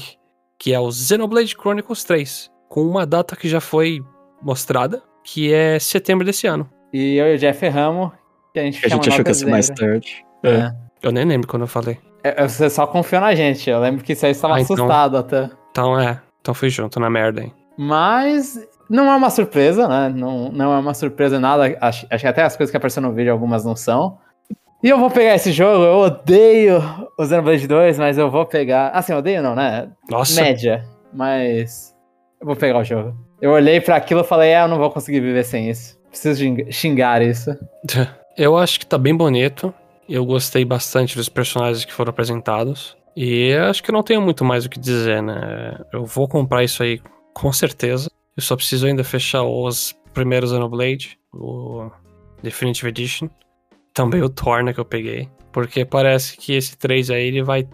[0.59, 4.01] que é o Xenoblade Chronicles 3, com uma data que já foi
[4.43, 6.69] mostrada, que é setembro desse ano.
[6.93, 8.11] E eu e o Jeff erramos,
[8.53, 10.25] que a gente, a chama gente achou que ia ser mais tarde.
[10.43, 10.73] É.
[11.03, 11.99] Eu nem lembro quando eu falei.
[12.23, 13.69] É, Você só confiou na gente.
[13.69, 14.75] Eu lembro que isso aí você estava Ah, então.
[14.75, 15.51] assustado até.
[15.71, 17.53] Então é, então fui junto na merda aí.
[17.77, 18.59] Mas
[18.89, 20.09] não é uma surpresa, né?
[20.09, 21.77] Não, não é uma surpresa nada.
[21.81, 24.19] Acho, acho que até as coisas que apareceram no vídeo, algumas não são.
[24.83, 25.85] E eu vou pegar esse jogo.
[25.85, 26.79] Eu odeio
[27.19, 28.91] o Xenoblade 2, mas eu vou pegar.
[28.91, 29.91] Assim, eu odeio não, né?
[30.09, 30.85] Nossa, Média.
[31.13, 31.95] Mas
[32.41, 33.15] eu vou pegar o jogo.
[33.41, 35.99] Eu olhei pra aquilo e falei, é, eu não vou conseguir viver sem isso.
[36.11, 37.51] Preciso xing- xingar isso.
[38.37, 39.73] eu acho que tá bem bonito.
[40.09, 42.97] Eu gostei bastante dos personagens que foram apresentados.
[43.17, 45.79] E acho que eu não tenho muito mais o que dizer, né?
[45.93, 47.01] Eu vou comprar isso aí
[47.35, 48.11] com certeza.
[48.37, 51.91] Eu só preciso ainda fechar os primeiros Xenoblade, o
[52.43, 53.29] Definitive Edition.
[53.97, 55.27] Também o Torna que eu peguei.
[55.51, 57.67] Porque parece que esse 3 aí ele vai,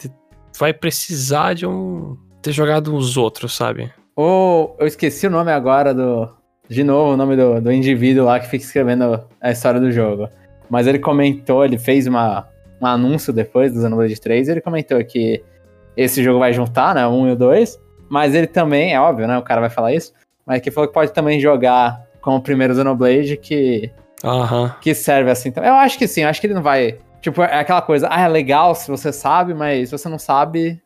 [0.57, 2.17] vai precisar de um.
[2.41, 3.93] ter jogado os outros, sabe?
[4.15, 6.29] Ou eu esqueci o nome agora do.
[6.69, 10.29] De novo, o nome do, do indivíduo lá que fica escrevendo a história do jogo.
[10.71, 12.47] Mas ele comentou, ele fez uma,
[12.81, 15.43] um anúncio depois do Xenoblade 3, e ele comentou que
[15.97, 17.05] esse jogo vai juntar, né?
[17.05, 17.81] 1 e o 2.
[18.09, 19.37] Mas ele também, é óbvio, né?
[19.37, 20.13] O cara vai falar isso.
[20.47, 23.91] Mas que falou que pode também jogar com o primeiro Xenoblade, que,
[24.25, 24.75] Aham.
[24.81, 25.71] que serve assim também.
[25.71, 26.99] Eu acho que sim, eu acho que ele não vai.
[27.21, 30.81] Tipo, é aquela coisa, ah, é legal se você sabe, mas se você não sabe,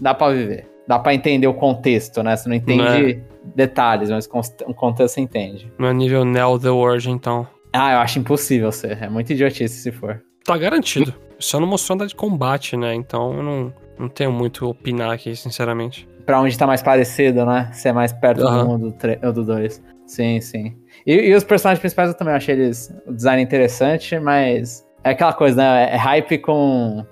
[0.00, 0.68] dá pra viver.
[0.86, 2.34] Dá pra entender o contexto, né?
[2.36, 3.22] Você não entende
[3.54, 4.26] detalhes, mas
[4.66, 5.70] o contexto você entende.
[5.78, 7.46] No nível Neo The World, então.
[7.72, 9.02] Ah, eu acho impossível ser.
[9.02, 10.22] É muito idiotice se for.
[10.44, 11.14] Tá garantido.
[11.38, 12.94] Só não mostrou nada de combate, né?
[12.94, 16.08] Então eu não, não tenho muito a opinar aqui, sinceramente.
[16.24, 17.70] Pra onde tá mais parecido, né?
[17.72, 18.64] Ser mais perto Aham.
[18.64, 19.82] do 1 do tre- ou do 2.
[20.06, 20.74] Sim, sim.
[21.06, 25.32] E, e os personagens principais eu também achei eles o design interessante, mas é aquela
[25.32, 25.90] coisa, né?
[25.92, 27.04] É hype com,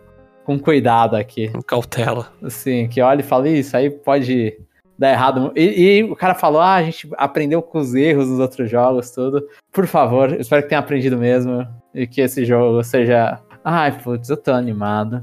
[0.45, 1.49] com cuidado aqui.
[1.49, 2.29] Com cautela.
[2.43, 4.59] Assim, que olha e fala, "Ih, isso aí pode
[4.99, 5.53] dar errado.
[5.55, 9.11] E, e o cara falou, ah, a gente aprendeu com os erros dos outros jogos,
[9.11, 9.47] tudo.
[9.71, 11.67] Por favor, espero que tenha aprendido mesmo.
[11.95, 13.39] E que esse jogo seja.
[13.65, 15.23] Ai, putz, eu tô animado.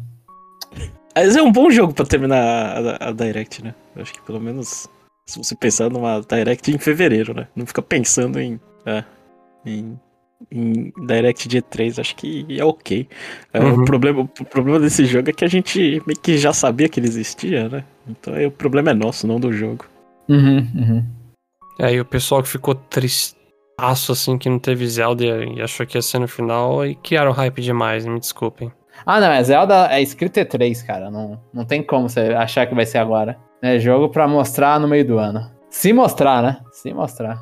[1.16, 3.74] Mas é um bom jogo pra terminar a, a- a Direct, né?
[3.96, 4.88] Eu acho que pelo menos
[5.26, 7.48] se você pensar numa Direct em fevereiro, né?
[7.56, 8.60] Não fica pensando em.
[8.86, 9.04] é,
[9.66, 9.98] em,
[10.52, 13.08] em Direct dia 3, acho que é ok.
[13.54, 13.82] É, Uhum.
[13.82, 17.00] o, problema, o problema desse jogo é que a gente meio que já sabia que
[17.00, 17.86] ele existia, né?
[18.08, 19.86] Então aí, o problema é nosso, não do jogo.
[20.28, 21.06] Uhum, uhum.
[21.80, 25.98] É, e o pessoal que ficou tristaço, assim, que não teve Zelda e achou que
[25.98, 28.72] ia ser no final, e criaram hype demais, me desculpem.
[29.06, 31.12] Ah, não, é Zelda é escrito E3, cara.
[31.12, 33.38] Não, não tem como você achar que vai ser agora.
[33.62, 35.52] É jogo pra mostrar no meio do ano.
[35.70, 36.60] Se mostrar, né?
[36.72, 37.40] Se mostrar.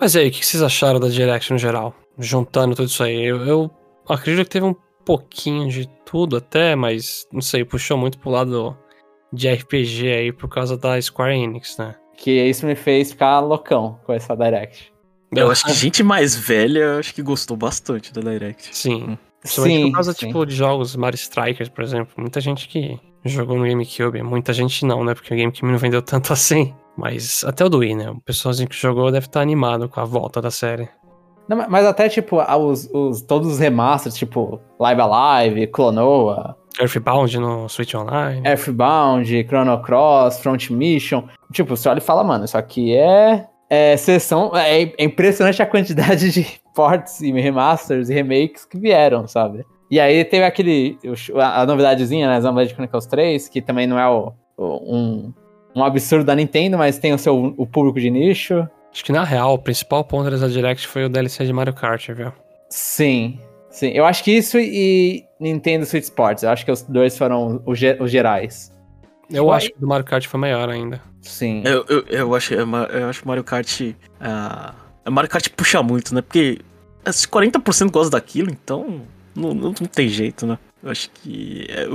[0.00, 1.94] Mas e aí, o que vocês acharam da Direct no geral?
[2.18, 3.24] Juntando tudo isso aí.
[3.24, 3.70] Eu, eu
[4.08, 4.74] acredito que teve um
[5.04, 8.76] pouquinho de tudo até, mas não sei, puxou muito pro lado
[9.32, 11.94] de RPG aí por causa da Square Enix, né?
[12.16, 14.92] Que isso me fez ficar loucão com essa Direct.
[15.34, 18.74] Eu acho que gente mais velha acho que gostou bastante da Direct.
[18.74, 19.18] Sim.
[19.40, 20.26] Principalmente Sim, por causa, sim.
[20.26, 22.12] tipo, de jogos Mario Strikers, por exemplo.
[22.16, 24.22] Muita gente que jogou no GameCube.
[24.22, 25.14] Muita gente não, né?
[25.14, 26.74] Porque o GameCube não vendeu tanto assim.
[26.96, 28.10] Mas até o do Wii, né?
[28.10, 30.88] O pessoalzinho que jogou deve estar animado com a volta da série.
[31.48, 37.68] Não, mas- até, tipo, os, os- todos os remasters, tipo, Live Alive, Clonoa, Earthbound no
[37.68, 38.42] Switch Online.
[38.46, 41.24] Earthbound, Chrono Cross, Front Mission.
[41.52, 43.46] Tipo, você olha e fala, mano, isso aqui é.
[43.70, 44.50] É sessão.
[44.56, 46.46] É, é impressionante a quantidade de
[46.78, 49.64] ports e remasters e remakes que vieram, sabe?
[49.90, 50.96] E aí teve aquele.
[51.42, 52.36] A, novidadezinha, né?
[52.40, 55.32] Xenoblade Chronicles 3, que também não é o, o- um,
[55.74, 58.68] um absurdo da Nintendo, mas tem o seu o público de nicho.
[58.92, 62.08] Acho que na real, o principal ponto dessa Direct foi o DLC de Mario Kart,
[62.10, 62.32] viu?
[62.70, 63.38] Sim,
[63.70, 63.88] sim.
[63.88, 66.42] Eu acho que isso e Nintendo Switch Sports.
[66.42, 68.72] Eu acho que os dois foram os, ge- os gerais.
[69.30, 71.00] Eu acho que o do Mario Kart foi maior ainda.
[71.22, 71.62] Sim.
[71.64, 73.80] Eu, eu, eu acho, eu acho Mario Kart.
[74.20, 74.74] ah,
[75.10, 76.20] Mario Kart puxa muito, né?
[76.22, 76.58] Porque
[77.06, 79.02] se 40% gosta daquilo, então
[79.34, 80.58] não, não, não tem jeito, né?
[80.82, 81.86] Eu acho que é,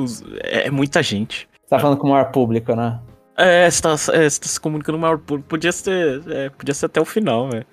[0.63, 1.47] é- é muita gente.
[1.63, 2.99] Você tá falando com o maior público, né?
[3.35, 5.49] É, você tá, é, você tá se comunicando maior público.
[5.49, 7.65] Podia ser, é, podia ser até o final, velho.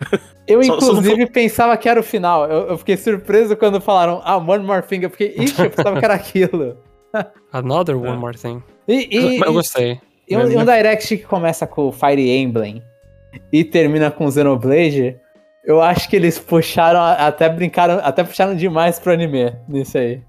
[0.47, 2.51] Eu, Só- só não inclusive, pensava que era o final.
[2.51, 5.01] Eu, eu fiquei surpreso quando falaram, ah, One More Thing.
[5.03, 6.79] Eu fiquei, ixi, eu pensava que era aquilo.
[7.53, 8.17] Another One É.
[8.17, 8.63] More Thing.
[8.89, 10.01] E, e, Mas eu e- gostei.
[10.29, 12.83] e um, e um Direct que começa com Fire Emblem
[13.53, 15.17] e termina com Xenoblade,
[15.65, 20.21] eu acho que eles puxaram, até brincaram, até puxaram demais pro anime nisso aí.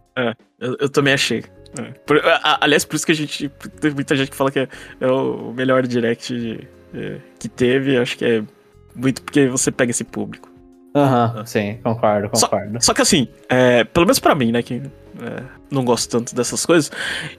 [0.59, 1.43] Eu, eu também achei.
[1.79, 1.83] É.
[2.05, 3.47] Por- a- aliás, por isso que a gente.
[3.79, 4.67] Tem muita gente que fala que é,
[4.99, 7.97] é o melhor direct é, que teve.
[7.97, 8.43] Acho que é
[8.95, 10.49] muito porque você pega esse público.
[10.93, 11.45] Aham, Ah.
[11.45, 12.83] sim, concordo, Só- concordo.
[12.83, 14.73] Só que assim, é, pelo menos pra mim, né, que
[15.21, 16.91] é, não gosto tanto dessas coisas,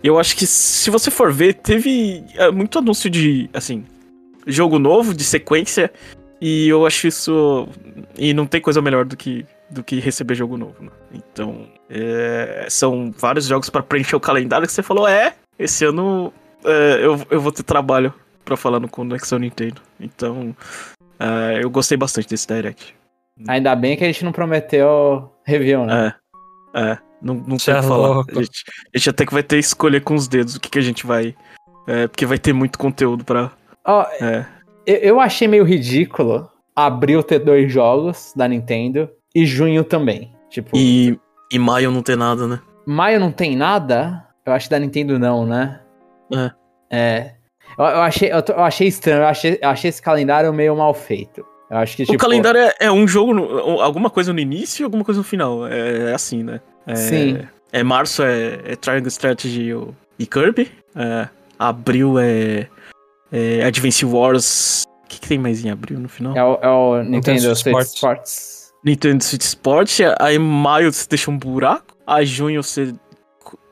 [0.03, 3.85] eu acho que se você for ver, teve é, muito anúncio de, assim,
[4.47, 5.93] jogo novo, de sequência,
[6.45, 7.69] e eu acho isso.
[8.19, 10.91] E não tem coisa melhor do que, do que receber jogo novo, né?
[11.15, 16.33] Então, é, são vários jogos pra preencher o calendário que você falou, é, esse ano
[16.65, 18.13] é, eu, eu vou ter trabalho
[18.45, 19.81] pra falar no Conexão Nintendo.
[20.01, 20.53] Então,
[21.17, 22.93] é, eu gostei bastante desse Direct.
[23.47, 26.13] Ainda bem que a gente não prometeu review, né?
[26.75, 26.91] É.
[26.91, 26.99] É.
[27.23, 28.25] Não, não tem o é que falar.
[28.29, 30.69] A gente, a gente até que vai ter que escolher com os dedos o que,
[30.69, 31.37] que a gente vai.
[31.87, 33.53] É, porque vai ter muito conteúdo pra.
[33.85, 34.45] Ó, É.
[34.87, 40.33] eu, achei meio ridículo abril ter dois jogos da Nintendo e junho também.
[40.49, 41.19] Tipo, E,
[41.51, 42.61] e maio não ter nada, né?
[42.87, 44.27] maio não tem nada?
[44.45, 45.81] Eu acho que da Nintendo não, né?
[46.35, 46.51] É.
[46.91, 47.35] É.
[47.79, 50.93] Eu, eu achei, eu, eu achei estranho, eu achei, eu achei esse calendário meio mal
[50.93, 51.45] feito.
[51.71, 52.17] Eu acho que, tipo...
[52.17, 55.25] o calendário é, é um jogo, no- alguma coisa no início e alguma coisa no
[55.25, 55.67] final.
[55.67, 56.61] É, é assim, né?
[56.87, 57.39] É, Sim.
[57.73, 60.71] É março é, é Triangle Strategy e e Kirby.
[60.95, 61.29] É,
[61.59, 62.67] abril é,
[63.33, 64.85] é Advance Wars.
[65.05, 66.37] O que, que tem mais em abril no final?
[66.37, 67.95] É o, é o Nintendo Switch Switch Sports.
[67.95, 68.73] Sports.
[68.85, 72.93] Nintendo Switch Sport, aí em maio você deixa um buraco, aí junho você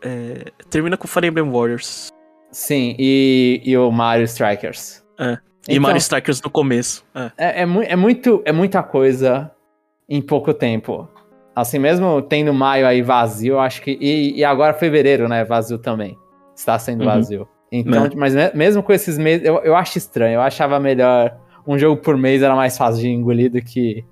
[0.02, 2.08] é, termina com Fire Emblem Warriors.
[2.52, 5.02] Sim, e, e o Mario Strikers.
[5.18, 5.32] É.
[5.68, 7.04] E Então, Mario Strikers no começo.
[7.14, 7.30] É.
[7.36, 9.50] É, é, mu- é muito, é muita coisa
[10.08, 11.08] em pouco tempo.
[11.54, 13.96] Assim, mesmo tendo maio aí vazio, acho que.
[14.00, 15.44] E, e agora fevereiro, né?
[15.44, 16.16] Vazio também.
[16.56, 17.06] Está sendo Uhum.
[17.06, 17.48] vazio.
[17.72, 18.10] Então, Né.
[18.16, 20.34] mas me- mesmo com esses meses, eu, eu acho estranho.
[20.34, 21.36] Eu achava melhor.
[21.66, 24.04] Um jogo por mês era mais fácil de engolir do que.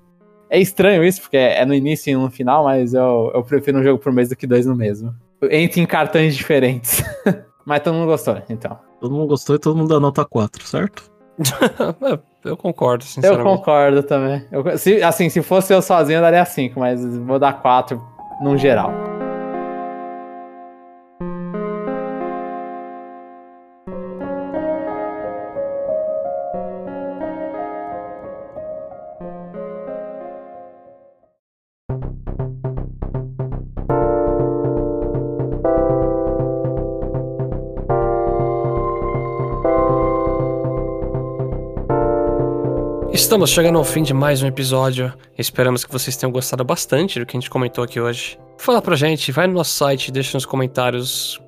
[0.49, 3.83] É estranho isso, porque é no início e no final, mas eu, eu prefiro um
[3.83, 5.13] jogo por mês do que dois no mesmo.
[5.51, 7.03] Entre em cartões diferentes.
[7.65, 8.77] mas todo mundo gostou, então.
[8.99, 11.03] Todo mundo gostou e todo mundo dá nota 4, certo?
[12.45, 13.43] É, eu concordo, Eu sinceramente.
[13.57, 14.45] concordo também.
[14.51, 18.01] Eu- se, assim, se fosse eu sozinho, eu daria 5, mas vou dar 4
[18.41, 18.93] num geral.
[43.29, 45.13] Estamos chegando ao fim de mais um episódio.
[45.37, 48.39] Esperamos que vocês tenham gostado bastante do que a gente comentou aqui hoje.
[48.57, 51.39] Fala pra gente, vai no nosso site, deixa nos comentários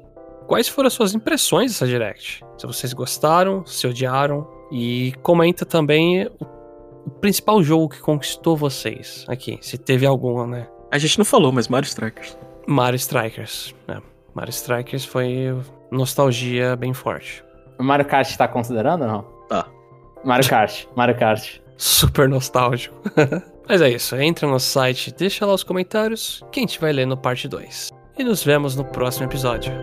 [0.45, 2.45] quais foram as suas impressões dessa Direct.
[2.55, 4.47] Se vocês gostaram, se odiaram.
[4.71, 9.57] E comenta também o, principal jogo que conquistou vocês aqui.
[9.59, 10.67] Se teve algum, né?
[10.91, 12.37] A gente não falou, mas Mario Strikers.
[12.67, 13.73] Mario Strikers.
[13.87, 13.99] né?
[14.35, 15.59] Mario Strikers foi
[15.89, 17.43] nostalgia bem forte.
[17.79, 19.21] O Mario Kart tá considerando ou não?
[19.49, 19.65] Tá.
[20.23, 21.60] Mario Kart, Mario Kart.
[21.81, 22.95] Super nostálgico.
[23.67, 27.07] Mas é isso, entra no site, deixa lá os comentários que a gente vai ler
[27.07, 27.89] no parte 2.
[28.19, 29.73] E nos vemos no próximo episódio.